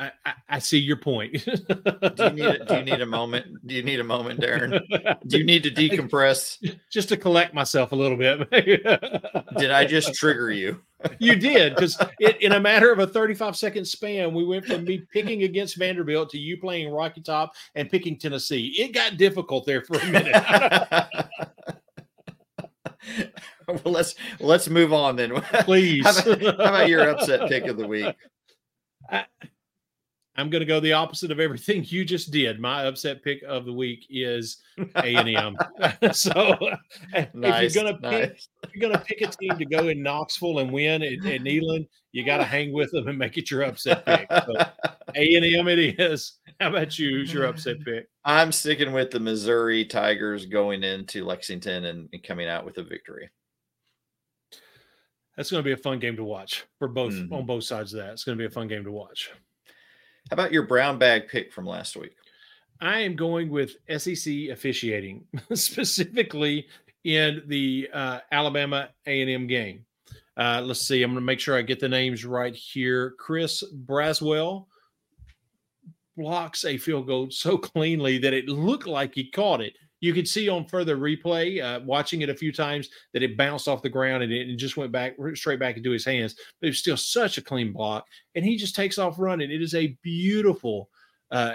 I, 0.00 0.12
I, 0.24 0.32
I 0.48 0.58
see 0.60 0.78
your 0.78 0.96
point. 0.96 1.32
do 1.44 2.24
you 2.24 2.30
need 2.30 2.46
a, 2.46 2.64
do 2.64 2.74
you 2.76 2.82
need 2.82 3.00
a 3.02 3.06
moment? 3.06 3.66
Do 3.66 3.74
you 3.74 3.82
need 3.82 4.00
a 4.00 4.04
moment, 4.04 4.40
Darren? 4.40 4.80
Do 5.26 5.36
you 5.36 5.44
need 5.44 5.62
to 5.64 5.70
decompress? 5.70 6.56
Just 6.90 7.10
to 7.10 7.18
collect 7.18 7.52
myself 7.52 7.92
a 7.92 7.96
little 7.96 8.16
bit. 8.16 8.50
Did 9.58 9.70
I 9.70 9.84
just 9.84 10.14
trigger 10.14 10.50
you? 10.50 10.80
you 11.18 11.34
did 11.34 11.74
because 11.74 11.96
in 12.40 12.52
a 12.52 12.60
matter 12.60 12.92
of 12.92 12.98
a 12.98 13.06
35 13.06 13.56
second 13.56 13.86
span, 13.86 14.34
we 14.34 14.44
went 14.44 14.66
from 14.66 14.84
me 14.84 15.02
picking 15.10 15.44
against 15.44 15.76
Vanderbilt 15.76 16.28
to 16.30 16.38
you 16.38 16.58
playing 16.58 16.92
Rocky 16.92 17.22
Top 17.22 17.54
and 17.74 17.90
picking 17.90 18.18
Tennessee. 18.18 18.74
It 18.78 18.92
got 18.92 19.16
difficult 19.16 19.64
there 19.64 19.82
for 19.82 19.98
a 19.98 20.06
minute. 20.06 20.34
well, 23.66 23.80
let's 23.86 24.14
let's 24.40 24.68
move 24.68 24.92
on 24.92 25.16
then. 25.16 25.40
Please. 25.60 26.04
How 26.04 26.32
about, 26.32 26.42
how 26.42 26.52
about 26.52 26.88
your 26.88 27.08
upset 27.08 27.48
pick 27.48 27.66
of 27.66 27.78
the 27.78 27.86
week? 27.86 28.14
I, 29.10 29.24
I'm 30.40 30.50
going 30.50 30.60
to 30.60 30.66
go 30.66 30.80
the 30.80 30.92
opposite 30.94 31.30
of 31.30 31.38
everything 31.40 31.84
you 31.86 32.04
just 32.04 32.30
did. 32.32 32.58
My 32.58 32.84
upset 32.86 33.22
pick 33.22 33.42
of 33.42 33.64
the 33.66 33.72
week 33.72 34.06
is 34.10 34.58
A 34.96 35.14
and 35.14 35.28
M. 35.28 35.56
So 36.12 36.56
Nice, 37.34 37.64
if 37.64 37.74
you're 37.74 37.84
going 37.84 37.94
to 37.94 38.00
pick, 38.10 38.30
nice. 38.30 38.48
you're 38.74 38.80
going 38.88 38.92
to 38.98 39.04
pick 39.04 39.20
a 39.20 39.26
team 39.28 39.56
to 39.58 39.64
go 39.64 39.88
in 39.88 40.02
Knoxville 40.02 40.58
and 40.60 40.72
win 40.72 41.02
at, 41.02 41.12
at 41.12 41.42
Neyland, 41.42 41.86
you 42.12 42.24
got 42.24 42.38
to 42.38 42.44
hang 42.44 42.72
with 42.72 42.90
them 42.92 43.06
and 43.08 43.18
make 43.18 43.36
it 43.38 43.50
your 43.50 43.62
upset 43.62 44.04
pick. 44.06 44.26
So 44.30 44.54
A 45.14 45.34
and 45.34 45.44
M, 45.44 45.68
it 45.68 45.78
is. 46.00 46.38
How 46.58 46.68
about 46.70 46.98
you? 46.98 47.10
Who's 47.10 47.32
your 47.32 47.44
upset 47.46 47.76
pick? 47.84 48.08
I'm 48.24 48.52
sticking 48.52 48.92
with 48.92 49.10
the 49.10 49.20
Missouri 49.20 49.84
Tigers 49.84 50.46
going 50.46 50.82
into 50.82 51.24
Lexington 51.24 51.84
and, 51.84 52.08
and 52.12 52.22
coming 52.22 52.48
out 52.48 52.64
with 52.64 52.78
a 52.78 52.82
victory. 52.82 53.30
That's 55.36 55.50
going 55.50 55.62
to 55.62 55.66
be 55.66 55.72
a 55.72 55.76
fun 55.76 55.98
game 56.00 56.16
to 56.16 56.24
watch 56.24 56.64
for 56.78 56.88
both 56.88 57.14
Mhm. 57.14 57.32
on 57.32 57.46
both 57.46 57.64
sides 57.64 57.94
of 57.94 58.00
that. 58.00 58.12
It's 58.12 58.24
going 58.24 58.36
to 58.36 58.42
be 58.42 58.46
a 58.46 58.50
fun 58.50 58.68
game 58.68 58.84
to 58.84 58.92
watch. 58.92 59.30
How 60.28 60.34
about 60.34 60.52
your 60.52 60.64
brown 60.64 60.98
bag 60.98 61.28
pick 61.28 61.52
from 61.52 61.66
last 61.66 61.96
week? 61.96 62.14
I 62.80 63.00
am 63.00 63.14
going 63.14 63.50
with 63.50 63.76
SEC 63.98 64.48
officiating, 64.50 65.24
specifically 65.54 66.66
in 67.04 67.42
the 67.46 67.88
uh, 67.92 68.20
Alabama 68.32 68.90
A&M 69.06 69.46
game. 69.46 69.84
Uh, 70.36 70.62
let's 70.64 70.80
see. 70.80 71.02
I'm 71.02 71.10
going 71.10 71.20
to 71.20 71.26
make 71.26 71.40
sure 71.40 71.56
I 71.56 71.62
get 71.62 71.80
the 71.80 71.88
names 71.88 72.24
right 72.24 72.54
here. 72.54 73.14
Chris 73.18 73.62
Braswell 73.84 74.66
blocks 76.16 76.64
a 76.64 76.78
field 76.78 77.06
goal 77.06 77.30
so 77.30 77.58
cleanly 77.58 78.18
that 78.18 78.32
it 78.32 78.48
looked 78.48 78.86
like 78.86 79.14
he 79.14 79.30
caught 79.30 79.60
it. 79.60 79.74
You 80.00 80.14
could 80.14 80.26
see 80.26 80.48
on 80.48 80.66
further 80.66 80.96
replay, 80.96 81.62
uh, 81.62 81.80
watching 81.84 82.22
it 82.22 82.30
a 82.30 82.34
few 82.34 82.52
times, 82.52 82.88
that 83.12 83.22
it 83.22 83.36
bounced 83.36 83.68
off 83.68 83.82
the 83.82 83.88
ground 83.88 84.22
and 84.22 84.32
it, 84.32 84.56
just 84.56 84.76
went 84.76 84.92
back 84.92 85.14
straight 85.34 85.60
back 85.60 85.76
into 85.76 85.90
his 85.90 86.04
hands. 86.04 86.34
But 86.60 86.66
it 86.66 86.70
was 86.70 86.78
still 86.78 86.96
such 86.96 87.38
a 87.38 87.42
clean 87.42 87.72
block, 87.72 88.06
and 88.34 88.44
he 88.44 88.56
just 88.56 88.74
takes 88.74 88.98
off 88.98 89.18
running. 89.18 89.50
It 89.50 89.62
is 89.62 89.74
a 89.74 89.96
beautiful 90.02 90.88
uh, 91.30 91.54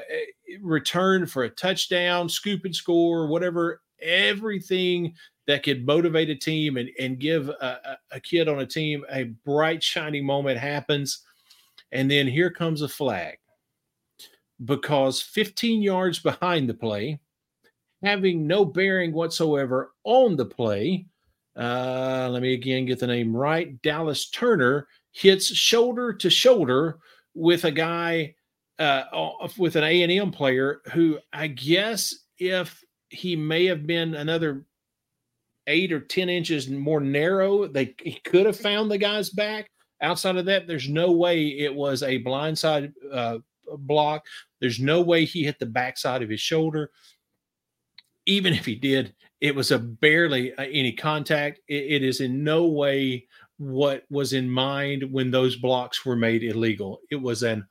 return 0.62 1.26
for 1.26 1.44
a 1.44 1.50
touchdown, 1.50 2.30
scoop 2.30 2.66
and 2.66 2.76
score, 2.76 3.28
whatever, 3.28 3.82
everything 4.02 5.14
that 5.48 5.64
could 5.64 5.86
motivate 5.86 6.30
a 6.30 6.36
team 6.36 6.78
and, 6.78 6.90
and 7.00 7.20
give 7.20 7.50
a, 7.50 7.98
a 8.12 8.20
kid 8.20 8.48
on 8.48 8.60
a 8.60 8.66
team 8.66 9.06
a 9.12 9.24
bright, 9.24 9.84
shining 9.84 10.26
moment 10.26 10.58
happens. 10.58 11.20
And 11.92 12.10
then 12.10 12.28
here 12.28 12.50
comes 12.50 12.82
a 12.82 12.88
flag 12.88 13.38
because 14.64 15.22
15 15.22 15.82
yards 15.82 16.20
behind 16.20 16.70
the 16.70 16.74
play, 16.74 17.20
having 18.06 18.48
no 18.48 18.64
bearing 18.64 19.12
whatsoever 19.12 19.92
on 20.04 20.36
the 20.36 20.46
play, 20.46 21.06
uh, 21.58 22.30
let 22.32 22.42
me 22.42 22.54
again 22.54 22.86
get 22.86 23.00
the 23.00 23.08
name 23.08 23.36
right. 23.36 23.82
Dallas 23.82 24.30
Turner 24.30 24.88
hits 25.12 25.48
shoulder 25.48 26.14
to 26.14 26.30
shoulder 26.30 27.00
with 27.34 27.64
a 27.64 27.72
guy 27.72 28.36
uh, 28.80 29.04
with 29.58 29.76
an 29.76 29.84
A 29.84 30.02
and 30.02 30.12
M 30.12 30.32
player 30.32 30.82
who 30.94 31.18
I 31.32 31.48
guess 31.48 32.14
if 32.38 32.84
he 33.10 33.36
may 33.36 33.66
have 33.66 33.88
been 33.88 34.16
another 34.16 34.66
eight 35.68 35.92
or 35.92 36.02
ten 36.02 36.30
inches 36.30 36.70
more 36.70 37.00
narrow, 37.00 37.68
they 37.68 37.96
he 38.04 38.20
could 38.26 38.46
have 38.46 38.60
found 38.60 38.92
the 38.92 38.98
guy's 38.98 39.30
back. 39.30 39.70
Outside 40.02 40.36
of 40.36 40.46
that, 40.46 40.68
there's 40.68 40.90
no 40.90 41.12
way 41.12 41.48
it 41.48 41.74
was 41.74 42.04
a 42.04 42.22
blindside 42.22 42.94
uh, 43.12 43.38
block. 43.80 44.26
There's 44.60 44.80
no 44.80 45.02
way 45.02 45.24
he 45.24 45.44
hit 45.44 45.58
the 45.58 45.66
backside 45.66 46.22
of 46.22 46.30
his 46.30 46.42
shoulder. 46.42 46.92
Even 48.26 48.54
if 48.54 48.66
he 48.66 48.76
did, 48.76 49.14
it 49.42 49.56
was 49.56 49.72
a 49.72 49.80
barely 49.80 50.54
uh, 50.56 50.64
any 50.64 50.92
contact. 50.92 51.60
It, 51.68 52.02
it 52.02 52.04
is 52.04 52.22
in 52.22 52.44
no 52.44 52.66
way 52.66 53.28
what 53.58 54.04
was 54.10 54.34
in 54.34 54.50
mind 54.50 55.04
when 55.12 55.32
those 55.32 55.56
blocks 55.56 56.06
were 56.06 56.16
made 56.16 56.44
illegal. 56.44 57.00
It 57.12 57.22
was 57.22 57.44
an 57.44 57.66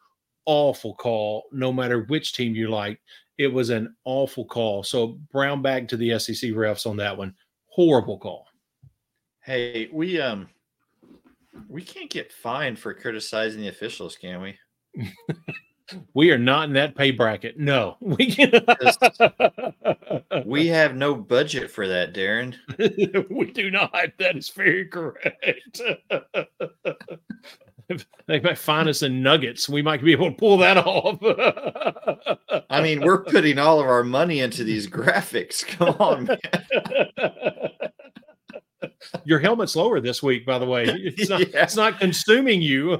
awful 0.47 0.95
call, 0.95 1.45
no 1.53 1.73
matter 1.73 2.05
which 2.09 2.33
team 2.33 2.55
you 2.55 2.69
like. 2.69 3.01
It 3.39 3.49
was 3.49 3.71
an 3.71 3.95
awful 4.05 4.45
call. 4.45 4.83
So 4.83 5.19
brown 5.33 5.63
back 5.63 5.89
to 5.89 5.97
the 5.97 6.19
SEC 6.19 6.51
refs 6.51 6.87
on 6.87 6.97
that 6.99 7.17
one. 7.17 7.35
Horrible 7.67 8.19
call. 8.19 8.47
Hey, 9.43 9.89
we 9.93 10.21
um 10.21 10.49
we 11.69 11.83
can't 11.83 12.11
get 12.11 12.33
fined 12.33 12.79
for 12.79 12.95
criticizing 12.95 13.61
the 13.61 13.69
officials, 13.69 14.17
can 14.17 14.41
we? 14.41 14.57
We 16.14 16.30
are 16.30 16.39
not 16.39 16.68
in 16.68 16.72
that 16.74 16.95
pay 16.95 17.11
bracket. 17.11 17.59
No, 17.59 17.97
we 18.01 18.35
We 20.47 20.66
have 20.68 20.95
no 20.95 21.14
budget 21.14 21.70
for 21.70 21.87
that, 21.89 22.14
Darren. 22.14 22.55
we 23.30 23.51
do 23.51 23.70
not. 23.70 23.93
That 24.18 24.37
is 24.37 24.49
very 24.49 24.87
correct. 24.87 25.80
they 28.26 28.41
might 28.41 28.59
find 28.59 28.89
us 28.89 29.03
in 29.03 29.22
nuggets. 29.22 29.68
We 29.68 29.82
might 29.82 30.03
be 30.03 30.12
able 30.12 30.30
to 30.30 30.37
pull 30.37 30.57
that 30.59 30.78
off. 30.78 31.18
I 32.70 32.80
mean, 32.80 33.03
we're 33.03 33.22
putting 33.24 33.59
all 33.59 33.80
of 33.80 33.87
our 33.87 34.05
money 34.05 34.41
into 34.41 34.64
these 34.64 34.87
graphics. 34.87 35.66
Come 35.66 35.97
on, 35.99 36.24
man. 36.24 36.39
Your 39.24 39.39
helmet's 39.39 39.76
lower 39.76 40.01
this 40.01 40.22
week, 40.22 40.47
by 40.47 40.59
the 40.59 40.66
way. 40.66 40.85
It's 40.87 41.28
not, 41.28 41.41
Yeah. 41.41 41.62
it's 41.62 41.76
not 41.76 42.01
consuming 42.01 42.62
you. 42.62 42.93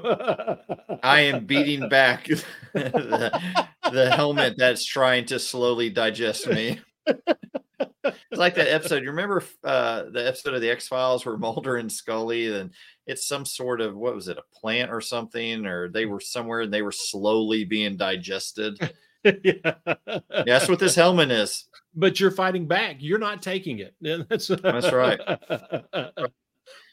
I 1.03 1.21
am 1.21 1.45
beating 1.45 1.89
back 1.89 2.27
the, 2.73 3.67
the 3.91 4.11
helmet 4.15 4.55
that's 4.57 4.85
trying 4.85 5.25
to 5.25 5.39
slowly 5.39 5.89
digest 5.89 6.47
me. 6.47 6.79
It's 7.05 8.39
like 8.39 8.55
that 8.55 8.71
episode. 8.71 9.03
You 9.03 9.09
remember 9.09 9.43
uh, 9.63 10.03
the 10.11 10.27
episode 10.27 10.53
of 10.53 10.61
the 10.61 10.69
X 10.69 10.87
Files 10.87 11.25
where 11.25 11.37
Mulder 11.37 11.77
and 11.77 11.91
Scully, 11.91 12.53
and 12.53 12.71
it's 13.07 13.27
some 13.27 13.45
sort 13.45 13.81
of 13.81 13.95
what 13.95 14.15
was 14.15 14.27
it, 14.27 14.37
a 14.37 14.59
plant 14.59 14.91
or 14.91 15.01
something, 15.01 15.65
or 15.65 15.89
they 15.89 16.05
were 16.05 16.19
somewhere 16.19 16.61
and 16.61 16.73
they 16.73 16.81
were 16.81 16.91
slowly 16.91 17.63
being 17.63 17.97
digested. 17.97 18.77
yeah. 19.23 19.73
That's 20.45 20.67
what 20.67 20.79
this 20.79 20.95
helmet 20.95 21.31
is. 21.31 21.67
But 21.95 22.19
you're 22.19 22.31
fighting 22.31 22.67
back. 22.67 22.97
You're 22.99 23.19
not 23.19 23.41
taking 23.41 23.79
it. 23.79 23.95
That's, 24.29 24.47
That's 24.47 24.91
right. 24.91 25.19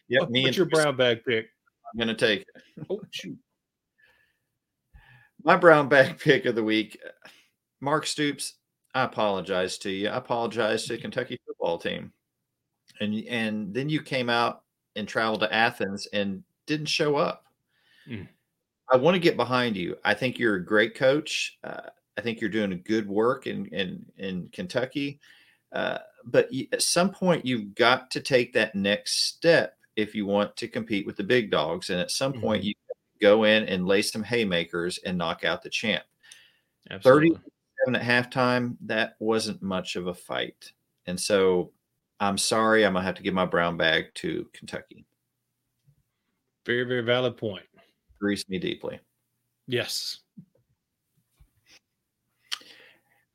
Yep, 0.09 0.31
me 0.31 0.43
What's 0.43 0.49
and 0.49 0.57
your 0.57 0.67
brown 0.67 0.97
bag 0.97 1.25
pick? 1.27 1.47
I'm 1.93 1.99
gonna 1.99 2.15
take 2.15 2.43
it. 2.43 2.63
Oh, 2.91 3.01
shoot. 3.11 3.39
My 5.45 5.57
brown 5.57 5.89
bag 5.89 6.19
pick 6.21 6.45
of 6.45 6.55
the 6.55 6.65
week. 6.65 6.99
Mark 7.81 8.07
Stoops, 8.07 8.55
I 8.95 9.05
apologize 9.05 9.79
to 9.79 9.91
you. 9.91 10.09
I 10.09 10.17
apologize 10.17 10.85
to 10.85 10.95
the 10.95 11.03
Kentucky 11.03 11.39
football 11.47 11.79
team. 11.79 12.13
And 13.01 13.15
and 13.29 13.75
then 13.75 13.89
you 13.89 14.03
came 14.03 14.29
out 14.29 14.63
and 14.97 15.09
traveled 15.09 15.41
to 15.41 15.53
Athens 15.53 16.07
and 16.13 16.43
didn't 16.67 16.87
show 16.87 17.17
up. 17.17 17.47
Mm. 18.09 18.29
I 18.91 18.97
want 18.97 19.15
to 19.15 19.21
get 19.21 19.37
behind 19.37 19.77
you. 19.77 19.97
I 20.05 20.15
think 20.15 20.39
you're 20.39 20.57
a 20.57 20.65
great 20.65 20.95
coach. 20.95 21.59
Uh, 21.65 21.89
I 22.19 22.21
think 22.21 22.41
you're 22.41 22.51
doing 22.51 22.73
a 22.73 22.77
good 22.77 23.09
work 23.09 23.47
in 23.47 23.67
in 23.67 24.05
in 24.19 24.49
Kentucky. 24.53 25.19
Uh, 25.73 25.99
but 26.25 26.49
y- 26.53 26.69
at 26.73 26.83
some 26.83 27.11
point, 27.11 27.47
you've 27.47 27.75
got 27.75 28.11
to 28.11 28.21
take 28.21 28.53
that 28.53 28.75
next 28.75 29.29
step 29.29 29.79
if 29.97 30.15
you 30.15 30.27
want 30.27 30.55
to 30.57 30.69
compete 30.69 31.07
with 31.07 31.17
the 31.17 31.25
big 31.25 31.51
dogs. 31.51 31.91
And 31.91 31.99
at 31.99 32.11
some 32.11 32.35
point, 32.35 32.63
you 32.63 32.75
go 33.23 33.45
in 33.45 33.65
and 33.65 33.87
lay 33.87 34.03
some 34.03 34.23
haymakers 34.23 34.99
and 35.07 35.17
knock 35.17 35.45
out 35.45 35.63
the 35.63 35.71
champ. 35.71 36.03
Absolutely. 36.91 37.39
Seven 37.85 37.97
at 37.97 38.03
halftime, 38.03 38.77
that 38.83 39.17
wasn't 39.21 39.63
much 39.63 39.97
of 39.97 40.09
a 40.09 40.15
fight. 40.15 40.73
And 41.07 41.19
so 41.19 41.73
I'm 42.21 42.37
sorry. 42.37 42.85
I'm 42.85 42.93
gonna 42.93 43.05
have 43.05 43.15
to 43.15 43.23
give 43.23 43.35
my 43.35 43.47
brown 43.47 43.77
bag 43.77 44.07
to 44.17 44.47
Kentucky. 44.53 45.07
Very, 46.67 46.85
very 46.85 47.01
valid 47.01 47.37
point. 47.37 47.65
Grease 48.21 48.49
me 48.49 48.59
deeply. 48.59 49.01
Yes. 49.67 50.21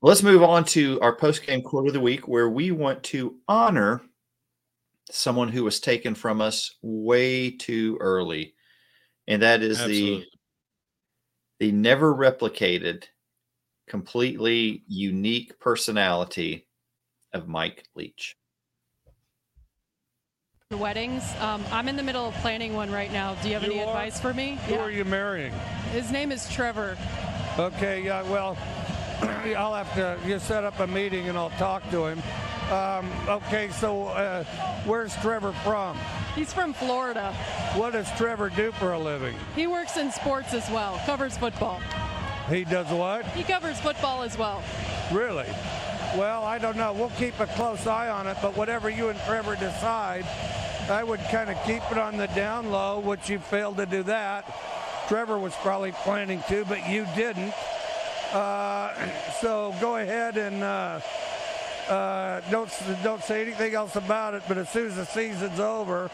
Let's 0.01 0.23
move 0.23 0.43
on 0.43 0.63
to 0.65 1.01
our 1.01 1.15
post 1.15 1.45
game 1.45 1.61
quote 1.61 1.87
of 1.87 1.93
the 1.93 1.99
week, 1.99 2.27
where 2.27 2.49
we 2.49 2.71
want 2.71 3.01
to 3.03 3.35
honor 3.47 4.01
someone 5.09 5.49
who 5.49 5.63
was 5.63 5.79
taken 5.79 6.13
from 6.13 6.39
us 6.39 6.75
way 6.81 7.49
too 7.49 7.97
early, 7.99 8.53
and 9.27 9.41
that 9.41 9.61
is 9.61 9.79
Absolutely. 9.79 10.19
the 10.19 10.25
the 11.59 11.71
never 11.71 12.13
replicated, 12.13 13.05
completely 13.87 14.83
unique 14.87 15.59
personality 15.59 16.67
of 17.33 17.47
Mike 17.47 17.83
Leach. 17.95 18.35
The 20.69 20.77
weddings. 20.77 21.23
Um, 21.39 21.63
I'm 21.71 21.87
in 21.87 21.95
the 21.95 22.03
middle 22.03 22.25
of 22.27 22.33
planning 22.35 22.73
one 22.73 22.91
right 22.91 23.11
now. 23.11 23.35
Do 23.41 23.47
you 23.47 23.53
have 23.55 23.63
You 23.63 23.71
any 23.71 23.83
are? 23.83 23.87
advice 23.87 24.19
for 24.19 24.33
me? 24.33 24.59
Who 24.67 24.75
are 24.75 24.91
you 24.91 25.05
marrying? 25.05 25.53
His 25.93 26.11
name 26.11 26.31
is 26.31 26.47
Trevor. 26.49 26.97
Okay, 27.57 28.03
yeah, 28.03 28.21
well, 28.23 28.57
I'll 29.21 29.73
have 29.73 29.93
to 29.95 30.19
you 30.27 30.37
set 30.39 30.63
up 30.63 30.79
a 30.79 30.87
meeting 30.87 31.29
and 31.29 31.37
I'll 31.37 31.51
talk 31.51 31.89
to 31.91 32.05
him. 32.05 32.21
Um, 32.71 33.09
okay, 33.29 33.69
so 33.69 34.07
uh, 34.07 34.43
where's 34.85 35.15
Trevor 35.17 35.53
from? 35.63 35.97
He's 36.35 36.51
from 36.51 36.73
Florida. 36.73 37.31
What 37.75 37.93
does 37.93 38.11
Trevor 38.17 38.49
do 38.49 38.73
for 38.73 38.91
a 38.91 38.99
living? 38.99 39.35
He 39.55 39.67
works 39.67 39.95
in 39.95 40.11
sports 40.11 40.53
as 40.53 40.69
well. 40.69 41.01
Covers 41.05 41.37
football. 41.37 41.79
He 42.49 42.65
does 42.65 42.87
what? 42.87 43.25
He 43.27 43.43
covers 43.43 43.79
football 43.79 44.21
as 44.21 44.37
well. 44.37 44.61
Really? 45.13 45.47
Well, 46.17 46.43
I 46.43 46.57
don't 46.57 46.75
know. 46.75 46.91
We'll 46.91 47.09
keep 47.11 47.39
a 47.39 47.47
close 47.47 47.87
eye 47.87 48.09
on 48.09 48.27
it, 48.27 48.37
but 48.41 48.57
whatever 48.57 48.89
you 48.89 49.09
and 49.09 49.19
Trevor 49.21 49.55
decide, 49.55 50.25
I 50.89 51.05
would 51.05 51.21
kind 51.31 51.49
of 51.49 51.57
keep 51.65 51.83
it 51.89 51.97
on 51.97 52.17
the 52.17 52.27
down 52.27 52.69
low, 52.69 52.99
which 52.99 53.29
you 53.29 53.39
failed 53.39 53.77
to 53.77 53.85
do 53.85 54.03
that. 54.03 54.45
Trevor 55.07 55.37
was 55.37 55.53
probably 55.55 55.93
planning 55.93 56.43
to, 56.49 56.65
but 56.65 56.89
you 56.89 57.07
didn't. 57.15 57.53
Uh, 58.33 58.93
so 59.41 59.73
go 59.79 59.97
ahead 59.97 60.35
and 60.35 60.63
uh, 60.63 60.99
uh, 61.89 62.41
don't 62.51 62.71
don't 63.03 63.23
say 63.23 63.41
anything 63.41 63.73
else 63.73 63.95
about 63.95 64.33
it. 64.33 64.43
But 64.47 64.57
as 64.57 64.69
soon 64.69 64.87
as 64.87 64.95
the 64.95 65.05
season's 65.05 65.59
over, 65.59 66.09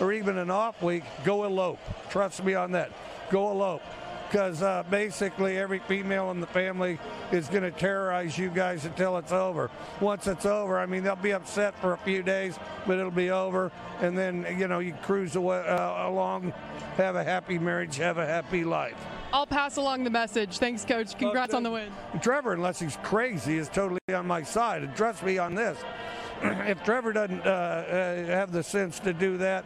or 0.00 0.12
even 0.12 0.38
an 0.38 0.50
off 0.50 0.82
week, 0.82 1.04
go 1.24 1.44
elope. 1.44 1.80
Trust 2.10 2.44
me 2.44 2.54
on 2.54 2.72
that. 2.72 2.90
Go 3.30 3.50
elope. 3.50 3.82
Because 4.28 4.62
uh, 4.62 4.82
basically 4.90 5.56
every 5.56 5.78
female 5.78 6.30
in 6.30 6.40
the 6.40 6.46
family 6.46 6.98
is 7.32 7.48
going 7.48 7.62
to 7.62 7.70
terrorize 7.70 8.36
you 8.36 8.50
guys 8.50 8.84
until 8.84 9.16
it's 9.16 9.32
over. 9.32 9.70
Once 10.00 10.26
it's 10.26 10.44
over, 10.44 10.78
I 10.78 10.84
mean, 10.84 11.02
they'll 11.02 11.16
be 11.16 11.32
upset 11.32 11.74
for 11.80 11.94
a 11.94 11.96
few 11.98 12.22
days, 12.22 12.58
but 12.86 12.98
it'll 12.98 13.10
be 13.10 13.30
over. 13.30 13.72
And 14.02 14.18
then, 14.18 14.46
you 14.58 14.68
know, 14.68 14.80
you 14.80 14.92
cruise 15.02 15.34
away, 15.34 15.60
uh, 15.66 16.10
along, 16.10 16.52
have 16.98 17.16
a 17.16 17.24
happy 17.24 17.58
marriage, 17.58 17.96
have 17.96 18.18
a 18.18 18.26
happy 18.26 18.64
life. 18.64 19.02
I'll 19.32 19.46
pass 19.46 19.76
along 19.76 20.04
the 20.04 20.10
message. 20.10 20.58
Thanks, 20.58 20.84
Coach. 20.84 21.16
Congrats 21.18 21.50
Okay. 21.50 21.56
on 21.58 21.62
the 21.62 21.70
win. 21.70 21.92
Trevor, 22.22 22.54
unless 22.54 22.80
he's 22.80 22.96
crazy, 23.02 23.58
is 23.58 23.68
totally 23.68 24.00
on 24.14 24.26
my 24.26 24.42
side. 24.42 24.82
And 24.82 24.94
trust 24.96 25.22
me 25.22 25.38
on 25.38 25.54
this. 25.54 25.78
if 26.42 26.82
Trevor 26.82 27.12
doesn't 27.12 27.44
uh, 27.46 27.50
uh, 27.50 28.26
have 28.26 28.52
the 28.52 28.62
sense 28.62 28.98
to 29.00 29.12
do 29.12 29.36
that, 29.38 29.64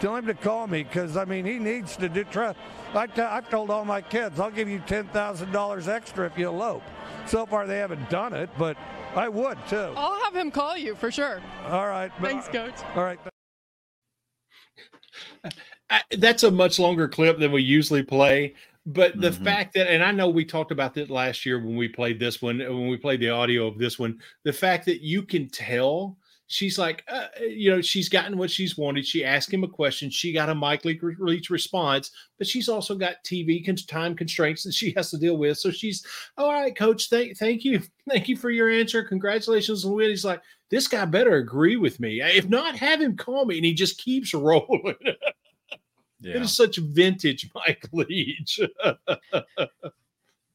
tell 0.00 0.14
him 0.14 0.26
to 0.26 0.34
call 0.34 0.66
me 0.66 0.82
because 0.84 1.16
I 1.16 1.24
mean 1.24 1.44
he 1.44 1.58
needs 1.58 1.96
to 1.96 2.08
do. 2.08 2.24
Try, 2.24 2.54
I 2.94 3.06
t- 3.06 3.20
I've 3.22 3.48
told 3.50 3.70
all 3.70 3.84
my 3.84 4.00
kids 4.00 4.38
I'll 4.38 4.50
give 4.50 4.68
you 4.68 4.80
ten 4.86 5.06
thousand 5.08 5.50
dollars 5.52 5.88
extra 5.88 6.26
if 6.26 6.38
you 6.38 6.48
elope. 6.48 6.82
So 7.26 7.46
far 7.46 7.66
they 7.66 7.78
haven't 7.78 8.08
done 8.10 8.32
it, 8.34 8.50
but 8.58 8.76
I 9.16 9.28
would 9.28 9.58
too. 9.66 9.92
I'll 9.96 10.20
have 10.24 10.36
him 10.36 10.50
call 10.50 10.76
you 10.76 10.94
for 10.94 11.10
sure. 11.10 11.40
All 11.66 11.88
right. 11.88 12.12
but- 12.20 12.30
Thanks, 12.30 12.48
Coach. 12.48 12.74
All 12.94 13.02
right. 13.04 13.18
That's 16.18 16.42
a 16.44 16.50
much 16.50 16.78
longer 16.78 17.08
clip 17.08 17.38
than 17.38 17.50
we 17.50 17.62
usually 17.62 18.02
play. 18.02 18.54
But 18.86 19.20
the 19.20 19.30
Mhm. 19.30 19.44
fact 19.44 19.74
that, 19.74 19.90
and 19.90 20.02
I 20.02 20.10
know 20.10 20.28
we 20.28 20.44
talked 20.44 20.72
about 20.72 20.94
that 20.94 21.10
last 21.10 21.44
year 21.44 21.58
when 21.58 21.76
we 21.76 21.88
played 21.88 22.18
this 22.18 22.40
one, 22.40 22.58
when 22.58 22.88
we 22.88 22.96
played 22.96 23.20
the 23.20 23.30
audio 23.30 23.66
of 23.66 23.78
this 23.78 23.98
one, 23.98 24.18
the 24.44 24.52
fact 24.52 24.86
that 24.86 25.02
you 25.02 25.22
can 25.22 25.48
tell 25.48 26.16
she's 26.52 26.80
like, 26.80 27.04
uh, 27.06 27.28
you 27.40 27.70
know, 27.70 27.80
she's 27.80 28.08
gotten 28.08 28.36
what 28.36 28.50
she's 28.50 28.76
wanted. 28.76 29.06
She 29.06 29.24
asked 29.24 29.54
him 29.54 29.62
a 29.62 29.68
question. 29.68 30.10
She 30.10 30.32
got 30.32 30.48
a 30.48 30.54
Mike 30.54 30.84
Leach 30.84 31.00
Leach 31.20 31.48
response, 31.48 32.10
but 32.38 32.46
she's 32.48 32.68
also 32.68 32.96
got 32.96 33.22
TV 33.22 33.64
con- 33.64 33.76
time 33.76 34.16
constraints 34.16 34.64
that 34.64 34.74
she 34.74 34.92
has 34.96 35.10
to 35.12 35.18
deal 35.18 35.36
with. 35.36 35.58
So 35.58 35.70
she's, 35.70 36.04
all 36.36 36.52
right, 36.52 36.74
coach, 36.74 37.08
thank, 37.08 37.36
thank 37.38 37.64
you. 37.64 37.80
Thank 38.10 38.28
you 38.28 38.36
for 38.36 38.50
your 38.50 38.68
answer. 38.68 39.04
Congratulations 39.04 39.84
on 39.84 39.92
the 39.92 39.96
win. 39.98 40.10
He's 40.10 40.24
like, 40.24 40.42
this 40.68 40.88
guy 40.88 41.04
better 41.04 41.36
agree 41.36 41.76
with 41.76 42.00
me. 42.00 42.20
If 42.20 42.48
not, 42.48 42.74
have 42.74 43.00
him 43.00 43.16
call 43.16 43.44
me. 43.44 43.58
And 43.58 43.64
he 43.64 43.72
just 43.72 43.98
keeps 43.98 44.34
rolling. 44.34 44.96
It 46.22 46.42
is 46.42 46.54
such 46.56 46.76
vintage 46.76 47.50
Mike 47.54 47.86
Leach. 47.92 48.60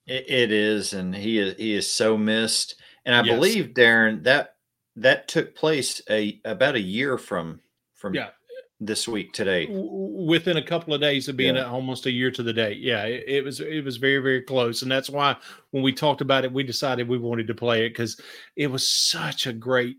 It, 0.07 0.29
it 0.29 0.51
is, 0.51 0.93
and 0.93 1.15
he 1.15 1.39
is 1.39 1.55
he 1.57 1.73
is 1.73 1.91
so 1.91 2.17
missed. 2.17 2.75
And 3.05 3.15
I 3.15 3.23
Yes. 3.23 3.35
believe 3.35 3.65
Darren 3.73 4.23
that 4.23 4.55
that 4.97 5.27
took 5.27 5.55
place 5.55 6.01
a 6.09 6.39
about 6.45 6.75
a 6.75 6.79
year 6.79 7.17
from 7.17 7.59
from 7.93 8.13
Yeah. 8.13 8.29
this 8.79 9.07
week 9.07 9.33
today. 9.33 9.65
Within 9.69 10.57
a 10.57 10.61
couple 10.65 10.93
of 10.93 11.01
days 11.01 11.27
of 11.27 11.35
being 11.37 11.55
Yeah. 11.55 11.65
almost 11.65 12.05
a 12.05 12.11
year 12.11 12.29
to 12.31 12.43
the 12.43 12.53
date. 12.53 12.77
Yeah, 12.77 13.05
it, 13.05 13.23
it 13.27 13.43
was 13.43 13.59
it 13.61 13.83
was 13.83 13.97
very, 13.97 14.19
very 14.19 14.41
close. 14.43 14.83
And 14.83 14.91
that's 14.91 15.09
why 15.09 15.37
when 15.71 15.81
we 15.81 15.91
talked 15.91 16.21
about 16.21 16.45
it, 16.45 16.53
we 16.53 16.61
decided 16.63 17.07
we 17.07 17.17
wanted 17.17 17.47
to 17.47 17.55
play 17.55 17.85
it 17.85 17.89
because 17.89 18.19
it 18.55 18.67
was 18.67 18.87
such 18.87 19.47
a 19.47 19.53
great 19.53 19.97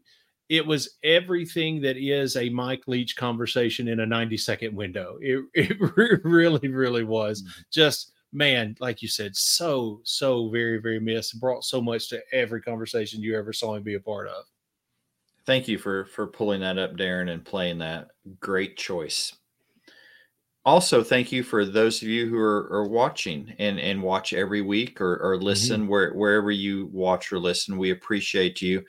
it 0.48 0.64
was 0.64 0.96
everything 1.02 1.80
that 1.82 1.96
is 1.96 2.36
a 2.36 2.48
Mike 2.50 2.84
Leach 2.86 3.16
conversation 3.16 3.88
in 3.88 4.00
a 4.00 4.06
90 4.06 4.36
second 4.36 4.76
window. 4.76 5.18
It, 5.20 5.44
it 5.54 5.76
really, 6.24 6.68
really 6.68 7.04
was 7.04 7.42
mm-hmm. 7.42 7.60
just 7.70 8.12
man, 8.32 8.76
like 8.80 9.02
you 9.02 9.08
said, 9.08 9.34
so, 9.34 10.00
so 10.04 10.50
very, 10.50 10.78
very 10.78 11.00
missed. 11.00 11.40
Brought 11.40 11.64
so 11.64 11.80
much 11.80 12.08
to 12.10 12.20
every 12.32 12.60
conversation 12.60 13.22
you 13.22 13.36
ever 13.36 13.52
saw 13.52 13.74
him 13.74 13.82
be 13.82 13.94
a 13.94 14.00
part 14.00 14.28
of. 14.28 14.44
Thank 15.46 15.68
you 15.68 15.78
for 15.78 16.06
for 16.06 16.26
pulling 16.26 16.60
that 16.60 16.78
up, 16.78 16.96
Darren, 16.96 17.30
and 17.30 17.44
playing 17.44 17.78
that. 17.78 18.08
Great 18.40 18.76
choice. 18.76 19.32
Also, 20.64 21.04
thank 21.04 21.30
you 21.30 21.44
for 21.44 21.64
those 21.64 22.02
of 22.02 22.08
you 22.08 22.28
who 22.28 22.36
are, 22.36 22.68
are 22.72 22.88
watching 22.88 23.54
and, 23.60 23.78
and 23.78 24.02
watch 24.02 24.32
every 24.32 24.62
week 24.62 25.00
or, 25.00 25.16
or 25.22 25.36
mm-hmm. 25.36 25.44
listen 25.44 25.86
where, 25.86 26.12
wherever 26.12 26.50
you 26.50 26.90
watch 26.92 27.32
or 27.32 27.38
listen. 27.38 27.78
We 27.78 27.92
appreciate 27.92 28.60
you. 28.60 28.82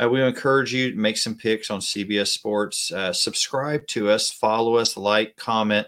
Uh, 0.00 0.08
we 0.08 0.22
encourage 0.22 0.72
you 0.72 0.92
to 0.92 0.96
make 0.96 1.16
some 1.16 1.34
picks 1.34 1.70
on 1.70 1.80
CBS 1.80 2.28
Sports. 2.28 2.92
Uh, 2.92 3.12
subscribe 3.12 3.86
to 3.88 4.08
us, 4.10 4.30
follow 4.30 4.76
us, 4.76 4.96
like, 4.96 5.36
comment. 5.36 5.86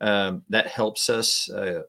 Um, 0.00 0.42
that 0.50 0.66
helps 0.66 1.08
us, 1.08 1.50
uh, 1.50 1.82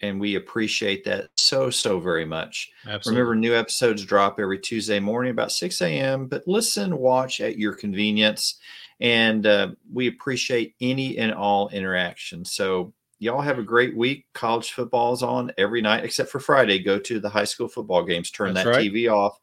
and 0.00 0.20
we 0.20 0.34
appreciate 0.34 1.04
that 1.04 1.28
so 1.36 1.70
so 1.70 2.00
very 2.00 2.24
much. 2.24 2.70
Absolutely. 2.88 3.20
Remember, 3.20 3.36
new 3.36 3.54
episodes 3.54 4.04
drop 4.04 4.40
every 4.40 4.58
Tuesday 4.58 4.98
morning 4.98 5.30
about 5.30 5.52
6 5.52 5.80
a.m. 5.80 6.26
But 6.26 6.42
listen, 6.48 6.98
watch 6.98 7.40
at 7.40 7.58
your 7.58 7.74
convenience. 7.74 8.58
And 9.00 9.46
uh, 9.46 9.72
we 9.92 10.08
appreciate 10.08 10.74
any 10.80 11.18
and 11.18 11.32
all 11.32 11.68
interaction. 11.68 12.44
So, 12.44 12.92
y'all 13.20 13.40
have 13.40 13.60
a 13.60 13.62
great 13.62 13.96
week. 13.96 14.26
College 14.34 14.72
football 14.72 15.12
is 15.12 15.22
on 15.22 15.52
every 15.56 15.80
night 15.80 16.04
except 16.04 16.30
for 16.30 16.40
Friday. 16.40 16.80
Go 16.80 16.98
to 16.98 17.20
the 17.20 17.28
high 17.28 17.44
school 17.44 17.68
football 17.68 18.02
games, 18.04 18.32
turn 18.32 18.54
That's 18.54 18.64
that 18.64 18.70
right. 18.70 18.90
TV 18.90 19.08
off, 19.08 19.38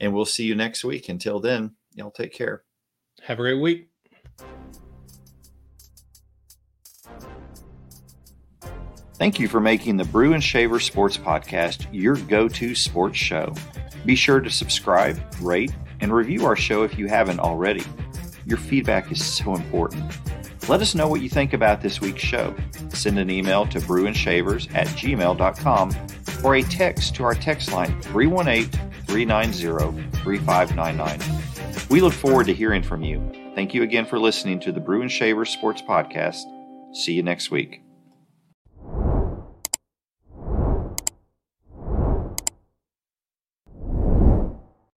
and 0.00 0.12
we'll 0.12 0.24
see 0.24 0.44
you 0.44 0.54
next 0.54 0.84
week. 0.84 1.08
Until 1.08 1.40
then, 1.40 1.76
y'all 1.94 2.10
take 2.10 2.32
care. 2.32 2.64
Have 3.22 3.38
a 3.38 3.42
great 3.42 3.60
week. 3.60 3.88
Thank 9.14 9.40
you 9.40 9.48
for 9.48 9.58
making 9.58 9.96
the 9.96 10.04
Brew 10.04 10.32
and 10.32 10.42
Shaver 10.42 10.78
Sports 10.78 11.18
Podcast 11.18 11.88
your 11.90 12.14
go 12.14 12.46
to 12.48 12.74
sports 12.76 13.18
show. 13.18 13.52
Be 14.06 14.14
sure 14.14 14.40
to 14.40 14.48
subscribe, 14.48 15.20
rate, 15.40 15.74
and 16.00 16.14
review 16.14 16.46
our 16.46 16.54
show 16.54 16.84
if 16.84 16.96
you 16.96 17.08
haven't 17.08 17.40
already. 17.40 17.82
Your 18.46 18.58
feedback 18.58 19.10
is 19.10 19.22
so 19.22 19.56
important. 19.56 20.04
Let 20.68 20.80
us 20.80 20.94
know 20.94 21.08
what 21.08 21.20
you 21.20 21.28
think 21.28 21.52
about 21.52 21.80
this 21.80 22.00
week's 22.00 22.22
show. 22.22 22.54
Send 22.90 23.18
an 23.18 23.28
email 23.28 23.66
to 23.66 23.80
brewandshavers 23.80 24.72
at 24.74 24.86
gmail.com 24.88 25.96
or 26.44 26.54
a 26.54 26.62
text 26.62 27.16
to 27.16 27.24
our 27.24 27.34
text 27.34 27.72
line 27.72 28.00
318 28.02 28.80
390 29.08 30.18
3599. 30.18 31.88
We 31.90 32.00
look 32.00 32.12
forward 32.12 32.46
to 32.46 32.54
hearing 32.54 32.82
from 32.82 33.02
you. 33.02 33.20
Thank 33.54 33.74
you 33.74 33.82
again 33.82 34.06
for 34.06 34.18
listening 34.18 34.60
to 34.60 34.72
the 34.72 34.80
and 34.80 35.10
Shaver 35.10 35.44
Sports 35.44 35.82
Podcast. 35.82 36.44
See 36.92 37.12
you 37.12 37.22
next 37.22 37.50
week. 37.50 37.82